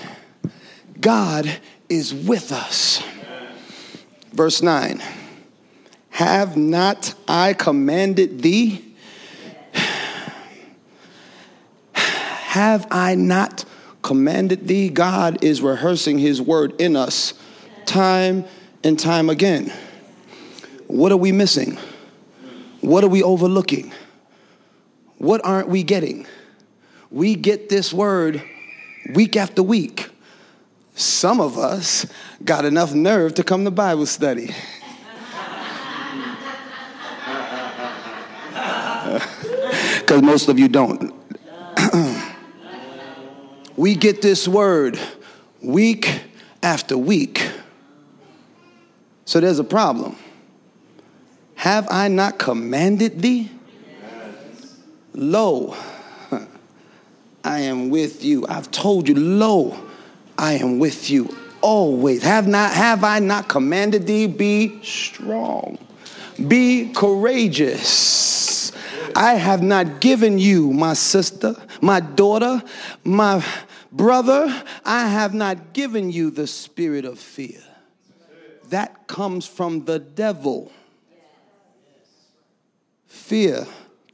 God 1.00 1.60
is 1.88 2.12
with 2.12 2.50
us. 2.50 3.00
Verse 4.32 4.60
9 4.60 5.00
Have 6.10 6.56
not 6.56 7.14
I 7.28 7.52
commanded 7.52 8.42
thee? 8.42 8.96
Have 11.92 12.88
I 12.90 13.14
not 13.14 13.64
commanded 14.02 14.66
thee? 14.66 14.88
God 14.88 15.44
is 15.44 15.62
rehearsing 15.62 16.18
his 16.18 16.42
word 16.42 16.80
in 16.80 16.96
us 16.96 17.34
time 17.86 18.44
and 18.82 18.98
time 18.98 19.30
again. 19.30 19.72
What 20.88 21.12
are 21.12 21.16
we 21.16 21.30
missing? 21.30 21.78
What 22.80 23.04
are 23.04 23.08
we 23.08 23.22
overlooking? 23.22 23.92
What 25.18 25.40
aren't 25.44 25.68
we 25.68 25.84
getting? 25.84 26.26
We 27.12 27.34
get 27.34 27.68
this 27.68 27.92
word 27.92 28.42
week 29.12 29.36
after 29.36 29.62
week. 29.62 30.08
Some 30.94 31.40
of 31.40 31.58
us 31.58 32.06
got 32.42 32.64
enough 32.64 32.94
nerve 32.94 33.34
to 33.34 33.44
come 33.44 33.64
to 33.64 33.70
Bible 33.70 34.06
study. 34.06 34.54
Because 39.98 40.22
most 40.22 40.48
of 40.48 40.58
you 40.58 40.68
don't. 40.68 41.14
we 43.76 43.94
get 43.94 44.20
this 44.20 44.48
word 44.48 44.98
week 45.62 46.22
after 46.62 46.98
week. 46.98 47.48
So 49.24 49.40
there's 49.40 49.58
a 49.58 49.64
problem. 49.64 50.16
Have 51.56 51.86
I 51.90 52.08
not 52.08 52.38
commanded 52.38 53.22
thee? 53.22 53.50
Lo, 55.14 55.76
I 57.44 57.60
am 57.60 57.90
with 57.90 58.24
you. 58.24 58.46
I've 58.48 58.70
told 58.70 59.08
you, 59.08 59.14
lo, 59.14 59.76
I 60.38 60.54
am 60.54 60.78
with 60.78 61.10
you 61.10 61.34
always. 61.60 62.22
Have 62.22 62.46
not 62.46 62.72
have 62.72 63.04
I 63.04 63.18
not 63.18 63.48
commanded 63.48 64.06
thee 64.06 64.26
be 64.26 64.82
strong. 64.82 65.78
Be 66.48 66.92
courageous. 66.92 68.72
I 69.14 69.34
have 69.34 69.62
not 69.62 70.00
given 70.00 70.38
you, 70.38 70.72
my 70.72 70.94
sister, 70.94 71.54
my 71.80 72.00
daughter, 72.00 72.62
my 73.04 73.44
brother, 73.90 74.64
I 74.84 75.08
have 75.08 75.34
not 75.34 75.72
given 75.72 76.10
you 76.10 76.30
the 76.30 76.46
spirit 76.46 77.04
of 77.04 77.18
fear. 77.18 77.60
That 78.70 79.06
comes 79.06 79.46
from 79.46 79.84
the 79.84 79.98
devil. 79.98 80.72
Fear, 83.06 83.66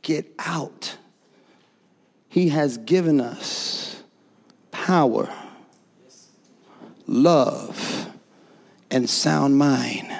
get 0.03 0.27
out. 0.39 0.97
He 2.29 2.51
has 2.51 2.79
given 2.79 3.21
us 3.21 4.03
power, 4.71 5.33
love, 7.07 8.11
and 8.91 9.09
sound 9.09 9.59
mind. 9.59 10.11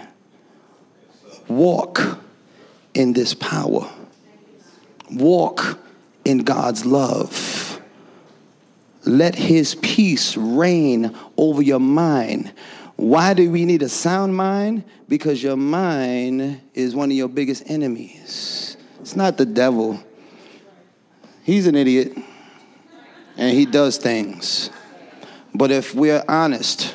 Walk 1.49 2.19
in 2.95 3.13
this 3.13 3.35
power. 3.35 3.91
Walk 5.11 5.79
in 6.25 6.39
God's 6.39 6.85
love. 6.85 7.81
Let 9.05 9.35
His 9.35 9.75
peace 9.77 10.37
reign 10.37 11.17
over 11.37 11.63
your 11.63 11.81
mind. 11.81 12.53
Why 12.97 13.33
do 13.33 13.51
we 13.51 13.65
need 13.65 13.83
a 13.83 13.89
sound 13.89 14.37
mind? 14.37 14.85
Because 15.09 15.43
your 15.43 15.57
mind 15.57 16.61
is 16.75 16.95
one 16.95 17.11
of 17.11 17.17
your 17.17 17.29
biggest 17.29 17.63
enemies. 17.67 18.77
It's 19.01 19.17
not 19.17 19.39
the 19.39 19.47
devil, 19.47 20.03
He's 21.49 21.67
an 21.67 21.77
idiot 21.77 22.13
and 23.39 23.57
he 23.57 23.65
does 23.65 23.97
things. 23.97 24.69
But 25.55 25.71
if 25.71 25.95
we're 25.95 26.23
honest, 26.29 26.95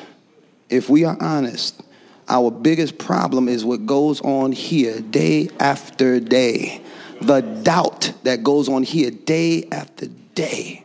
if 0.70 0.88
we 0.88 1.04
are 1.04 1.16
honest, 1.20 1.82
our 2.28 2.52
biggest 2.52 2.96
problem 2.96 3.48
is 3.48 3.64
what 3.64 3.84
goes 3.84 4.20
on 4.20 4.52
here 4.52 5.00
day 5.00 5.48
after 5.58 6.20
day. 6.20 6.80
The 7.20 7.40
doubt 7.40 8.12
that 8.22 8.44
goes 8.44 8.68
on 8.68 8.84
here 8.84 9.10
day 9.10 9.66
after 9.72 10.06
day. 10.36 10.84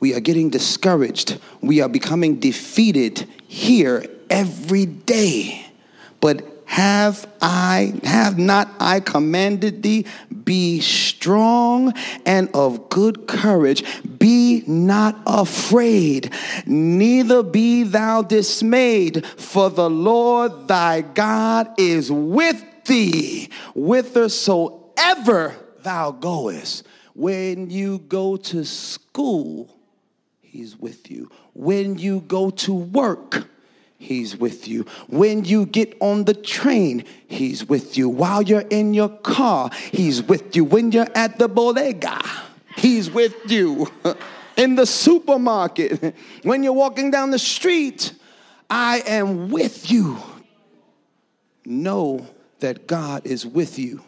We 0.00 0.14
are 0.14 0.20
getting 0.20 0.50
discouraged. 0.50 1.40
We 1.62 1.80
are 1.80 1.88
becoming 1.88 2.40
defeated 2.40 3.26
here 3.48 4.04
every 4.28 4.84
day. 4.84 5.64
But 6.20 6.53
have 6.66 7.26
I, 7.40 7.94
have 8.04 8.38
not 8.38 8.68
I 8.80 9.00
commanded 9.00 9.82
thee? 9.82 10.06
Be 10.44 10.80
strong 10.80 11.92
and 12.26 12.48
of 12.54 12.88
good 12.88 13.26
courage. 13.26 13.84
Be 14.18 14.62
not 14.66 15.20
afraid, 15.26 16.32
neither 16.66 17.42
be 17.42 17.82
thou 17.84 18.22
dismayed, 18.22 19.26
for 19.26 19.70
the 19.70 19.90
Lord 19.90 20.68
thy 20.68 21.02
God 21.02 21.68
is 21.78 22.10
with 22.10 22.64
thee, 22.84 23.48
whithersoever 23.74 25.54
thou 25.82 26.10
goest. 26.12 26.86
When 27.14 27.70
you 27.70 27.98
go 27.98 28.36
to 28.36 28.64
school, 28.64 29.74
he's 30.40 30.76
with 30.76 31.10
you. 31.10 31.30
When 31.52 31.98
you 31.98 32.20
go 32.20 32.50
to 32.50 32.74
work, 32.74 33.46
He's 34.04 34.36
with 34.36 34.68
you. 34.68 34.82
When 35.08 35.46
you 35.46 35.64
get 35.64 35.96
on 35.98 36.24
the 36.24 36.34
train, 36.34 37.04
He's 37.26 37.66
with 37.66 37.96
you. 37.96 38.10
While 38.10 38.42
you're 38.42 38.68
in 38.68 38.92
your 38.92 39.08
car, 39.08 39.70
He's 39.92 40.22
with 40.22 40.54
you. 40.54 40.64
When 40.64 40.92
you're 40.92 41.08
at 41.14 41.38
the 41.38 41.48
bodega, 41.48 42.20
He's 42.76 43.10
with 43.10 43.50
you. 43.50 43.90
In 44.56 44.76
the 44.76 44.86
supermarket, 44.86 46.14
when 46.44 46.62
you're 46.62 46.74
walking 46.74 47.10
down 47.10 47.30
the 47.32 47.40
street, 47.40 48.12
I 48.70 49.02
am 49.06 49.48
with 49.48 49.90
you. 49.90 50.18
Know 51.64 52.28
that 52.60 52.86
God 52.86 53.26
is 53.26 53.44
with 53.44 53.80
you. 53.80 54.04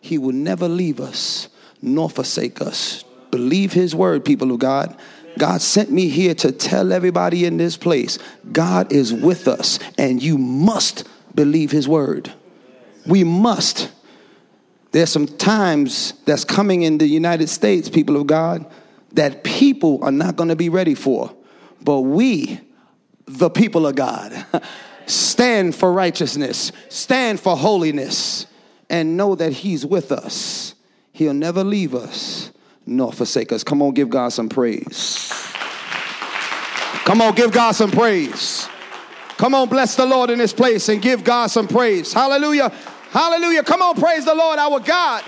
He 0.00 0.18
will 0.18 0.32
never 0.32 0.66
leave 0.66 0.98
us 0.98 1.48
nor 1.82 2.08
forsake 2.10 2.60
us. 2.60 3.04
Believe 3.30 3.72
His 3.72 3.94
word, 3.94 4.24
people 4.24 4.50
of 4.50 4.58
God. 4.58 4.98
God 5.40 5.62
sent 5.62 5.90
me 5.90 6.10
here 6.10 6.34
to 6.34 6.52
tell 6.52 6.92
everybody 6.92 7.46
in 7.46 7.56
this 7.56 7.78
place 7.78 8.18
God 8.52 8.92
is 8.92 9.10
with 9.10 9.48
us, 9.48 9.78
and 9.96 10.22
you 10.22 10.36
must 10.36 11.08
believe 11.34 11.70
His 11.70 11.88
word. 11.88 12.30
We 13.06 13.24
must. 13.24 13.90
There's 14.92 15.08
some 15.08 15.26
times 15.26 16.12
that's 16.26 16.44
coming 16.44 16.82
in 16.82 16.98
the 16.98 17.06
United 17.06 17.48
States, 17.48 17.88
people 17.88 18.18
of 18.18 18.26
God, 18.26 18.70
that 19.12 19.42
people 19.42 20.04
are 20.04 20.12
not 20.12 20.36
going 20.36 20.50
to 20.50 20.56
be 20.56 20.68
ready 20.68 20.94
for. 20.94 21.34
But 21.80 22.00
we, 22.00 22.60
the 23.24 23.48
people 23.48 23.86
of 23.86 23.94
God, 23.94 24.44
stand 25.06 25.74
for 25.74 25.90
righteousness, 25.90 26.70
stand 26.90 27.40
for 27.40 27.56
holiness, 27.56 28.46
and 28.90 29.16
know 29.16 29.34
that 29.36 29.54
He's 29.54 29.86
with 29.86 30.12
us. 30.12 30.74
He'll 31.12 31.32
never 31.32 31.64
leave 31.64 31.94
us 31.94 32.50
nor 32.86 33.12
forsake 33.12 33.52
us. 33.52 33.62
Come 33.62 33.82
on, 33.82 33.92
give 33.94 34.10
God 34.10 34.30
some 34.30 34.48
praise. 34.48 35.32
Come 37.04 37.20
on, 37.20 37.34
give 37.34 37.52
God 37.52 37.72
some 37.72 37.90
praise. 37.90 38.68
Come 39.36 39.54
on, 39.54 39.68
bless 39.68 39.96
the 39.96 40.06
Lord 40.06 40.30
in 40.30 40.38
this 40.38 40.52
place 40.52 40.88
and 40.88 41.00
give 41.00 41.24
God 41.24 41.48
some 41.48 41.66
praise. 41.66 42.12
Hallelujah. 42.12 42.70
Hallelujah. 43.10 43.62
Come 43.62 43.82
on, 43.82 43.96
praise 43.96 44.24
the 44.24 44.34
Lord, 44.34 44.58
our 44.58 44.78
God. 44.78 45.24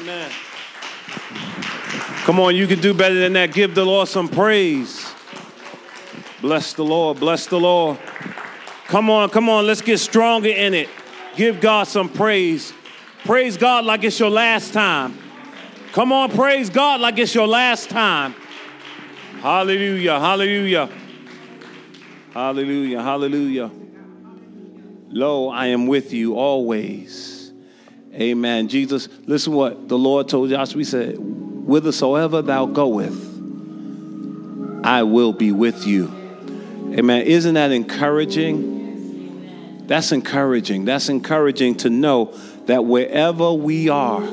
Amen. 0.00 0.30
Come 2.24 2.40
on, 2.40 2.56
you 2.56 2.66
can 2.66 2.80
do 2.80 2.92
better 2.92 3.14
than 3.14 3.34
that. 3.34 3.52
Give 3.52 3.74
the 3.74 3.84
Lord 3.84 4.08
some 4.08 4.28
praise. 4.28 5.06
Bless 6.40 6.72
the 6.72 6.84
Lord. 6.84 7.20
Bless 7.20 7.46
the 7.46 7.60
Lord. 7.60 7.98
Come 8.88 9.10
on, 9.10 9.28
come 9.30 9.48
on. 9.48 9.66
Let's 9.66 9.80
get 9.80 9.98
stronger 9.98 10.48
in 10.48 10.74
it. 10.74 10.88
Give 11.36 11.60
God 11.60 11.84
some 11.86 12.08
praise. 12.08 12.72
Praise 13.24 13.58
God 13.58 13.84
like 13.84 14.04
it's 14.04 14.18
your 14.18 14.30
last 14.30 14.72
time. 14.72 15.18
Come 15.92 16.10
on, 16.10 16.30
praise 16.30 16.70
God 16.70 17.00
like 17.00 17.18
it's 17.18 17.34
your 17.34 17.46
last 17.46 17.90
time. 17.90 18.34
Hallelujah, 19.40 20.18
hallelujah. 20.18 20.88
Hallelujah, 22.32 23.02
hallelujah. 23.02 23.70
Lo, 25.08 25.50
I 25.50 25.66
am 25.66 25.86
with 25.86 26.12
you 26.12 26.36
always. 26.36 27.52
Amen. 28.14 28.68
Jesus, 28.68 29.08
listen 29.26 29.52
what 29.52 29.88
the 29.88 29.98
Lord 29.98 30.28
told 30.28 30.48
Joshua. 30.48 30.78
He 30.78 30.84
said, 30.84 31.16
Whithersoever 31.16 32.40
thou 32.40 32.66
goest, 32.66 33.22
I 34.84 35.02
will 35.02 35.32
be 35.32 35.52
with 35.52 35.86
you. 35.86 36.06
Amen. 36.96 37.22
Isn't 37.22 37.54
that 37.54 37.72
encouraging? 37.72 38.85
That's 39.86 40.12
encouraging. 40.12 40.84
That's 40.84 41.08
encouraging 41.08 41.76
to 41.78 41.90
know 41.90 42.34
that 42.66 42.84
wherever 42.84 43.52
we 43.52 43.88
are, 43.88 44.26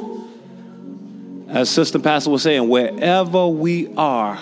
as 1.49 1.69
Sister 1.69 1.99
Pastor 1.99 2.31
was 2.31 2.41
saying, 2.41 2.67
wherever 2.67 3.47
we 3.47 3.93
are, 3.95 4.39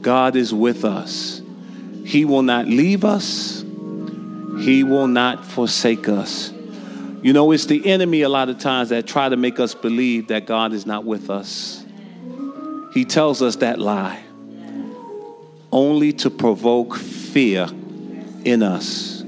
God 0.00 0.36
is 0.36 0.52
with 0.52 0.84
us. 0.84 1.40
He 2.04 2.24
will 2.24 2.42
not 2.42 2.66
leave 2.66 3.04
us, 3.04 3.62
He 4.60 4.82
will 4.82 5.06
not 5.06 5.44
forsake 5.44 6.08
us. 6.08 6.52
You 7.22 7.34
know, 7.34 7.52
it's 7.52 7.66
the 7.66 7.86
enemy 7.86 8.22
a 8.22 8.30
lot 8.30 8.48
of 8.48 8.58
times 8.58 8.88
that 8.88 9.06
try 9.06 9.28
to 9.28 9.36
make 9.36 9.60
us 9.60 9.74
believe 9.74 10.28
that 10.28 10.46
God 10.46 10.72
is 10.72 10.86
not 10.86 11.04
with 11.04 11.28
us. 11.28 11.84
He 12.94 13.04
tells 13.04 13.42
us 13.42 13.56
that 13.56 13.78
lie 13.78 14.22
only 15.72 16.12
to 16.12 16.30
provoke 16.30 16.96
fear 16.96 17.68
in 18.44 18.62
us. 18.62 19.19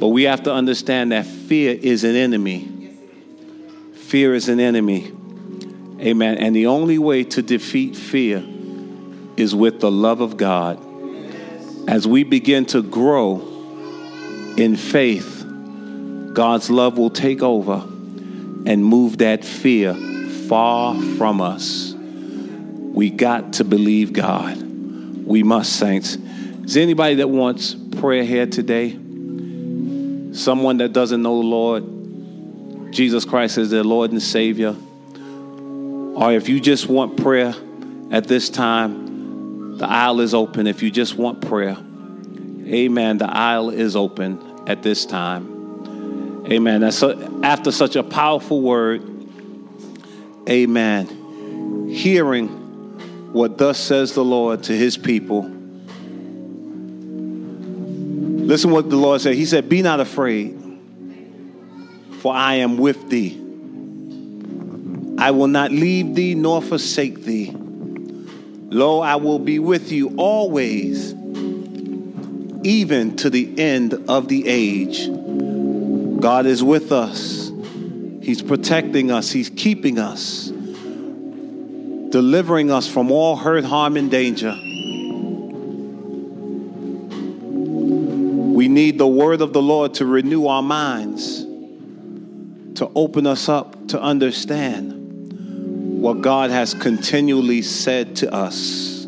But 0.00 0.08
we 0.08 0.22
have 0.22 0.42
to 0.44 0.52
understand 0.52 1.12
that 1.12 1.26
fear 1.26 1.78
is 1.78 2.04
an 2.04 2.16
enemy. 2.16 2.96
Fear 3.92 4.34
is 4.34 4.48
an 4.48 4.58
enemy. 4.58 5.12
Amen. 6.00 6.38
And 6.38 6.56
the 6.56 6.66
only 6.66 6.98
way 6.98 7.22
to 7.24 7.42
defeat 7.42 7.94
fear 7.94 8.42
is 9.36 9.54
with 9.54 9.80
the 9.80 9.90
love 9.90 10.22
of 10.22 10.38
God. 10.38 10.82
As 11.86 12.08
we 12.08 12.24
begin 12.24 12.64
to 12.66 12.82
grow 12.82 13.40
in 14.56 14.76
faith, 14.76 15.44
God's 16.32 16.70
love 16.70 16.96
will 16.96 17.10
take 17.10 17.42
over 17.42 17.82
and 18.66 18.84
move 18.84 19.18
that 19.18 19.44
fear 19.44 19.94
far 20.48 20.94
from 21.18 21.40
us. 21.40 21.94
We 21.94 23.10
got 23.10 23.54
to 23.54 23.64
believe 23.64 24.12
God. 24.12 24.60
We 25.26 25.42
must, 25.42 25.74
saints. 25.74 26.16
Is 26.64 26.76
anybody 26.76 27.16
that 27.16 27.28
wants 27.28 27.74
prayer 27.74 28.24
here 28.24 28.46
today? 28.46 28.99
Someone 30.40 30.78
that 30.78 30.94
doesn't 30.94 31.20
know 31.20 31.36
the 31.38 31.46
Lord, 31.46 32.92
Jesus 32.94 33.26
Christ 33.26 33.58
as 33.58 33.68
their 33.70 33.84
Lord 33.84 34.10
and 34.10 34.22
Savior. 34.22 34.74
Or 36.16 36.32
if 36.32 36.48
you 36.48 36.60
just 36.60 36.88
want 36.88 37.18
prayer 37.18 37.54
at 38.10 38.24
this 38.26 38.48
time, 38.48 39.76
the 39.76 39.86
aisle 39.86 40.20
is 40.20 40.32
open. 40.32 40.66
If 40.66 40.82
you 40.82 40.90
just 40.90 41.14
want 41.14 41.42
prayer, 41.42 41.76
amen. 42.66 43.18
The 43.18 43.30
aisle 43.30 43.68
is 43.68 43.94
open 43.94 44.62
at 44.66 44.82
this 44.82 45.04
time. 45.04 46.46
Amen. 46.50 46.80
That's 46.80 47.02
after 47.42 47.70
such 47.70 47.96
a 47.96 48.02
powerful 48.02 48.62
word, 48.62 49.02
amen. 50.48 51.88
Hearing 51.90 52.48
what 53.34 53.58
thus 53.58 53.78
says 53.78 54.14
the 54.14 54.24
Lord 54.24 54.62
to 54.64 54.72
his 54.72 54.96
people. 54.96 55.59
Listen 58.50 58.72
what 58.72 58.90
the 58.90 58.96
Lord 58.96 59.20
said. 59.20 59.36
He 59.36 59.46
said, 59.46 59.68
Be 59.68 59.80
not 59.80 60.00
afraid, 60.00 60.60
for 62.18 62.34
I 62.34 62.54
am 62.54 62.78
with 62.78 63.08
thee. 63.08 63.36
I 65.18 65.30
will 65.30 65.46
not 65.46 65.70
leave 65.70 66.16
thee 66.16 66.34
nor 66.34 66.60
forsake 66.60 67.22
thee. 67.22 67.54
Lo, 67.54 69.02
I 69.02 69.14
will 69.14 69.38
be 69.38 69.60
with 69.60 69.92
you 69.92 70.16
always, 70.16 71.12
even 72.64 73.14
to 73.18 73.30
the 73.30 73.56
end 73.56 73.94
of 74.08 74.26
the 74.26 74.48
age. 74.48 75.08
God 76.20 76.44
is 76.44 76.60
with 76.60 76.90
us. 76.90 77.52
He's 78.20 78.42
protecting 78.42 79.12
us. 79.12 79.30
He's 79.30 79.50
keeping 79.50 80.00
us, 80.00 80.48
delivering 82.08 82.72
us 82.72 82.88
from 82.88 83.12
all 83.12 83.36
hurt, 83.36 83.62
harm, 83.64 83.96
and 83.96 84.10
danger. 84.10 84.60
Need 88.70 88.96
the 88.96 89.06
word 89.06 89.42
of 89.42 89.52
the 89.52 89.60
Lord 89.60 89.94
to 89.94 90.06
renew 90.06 90.46
our 90.46 90.62
minds, 90.62 91.42
to 92.78 92.90
open 92.94 93.26
us 93.26 93.48
up 93.48 93.88
to 93.88 94.00
understand 94.00 96.00
what 96.00 96.22
God 96.22 96.50
has 96.50 96.72
continually 96.72 97.60
said 97.60 98.16
to 98.16 98.32
us. 98.32 99.04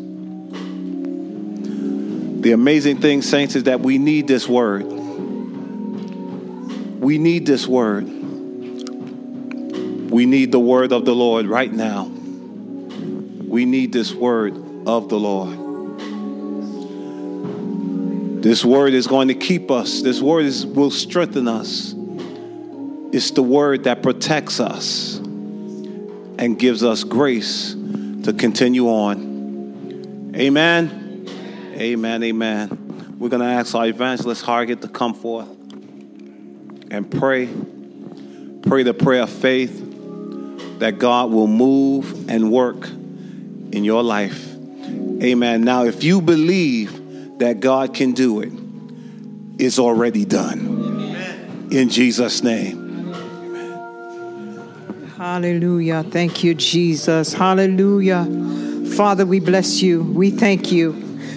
The 2.41 2.51
amazing 2.51 2.99
thing, 2.99 3.21
saints, 3.21 3.55
is 3.55 3.63
that 3.63 3.79
we 3.79 3.97
need 3.97 4.27
this 4.27 4.47
word. 4.47 4.83
We 6.99 7.17
need 7.17 7.45
this 7.45 7.65
word. 7.65 8.03
We 10.11 10.25
need 10.25 10.51
the 10.51 10.59
word 10.59 10.91
of 10.91 11.05
the 11.05 11.15
Lord 11.15 11.47
right 11.47 11.71
now. 11.71 12.03
We 12.03 13.65
need 13.65 13.93
this 13.93 14.13
word 14.13 14.53
of 14.85 15.09
the 15.09 15.17
Lord. 15.17 15.62
This 18.43 18.65
word 18.65 18.93
is 18.93 19.07
going 19.07 19.29
to 19.29 19.35
keep 19.35 19.71
us. 19.71 20.01
This 20.01 20.21
word 20.21 20.43
is, 20.43 20.65
will 20.65 20.91
strengthen 20.91 21.47
us. 21.47 21.95
It's 23.13 23.31
the 23.31 23.41
word 23.41 23.85
that 23.85 24.03
protects 24.03 24.59
us 24.59 25.15
and 25.15 26.59
gives 26.59 26.83
us 26.83 27.05
grace 27.05 27.71
to 27.71 28.35
continue 28.37 28.89
on. 28.89 30.33
Amen. 30.35 31.25
Amen. 31.77 32.21
Amen. 32.21 33.15
We're 33.17 33.29
going 33.29 33.41
to 33.43 33.47
ask 33.47 33.75
our 33.75 33.85
evangelist 33.85 34.43
Hargett 34.43 34.81
to 34.81 34.89
come 34.89 35.13
forth 35.13 35.47
and 36.91 37.09
pray. 37.09 37.47
Pray 38.63 38.83
the 38.83 38.93
prayer 38.93 39.21
of 39.21 39.29
faith 39.29 39.79
that 40.79 40.99
God 40.99 41.31
will 41.31 41.47
move 41.47 42.29
and 42.29 42.51
work 42.51 42.89
in 42.89 43.85
your 43.85 44.03
life. 44.03 44.53
Amen. 44.53 45.61
Now, 45.61 45.85
if 45.85 46.03
you 46.03 46.19
believe 46.19 47.02
that 47.43 47.59
God 47.59 47.93
can 47.93 48.13
do 48.13 48.41
it's 49.59 49.77
already 49.77 50.23
done. 50.25 51.67
In 51.71 51.89
Jesus' 51.89 52.41
name. 52.41 53.13
Hallelujah. 55.17 56.03
Thank 56.03 56.43
you, 56.43 56.53
Jesus. 56.55 57.33
Hallelujah. 57.33 58.25
Father, 58.95 59.25
we 59.25 59.39
bless 59.39 59.81
you. 59.81 60.03
We 60.03 60.31
thank 60.31 60.71
you. 60.71 60.91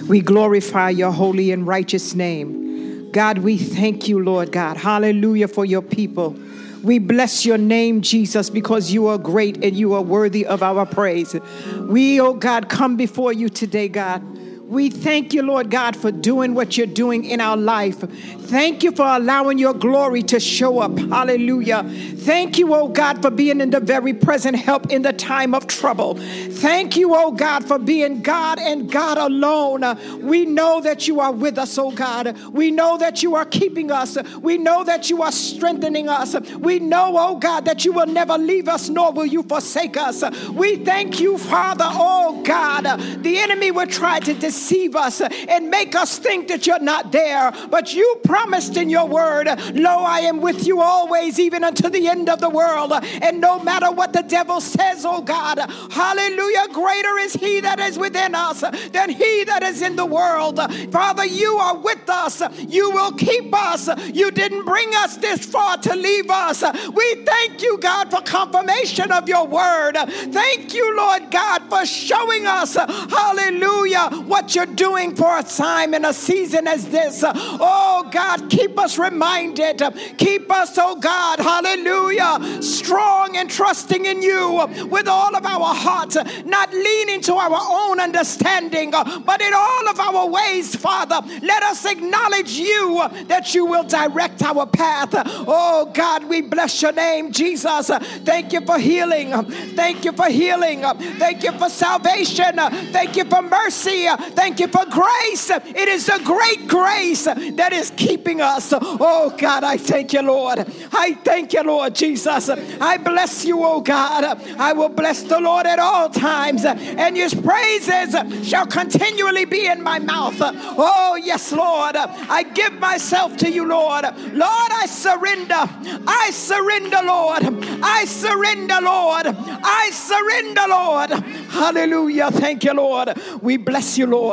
We 0.07 0.21
glorify 0.21 0.91
your 0.91 1.11
holy 1.11 1.51
and 1.51 1.67
righteous 1.67 2.15
name. 2.15 3.11
God, 3.11 3.39
we 3.39 3.57
thank 3.57 4.07
you, 4.07 4.23
Lord 4.23 4.51
God. 4.51 4.77
Hallelujah 4.77 5.47
for 5.47 5.65
your 5.65 5.81
people. 5.81 6.35
We 6.83 6.99
bless 6.99 7.45
your 7.45 7.57
name, 7.57 8.01
Jesus, 8.01 8.49
because 8.49 8.91
you 8.91 9.07
are 9.07 9.17
great 9.17 9.63
and 9.63 9.75
you 9.75 9.93
are 9.93 10.01
worthy 10.01 10.45
of 10.45 10.63
our 10.63 10.85
praise. 10.85 11.35
We, 11.79 12.21
oh 12.21 12.33
God, 12.33 12.69
come 12.69 12.95
before 12.95 13.33
you 13.33 13.49
today, 13.49 13.89
God. 13.89 14.36
We 14.67 14.89
thank 14.89 15.33
you, 15.33 15.43
Lord 15.43 15.71
God, 15.71 15.95
for 15.95 16.11
doing 16.11 16.53
what 16.53 16.75
you're 16.75 16.87
doing 16.87 17.23
in 17.23 17.39
our 17.39 17.55
life. 17.55 17.99
Thank 17.99 18.83
you 18.83 18.91
for 18.91 19.05
allowing 19.05 19.57
your 19.57 19.73
glory 19.73 20.23
to 20.23 20.41
show 20.41 20.79
up. 20.79 20.97
Hallelujah. 20.97 21.83
Thank 21.83 22.57
you, 22.57 22.73
oh 22.73 22.89
God, 22.89 23.21
for 23.21 23.29
being 23.29 23.61
in 23.61 23.69
the 23.69 23.79
very 23.79 24.13
present 24.13 24.57
help 24.57 24.91
in 24.91 25.03
the 25.03 25.13
time 25.13 25.55
of 25.55 25.67
trouble. 25.67 26.15
Thank 26.15 26.97
you, 26.97 27.15
oh 27.15 27.31
God, 27.31 27.65
for 27.65 27.79
being 27.79 28.21
God 28.21 28.59
and 28.59 28.91
God 28.91 29.17
alone. 29.17 29.85
We 30.21 30.43
know 30.45 30.81
that 30.81 31.07
you 31.07 31.21
are 31.21 31.31
with 31.31 31.57
us, 31.57 31.77
oh 31.77 31.91
God. 31.91 32.37
We 32.51 32.69
know 32.69 32.97
that 32.97 33.23
you 33.23 33.35
are 33.35 33.45
keeping 33.45 33.89
us. 33.89 34.17
We 34.41 34.57
know 34.57 34.83
that 34.83 35.09
you 35.09 35.21
are 35.21 35.31
strengthening 35.31 36.09
us. 36.09 36.35
We 36.57 36.79
know, 36.79 37.15
oh 37.17 37.37
God, 37.37 37.63
that 37.65 37.85
you 37.85 37.93
will 37.93 38.07
never 38.07 38.37
leave 38.37 38.67
us 38.67 38.89
nor 38.89 39.13
will 39.13 39.25
you 39.25 39.43
forsake 39.43 39.95
us. 39.95 40.23
We 40.49 40.75
thank 40.75 41.21
you, 41.21 41.37
Father, 41.37 41.87
oh 41.87 42.41
God. 42.43 42.83
The 43.23 43.37
enemy 43.37 43.71
will 43.71 43.87
try 43.87 44.19
to 44.19 44.33
deceive 44.33 44.56
us 44.95 45.21
and 45.21 45.69
make 45.69 45.95
us 45.95 46.17
think 46.17 46.47
that 46.47 46.67
you're 46.67 46.79
not 46.79 47.11
there, 47.11 47.51
but 47.69 47.93
you 47.93 48.19
promised 48.23 48.77
in 48.77 48.89
your 48.89 49.07
word, 49.07 49.47
Lo, 49.73 49.97
I 49.99 50.19
am 50.21 50.41
with 50.41 50.65
you 50.65 50.81
always, 50.81 51.39
even 51.39 51.63
unto 51.63 51.89
the 51.89 52.07
end 52.07 52.29
of 52.29 52.39
the 52.39 52.49
world. 52.49 52.93
And 53.21 53.41
no 53.41 53.59
matter 53.59 53.91
what 53.91 54.13
the 54.13 54.23
devil 54.23 54.61
says, 54.61 55.05
oh 55.05 55.21
God, 55.21 55.59
hallelujah, 55.91 56.67
greater 56.73 57.17
is 57.19 57.33
he 57.33 57.61
that 57.61 57.79
is 57.79 57.97
within 57.97 58.35
us 58.35 58.61
than 58.91 59.09
he 59.09 59.43
that 59.45 59.63
is 59.63 59.81
in 59.81 59.95
the 59.95 60.05
world. 60.05 60.59
Father, 60.91 61.25
you 61.25 61.55
are 61.57 61.77
with 61.77 62.09
us. 62.09 62.41
You 62.57 62.91
will 62.91 63.11
keep 63.13 63.53
us. 63.53 63.89
You 64.13 64.31
didn't 64.31 64.65
bring 64.65 64.89
us 64.95 65.17
this 65.17 65.45
far 65.45 65.77
to 65.77 65.95
leave 65.95 66.29
us. 66.29 66.63
We 66.89 67.15
thank 67.25 67.61
you, 67.61 67.77
God, 67.77 68.09
for 68.11 68.21
confirmation 68.21 69.11
of 69.11 69.27
your 69.27 69.45
word. 69.45 69.97
Thank 69.97 70.73
you, 70.73 70.95
Lord 70.95 71.31
God, 71.31 71.63
for 71.69 71.85
showing 71.85 72.45
us, 72.47 72.75
hallelujah, 72.75 74.09
what 74.25 74.46
you're 74.55 74.65
doing 74.65 75.15
for 75.15 75.37
a 75.37 75.43
time 75.43 75.93
and 75.93 76.05
a 76.05 76.13
season 76.13 76.67
as 76.67 76.87
this. 76.89 77.23
Oh 77.25 78.07
God, 78.11 78.49
keep 78.49 78.77
us 78.79 78.97
reminded. 78.97 79.81
Keep 80.17 80.51
us, 80.51 80.77
oh 80.77 80.95
God, 80.95 81.39
hallelujah, 81.39 82.61
strong 82.61 83.37
and 83.37 83.49
trusting 83.49 84.05
in 84.05 84.21
you 84.21 84.67
with 84.89 85.07
all 85.07 85.35
of 85.35 85.45
our 85.45 85.73
hearts, 85.73 86.17
not 86.45 86.71
leaning 86.73 87.21
to 87.21 87.33
our 87.35 87.57
own 87.59 87.99
understanding, 87.99 88.91
but 88.91 89.41
in 89.41 89.53
all 89.53 89.87
of 89.89 89.99
our 89.99 90.27
ways, 90.29 90.75
Father, 90.75 91.19
let 91.41 91.63
us 91.63 91.85
acknowledge 91.85 92.51
you 92.51 93.03
that 93.25 93.53
you 93.53 93.65
will 93.65 93.83
direct 93.83 94.41
our 94.41 94.65
path. 94.65 95.09
Oh 95.13 95.91
God, 95.93 96.25
we 96.25 96.41
bless 96.41 96.81
your 96.81 96.93
name, 96.93 97.31
Jesus. 97.31 97.89
Thank 98.25 98.53
you 98.53 98.61
for 98.61 98.79
healing. 98.79 99.31
Thank 99.75 100.05
you 100.05 100.11
for 100.11 100.27
healing. 100.29 100.81
Thank 101.17 101.43
you 101.43 101.51
for 101.53 101.69
salvation. 101.69 102.57
Thank 102.91 103.15
you 103.15 103.25
for 103.25 103.41
mercy. 103.41 104.07
Thank 104.37 104.59
you 104.59 104.67
for 104.67 104.85
grace. 104.85 105.49
It 105.49 105.87
is 105.87 106.05
the 106.05 106.21
great 106.23 106.67
grace 106.67 107.23
that 107.23 107.73
is 107.73 107.91
keeping 107.97 108.39
us. 108.39 108.71
Oh 108.71 109.33
God, 109.35 109.63
I 109.63 109.77
thank 109.77 110.13
you, 110.13 110.21
Lord. 110.21 110.59
I 110.93 111.13
thank 111.23 111.53
you, 111.53 111.63
Lord 111.63 111.95
Jesus. 111.95 112.47
I 112.79 112.97
bless 112.97 113.45
you, 113.45 113.63
oh 113.63 113.81
God. 113.81 114.39
I 114.59 114.73
will 114.73 114.89
bless 114.89 115.23
the 115.23 115.39
Lord 115.39 115.65
at 115.65 115.79
all 115.79 116.09
times, 116.09 116.65
and 116.65 117.17
his 117.17 117.33
praises 117.33 118.15
shall 118.47 118.67
continually 118.67 119.45
be 119.45 119.65
in 119.65 119.81
my 119.81 119.97
mouth. 119.97 120.35
Oh, 120.39 121.15
yes, 121.15 121.51
Lord. 121.51 121.95
I 121.95 122.43
give 122.43 122.73
myself 122.73 123.37
to 123.37 123.49
you, 123.49 123.67
Lord. 123.67 124.03
Lord, 124.03 124.71
I 124.71 124.85
surrender. 124.85 125.67
I 126.07 126.29
surrender, 126.31 127.01
Lord. 127.03 127.41
I 127.81 128.05
surrender, 128.05 128.81
Lord. 128.83 129.25
I 129.25 129.89
surrender, 129.91 130.65
Lord. 130.69 131.09
Hallelujah. 131.49 132.29
Thank 132.29 132.65
you, 132.65 132.73
Lord. 132.73 133.19
We 133.41 133.57
bless 133.57 133.97
you, 133.97 134.05
Lord. 134.05 134.26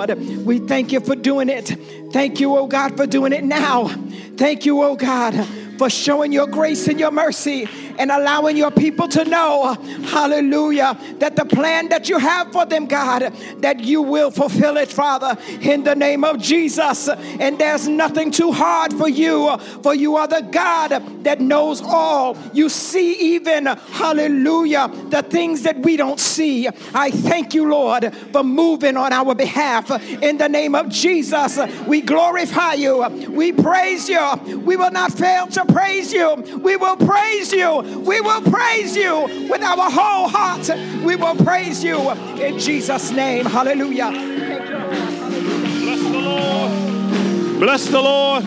We 0.44 0.58
thank 0.58 0.92
you 0.92 1.00
for 1.00 1.16
doing 1.16 1.48
it. 1.48 1.68
Thank 2.12 2.40
you, 2.40 2.56
oh 2.56 2.66
God, 2.66 2.96
for 2.96 3.06
doing 3.06 3.32
it 3.32 3.44
now. 3.44 3.88
Thank 4.36 4.66
you, 4.66 4.82
oh 4.82 4.96
God, 4.96 5.34
for 5.78 5.90
showing 5.90 6.32
your 6.32 6.46
grace 6.46 6.88
and 6.88 6.98
your 6.98 7.10
mercy 7.10 7.68
and 7.98 8.10
allowing 8.10 8.56
your 8.56 8.70
people 8.70 9.08
to 9.08 9.24
know, 9.24 9.74
hallelujah, 10.04 10.98
that 11.18 11.36
the 11.36 11.44
plan 11.44 11.88
that 11.88 12.08
you 12.08 12.18
have 12.18 12.52
for 12.52 12.66
them, 12.66 12.86
God, 12.86 13.32
that 13.60 13.80
you 13.80 14.02
will 14.02 14.30
fulfill 14.30 14.76
it, 14.76 14.90
Father, 14.90 15.36
in 15.60 15.84
the 15.84 15.94
name 15.94 16.24
of 16.24 16.38
Jesus. 16.40 17.08
And 17.08 17.58
there's 17.58 17.88
nothing 17.88 18.30
too 18.30 18.52
hard 18.52 18.92
for 18.94 19.08
you, 19.08 19.56
for 19.82 19.94
you 19.94 20.16
are 20.16 20.28
the 20.28 20.42
God 20.42 20.90
that 21.24 21.40
knows 21.40 21.80
all. 21.82 22.36
You 22.52 22.68
see, 22.68 23.34
even, 23.34 23.66
hallelujah, 23.66 24.90
the 25.10 25.22
things 25.22 25.62
that 25.62 25.78
we 25.80 25.96
don't 25.96 26.20
see. 26.20 26.68
I 26.94 27.10
thank 27.10 27.54
you, 27.54 27.68
Lord, 27.68 28.14
for 28.32 28.42
moving 28.42 28.96
on 28.96 29.12
our 29.12 29.34
behalf. 29.34 29.90
In 30.22 30.38
the 30.38 30.48
name 30.48 30.74
of 30.74 30.88
Jesus, 30.88 31.58
we 31.86 32.00
glorify 32.00 32.74
you, 32.74 33.06
we 33.30 33.52
praise 33.52 34.08
you, 34.08 34.34
we 34.64 34.76
will 34.76 34.90
not 34.90 35.12
fail 35.12 35.46
to 35.48 35.64
praise 35.66 36.12
you, 36.12 36.34
we 36.62 36.76
will 36.76 36.96
praise 36.96 37.52
you 37.52 37.83
we 38.04 38.20
will 38.20 38.42
praise 38.42 38.96
you 38.96 39.48
with 39.48 39.62
our 39.62 39.90
whole 39.90 40.28
heart. 40.28 40.68
We 41.02 41.16
will 41.16 41.36
praise 41.36 41.82
you 41.82 42.10
in 42.40 42.58
Jesus' 42.58 43.10
name. 43.10 43.46
Hallelujah. 43.46 44.10
Bless 44.10 46.02
the 46.02 46.20
Lord. 46.20 47.60
Bless 47.60 47.86
the 47.88 48.02
Lord. 48.02 48.44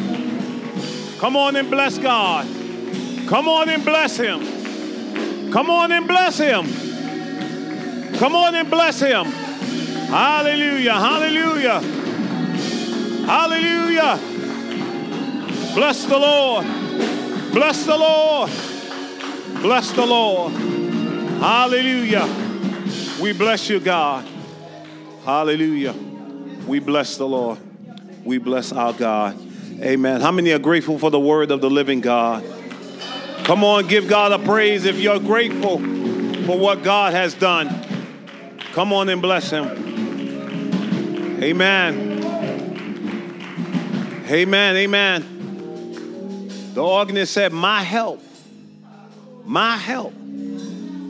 Come 1.20 1.36
on 1.36 1.56
and 1.56 1.70
bless 1.70 1.98
God. 1.98 2.46
Come 3.28 3.48
on 3.48 3.70
and 3.70 3.84
bless 3.84 4.18
Him. 4.18 5.52
Come 5.52 5.70
on 5.70 5.92
and 5.92 6.08
bless 6.08 6.38
Him. 6.38 6.66
Come 8.18 8.36
on 8.36 8.56
and 8.56 8.70
bless 8.70 9.00
Him. 9.00 9.26
Hallelujah. 9.26 10.94
Hallelujah. 10.94 11.80
Hallelujah. 13.26 14.20
Bless 15.76 16.06
the 16.06 16.18
Lord. 16.18 16.66
Bless 17.52 17.86
the 17.86 17.98
Lord. 17.98 18.50
Bless 19.62 19.92
the 19.92 20.06
Lord. 20.06 20.54
Hallelujah. 20.54 22.28
We 23.20 23.34
bless 23.34 23.70
you, 23.70 23.80
God. 23.80 24.28
Hallelujah. 25.26 25.96
We 26.68 26.80
bless 26.80 27.18
the 27.18 27.28
Lord. 27.28 27.58
We 28.24 28.38
bless 28.38 28.72
our 28.72 28.94
God. 28.94 29.36
Amen. 29.82 30.22
How 30.22 30.32
many 30.32 30.52
are 30.52 30.60
grateful 30.60 31.00
for 31.00 31.10
the 31.10 31.20
word 31.20 31.50
of 31.52 31.62
the 31.62 31.70
living 31.70 32.02
God? 32.02 32.44
Come 33.46 33.64
on, 33.64 33.88
give 33.88 34.08
God 34.08 34.32
a 34.32 34.40
praise 34.40 34.86
if 34.86 35.00
you're 35.00 35.20
grateful 35.20 35.80
for 35.80 36.58
what 36.58 36.84
God 36.84 37.14
has 37.14 37.34
done. 37.34 37.70
Come 38.74 38.94
on 38.94 39.10
and 39.10 39.22
bless 39.22 39.50
Him. 39.50 39.66
Amen. 41.44 42.24
Amen. 44.30 44.76
Amen. 44.76 46.74
The 46.74 46.84
organist 46.84 47.34
said, 47.34 47.54
My 47.54 47.82
help 47.82 48.22
my 49.48 49.78
help 49.78 50.14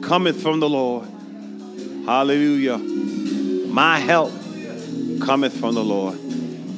cometh 0.04 0.42
from 0.42 0.60
the 0.60 0.70
Lord. 0.70 1.08
Hallelujah. 2.06 2.78
My 2.78 3.98
help 3.98 4.32
cometh 5.22 5.60
from 5.60 5.74
the 5.74 5.84
Lord. 5.84 6.20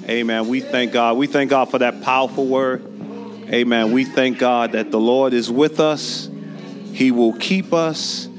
Amen. 0.07 0.47
We 0.47 0.61
thank 0.61 0.93
God. 0.93 1.17
We 1.17 1.27
thank 1.27 1.49
God 1.49 1.69
for 1.69 1.79
that 1.79 2.01
powerful 2.01 2.47
word. 2.47 2.81
Amen. 3.51 3.91
We 3.91 4.05
thank 4.05 4.39
God 4.39 4.71
that 4.71 4.89
the 4.89 4.99
Lord 5.01 5.33
is 5.33 5.51
with 5.51 5.81
us. 5.81 6.29
He 6.93 7.11
will 7.11 7.33
keep 7.33 7.73
us 7.73 8.29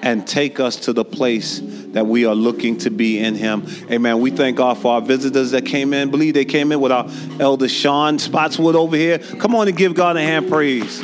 and 0.00 0.24
take 0.26 0.60
us 0.60 0.76
to 0.76 0.92
the 0.92 1.04
place 1.04 1.60
that 1.62 2.06
we 2.06 2.26
are 2.26 2.34
looking 2.34 2.78
to 2.78 2.90
be 2.90 3.18
in 3.18 3.34
Him. 3.34 3.66
Amen. 3.90 4.20
We 4.20 4.30
thank 4.30 4.56
God 4.56 4.78
for 4.78 4.94
our 4.94 5.00
visitors 5.00 5.50
that 5.50 5.66
came 5.66 5.92
in. 5.92 6.12
Believe 6.12 6.34
they 6.34 6.44
came 6.44 6.70
in 6.70 6.80
with 6.80 6.92
our 6.92 7.10
elder 7.40 7.68
Sean 7.68 8.20
Spotswood 8.20 8.76
over 8.76 8.94
here. 8.94 9.18
Come 9.18 9.56
on 9.56 9.66
and 9.66 9.76
give 9.76 9.94
God 9.94 10.16
a 10.16 10.22
hand 10.22 10.48
praise. 10.48 11.02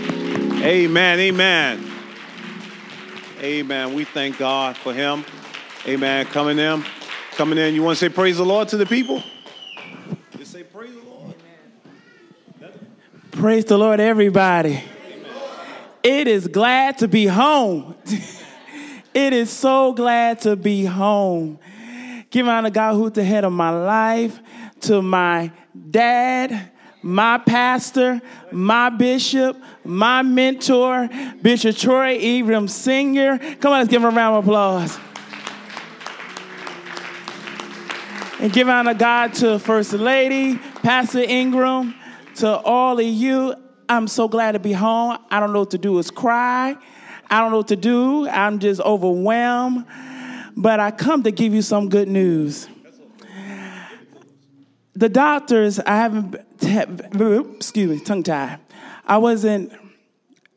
Amen. 0.64 1.20
Amen. 1.20 1.92
Amen. 3.38 3.92
We 3.92 4.04
thank 4.04 4.38
God 4.38 4.78
for 4.78 4.94
him. 4.94 5.22
Amen. 5.86 6.24
Coming 6.24 6.58
in. 6.58 6.82
Coming 7.32 7.58
in. 7.58 7.74
You 7.74 7.82
want 7.82 7.98
to 7.98 8.02
say 8.02 8.08
praise 8.08 8.38
the 8.38 8.46
Lord 8.46 8.68
to 8.68 8.78
the 8.78 8.86
people? 8.86 9.22
Just 10.38 10.52
say 10.52 10.62
praise 10.62 10.94
the 10.94 11.02
Lord. 11.02 11.34
Praise 13.32 13.66
the 13.66 13.76
Lord, 13.76 14.00
everybody. 14.00 14.82
Amen. 14.82 15.32
It 16.02 16.28
is 16.28 16.48
glad 16.48 16.96
to 16.98 17.08
be 17.08 17.26
home. 17.26 17.94
it 19.12 19.34
is 19.34 19.50
so 19.50 19.92
glad 19.92 20.40
to 20.40 20.56
be 20.56 20.86
home. 20.86 21.58
Give 22.30 22.48
honor 22.48 22.70
to 22.70 22.72
God 22.72 22.94
who's 22.94 23.12
the 23.12 23.22
head 23.22 23.44
of 23.44 23.52
my 23.52 23.68
life, 23.68 24.40
to 24.80 25.02
my 25.02 25.52
dad, 25.90 26.70
my 27.04 27.36
pastor, 27.36 28.22
my 28.50 28.88
bishop, 28.88 29.58
my 29.84 30.22
mentor, 30.22 31.06
Bishop 31.42 31.76
Troy 31.76 32.16
Abram 32.16 32.66
Sr. 32.66 33.36
Come 33.60 33.72
on, 33.74 33.80
let's 33.80 33.90
give 33.90 34.02
him 34.02 34.10
a 34.10 34.16
round 34.16 34.38
of 34.38 34.44
applause. 34.44 34.98
And 38.40 38.50
give 38.50 38.70
honor 38.70 38.94
God 38.94 39.34
to 39.34 39.58
First 39.58 39.92
Lady, 39.92 40.56
Pastor 40.82 41.20
Ingram, 41.20 41.94
to 42.36 42.56
all 42.60 42.98
of 42.98 43.04
you. 43.04 43.54
I'm 43.86 44.08
so 44.08 44.26
glad 44.26 44.52
to 44.52 44.58
be 44.58 44.72
home. 44.72 45.18
I 45.30 45.40
don't 45.40 45.52
know 45.52 45.60
what 45.60 45.72
to 45.72 45.78
do 45.78 45.98
is 45.98 46.10
cry. 46.10 46.74
I 47.28 47.40
don't 47.40 47.50
know 47.50 47.58
what 47.58 47.68
to 47.68 47.76
do. 47.76 48.26
I'm 48.28 48.58
just 48.58 48.80
overwhelmed. 48.80 49.84
But 50.56 50.80
I 50.80 50.90
come 50.90 51.22
to 51.24 51.30
give 51.30 51.52
you 51.52 51.60
some 51.60 51.90
good 51.90 52.08
news. 52.08 52.66
The 54.94 55.08
doctors, 55.08 55.80
I 55.80 55.96
haven't 55.96 56.53
excuse 56.64 57.90
me, 57.90 58.00
tongue 58.04 58.22
tie. 58.22 58.58
I 59.06 59.18
wasn't, 59.18 59.72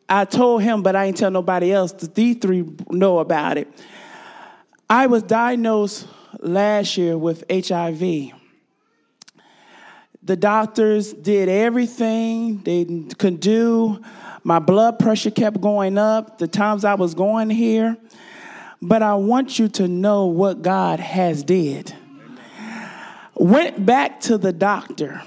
I 0.07 0.25
told 0.25 0.63
him, 0.63 0.81
but 0.83 0.95
I 0.95 1.05
didn't 1.05 1.17
tell 1.17 1.31
nobody 1.31 1.71
else. 1.71 1.91
These 1.91 2.37
three 2.37 2.65
know 2.89 3.19
about 3.19 3.57
it. 3.57 3.67
I 4.89 5.07
was 5.07 5.23
diagnosed 5.23 6.07
last 6.39 6.97
year 6.97 7.17
with 7.17 7.43
HIV. 7.49 8.31
The 10.23 10.35
doctors 10.35 11.13
did 11.13 11.49
everything 11.49 12.61
they 12.63 12.85
could 13.17 13.39
do. 13.39 14.01
My 14.43 14.59
blood 14.59 14.99
pressure 14.99 15.31
kept 15.31 15.59
going 15.59 15.97
up 15.97 16.37
the 16.37 16.47
times 16.47 16.85
I 16.85 16.95
was 16.95 17.13
going 17.13 17.49
here. 17.49 17.97
But 18.81 19.01
I 19.01 19.15
want 19.15 19.57
you 19.57 19.67
to 19.69 19.87
know 19.87 20.27
what 20.27 20.61
God 20.61 20.99
has 20.99 21.43
did. 21.43 21.93
Went 23.35 23.85
back 23.85 24.19
to 24.21 24.37
the 24.37 24.53
doctor 24.53 25.21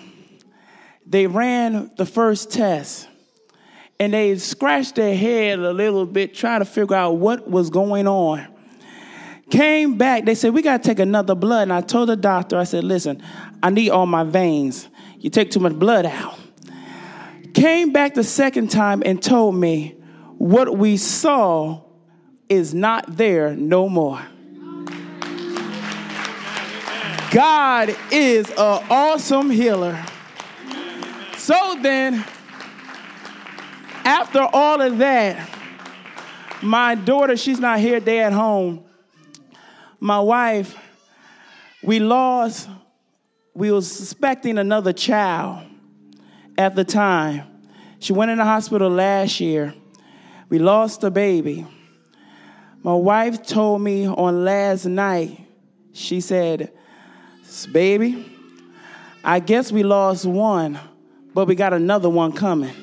they 1.11 1.27
ran 1.27 1.91
the 1.97 2.07
first 2.07 2.53
test 2.53 3.09
and 3.99 4.15
they 4.15 4.39
scratched 4.39 4.95
their 4.95 5.15
head 5.15 5.59
a 5.59 5.73
little 5.73 6.07
bit 6.07 6.35
trying 6.35 6.61
to 6.61 6.65
figure 6.65 6.95
out 6.95 7.17
what 7.17 7.51
was 7.51 7.69
going 7.69 8.07
on. 8.07 8.47
Came 9.51 9.99
back, 9.99 10.25
they 10.25 10.37
said, 10.37 10.55
We 10.55 10.63
got 10.63 10.85
to 10.85 10.89
take 10.89 11.01
another 11.01 11.35
blood. 11.35 11.63
And 11.63 11.73
I 11.73 11.81
told 11.81 12.09
the 12.09 12.17
doctor, 12.17 12.57
I 12.57 12.63
said, 12.63 12.85
Listen, 12.85 13.21
I 13.61 13.71
need 13.71 13.91
all 13.91 14.07
my 14.07 14.23
veins. 14.23 14.89
You 15.19 15.31
take 15.31 15.51
too 15.51 15.59
much 15.59 15.75
blood 15.75 16.07
out. 16.07 16.39
Came 17.55 17.93
back 17.93 18.15
the 18.15 18.23
second 18.23 18.71
time 18.71 19.03
and 19.05 19.21
told 19.21 19.57
me, 19.57 19.97
What 20.39 20.79
we 20.79 20.97
saw 20.97 21.83
is 22.49 22.73
not 22.73 23.17
there 23.17 23.57
no 23.57 23.89
more. 23.89 24.23
God 27.33 27.97
is 28.13 28.49
an 28.51 28.85
awesome 28.89 29.51
healer. 29.51 30.05
So 31.51 31.77
then, 31.83 32.25
after 34.05 34.39
all 34.41 34.81
of 34.81 34.99
that, 34.99 35.51
my 36.63 36.95
daughter, 36.95 37.37
she's 37.37 37.59
not 37.59 37.81
here, 37.81 37.99
they 37.99 38.21
at 38.21 38.33
home. 38.33 38.85
My 39.99 40.21
wife, 40.21 40.79
we 41.83 41.99
lost, 41.99 42.69
we 43.53 43.73
was 43.73 43.91
suspecting 43.91 44.59
another 44.59 44.93
child 44.93 45.67
at 46.57 46.77
the 46.77 46.85
time. 46.85 47.43
She 47.99 48.13
went 48.13 48.31
in 48.31 48.39
the 48.39 48.45
hospital 48.45 48.89
last 48.89 49.41
year. 49.41 49.75
We 50.51 50.61
lost 50.61 51.03
a 51.03 51.11
baby. 51.11 51.67
My 52.85 52.95
wife 52.95 53.45
told 53.45 53.83
me 53.83 54.07
on 54.07 54.45
last 54.45 54.85
night, 54.87 55.49
she 55.93 56.21
said, 56.21 56.73
Baby, 57.73 58.25
I 59.25 59.41
guess 59.41 59.73
we 59.73 59.83
lost 59.83 60.27
one, 60.27 60.79
but 61.35 61.47
we 61.47 61.55
got 61.55 61.73
another 61.73 62.09
one 62.09 62.33
coming. 62.33 62.75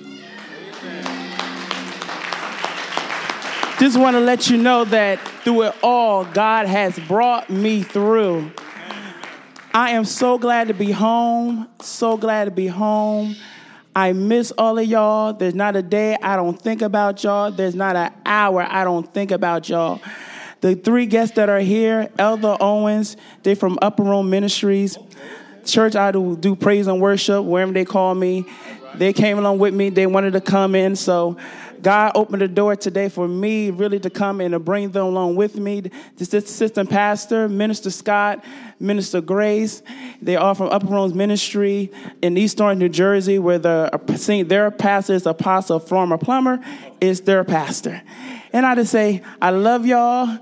Just 3.79 3.99
want 3.99 4.15
to 4.15 4.19
let 4.19 4.49
you 4.49 4.57
know 4.57 4.85
that 4.85 5.19
through 5.43 5.63
it 5.63 5.75
all, 5.83 6.25
God 6.25 6.65
has 6.65 6.97
brought 7.07 7.49
me 7.49 7.83
through. 7.83 8.51
I 9.73 9.91
am 9.91 10.05
so 10.05 10.39
glad 10.39 10.69
to 10.69 10.73
be 10.73 10.91
home, 10.91 11.67
so 11.79 12.17
glad 12.17 12.45
to 12.45 12.51
be 12.51 12.65
home. 12.65 13.35
I 13.95 14.13
miss 14.13 14.51
all 14.57 14.79
of 14.79 14.85
y'all. 14.85 15.33
There's 15.33 15.53
not 15.53 15.75
a 15.75 15.83
day 15.83 16.17
I 16.21 16.35
don't 16.35 16.59
think 16.59 16.81
about 16.81 17.23
y'all. 17.23 17.51
There's 17.51 17.75
not 17.75 17.95
an 17.95 18.11
hour 18.25 18.65
I 18.67 18.83
don't 18.83 19.11
think 19.13 19.29
about 19.29 19.69
y'all. 19.69 20.01
The 20.61 20.73
three 20.73 21.05
guests 21.05 21.35
that 21.35 21.49
are 21.49 21.59
here, 21.59 22.09
Elder 22.17 22.57
Owens, 22.59 23.17
they're 23.43 23.55
from 23.55 23.77
Upper 23.81 24.03
Room 24.03 24.29
Ministries. 24.31 24.97
Church, 25.68 25.95
I 25.95 26.11
do, 26.11 26.36
do 26.38 26.55
praise 26.55 26.88
and 26.88 27.01
worship 27.01 27.43
wherever 27.43 27.72
they 27.72 27.86
call 27.86 28.15
me. 28.15 28.45
They 28.95 29.13
came 29.13 29.38
along 29.38 29.59
with 29.59 29.74
me. 29.74 29.89
They 29.89 30.07
wanted 30.07 30.34
to 30.34 30.41
come 30.41 30.74
in. 30.74 30.95
So 30.95 31.38
God 31.82 32.13
opened 32.15 32.41
the 32.41 32.47
door 32.47 32.76
today 32.76 33.09
for 33.09 33.28
me 33.28 33.70
really 33.70 33.99
to 33.99 34.09
come 34.09 34.41
in 34.41 34.53
and 34.53 34.65
bring 34.65 34.89
them 34.89 35.05
along 35.05 35.36
with 35.36 35.55
me. 35.55 35.82
This 36.15 36.34
is 36.34 36.45
assistant 36.45 36.89
pastor, 36.89 37.47
Minister 37.47 37.91
Scott, 37.91 38.43
Minister 38.80 39.22
Grace. 39.22 39.84
They 40.22 40.36
are 40.36 40.55
from 40.55 40.70
Upper 40.70 40.88
Rooms 40.88 41.13
Ministry 41.13 41.91
in 42.22 42.38
East 42.38 42.59
Orange, 42.59 42.80
New 42.80 42.89
Jersey, 42.89 43.38
where 43.38 43.59
the, 43.59 44.45
their 44.47 44.72
pastor 44.72 45.13
is 45.13 45.26
Apostle 45.26 45.80
Former 45.80 46.18
Plummer, 46.18 46.63
is 46.99 47.22
their 47.22 47.43
pastor. 47.43 48.01
And 48.53 48.65
I 48.65 48.76
just 48.76 48.91
say, 48.91 49.22
I 49.41 49.51
love 49.51 49.86
y'all. 49.86 50.39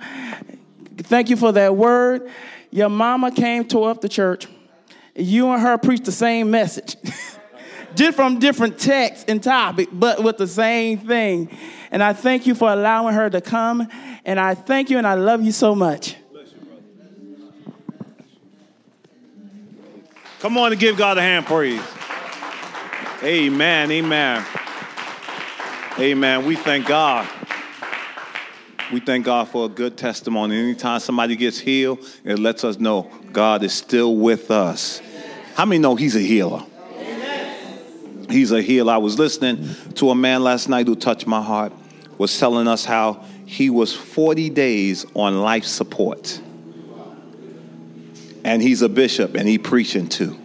Thank 0.97 1.29
you 1.29 1.35
for 1.35 1.51
that 1.51 1.75
word. 1.75 2.29
Your 2.71 2.89
mama 2.89 3.31
came 3.31 3.65
to 3.65 3.83
up 3.83 4.01
the 4.01 4.09
church. 4.09 4.47
You 5.15 5.49
and 5.51 5.61
her 5.61 5.77
preach 5.77 6.01
the 6.03 6.11
same 6.11 6.51
message. 6.51 6.97
just 7.95 8.15
from 8.15 8.39
different 8.39 8.77
texts 8.77 9.25
and 9.27 9.41
topic, 9.41 9.89
but 9.91 10.23
with 10.23 10.37
the 10.37 10.47
same 10.47 10.99
thing. 10.99 11.49
And 11.91 12.03
I 12.03 12.13
thank 12.13 12.45
you 12.45 12.53
for 12.53 12.69
allowing 12.69 13.15
her 13.15 13.29
to 13.29 13.41
come. 13.41 13.87
And 14.25 14.39
I 14.39 14.53
thank 14.53 14.89
you 14.89 14.97
and 14.97 15.07
I 15.07 15.13
love 15.13 15.43
you 15.43 15.51
so 15.51 15.73
much. 15.73 16.15
Come 20.39 20.57
on 20.57 20.71
and 20.71 20.79
give 20.79 20.97
God 20.97 21.17
a 21.17 21.21
hand 21.21 21.45
praise. 21.45 21.81
Amen. 23.23 23.91
Amen. 23.91 24.45
Amen. 25.97 26.45
We 26.45 26.55
thank 26.55 26.85
God. 26.85 27.27
We 28.91 28.99
thank 28.99 29.25
God 29.25 29.47
for 29.47 29.65
a 29.65 29.69
good 29.69 29.97
testimony. 29.97 30.59
Anytime 30.59 30.99
somebody 30.99 31.35
gets 31.35 31.57
healed, 31.57 31.99
it 32.23 32.37
lets 32.37 32.63
us 32.63 32.77
know 32.77 33.09
God 33.31 33.63
is 33.63 33.73
still 33.73 34.15
with 34.15 34.51
us. 34.51 35.01
How 35.55 35.65
many 35.65 35.79
know 35.79 35.95
He's 35.95 36.15
a 36.15 36.19
healer? 36.19 36.63
He's 38.29 38.51
a 38.51 38.61
healer. 38.61 38.91
I 38.91 38.97
was 38.97 39.17
listening 39.17 39.69
to 39.95 40.09
a 40.09 40.15
man 40.15 40.43
last 40.43 40.67
night 40.67 40.87
who 40.87 40.95
touched 40.95 41.27
my 41.27 41.41
heart, 41.41 41.71
was 42.17 42.37
telling 42.37 42.67
us 42.67 42.83
how 42.83 43.23
he 43.45 43.69
was 43.69 43.93
40 43.93 44.49
days 44.49 45.05
on 45.13 45.41
life 45.41 45.63
support. 45.63 46.41
And 48.43 48.61
he's 48.61 48.81
a 48.81 48.89
bishop 48.89 49.35
and 49.35 49.47
he 49.47 49.57
preaching 49.57 50.07
too. 50.07 50.37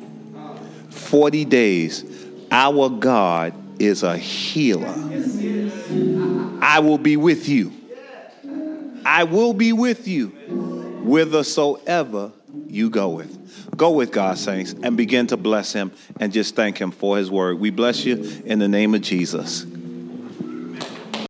40 0.91 1.45
days. 1.47 2.05
Our 2.53 2.89
God 2.89 3.55
is 3.81 4.03
a 4.03 4.17
healer. 4.17 4.95
I 6.63 6.81
will 6.81 6.99
be 6.99 7.17
with 7.17 7.49
you. 7.49 7.73
I 9.05 9.25
will 9.25 9.55
be 9.55 9.73
with 9.73 10.07
you 10.07 10.29
whithersoever 11.03 12.33
you 12.69 12.91
go 12.91 13.09
with. 13.09 13.40
Go 13.77 13.91
with 13.93 14.13
God, 14.13 14.39
saints, 14.39 14.75
and 14.83 14.97
begin 14.97 15.27
to 15.29 15.37
bless 15.37 15.73
Him 15.73 15.93
and 16.19 16.33
just 16.33 16.57
thank 16.57 16.79
Him 16.81 16.91
for 16.91 17.17
His 17.17 17.31
word. 17.31 17.59
We 17.59 17.71
bless 17.71 18.05
you 18.05 18.43
in 18.45 18.59
the 18.59 18.69
name 18.69 18.95
of 18.95 19.03
Jesus. 19.03 19.65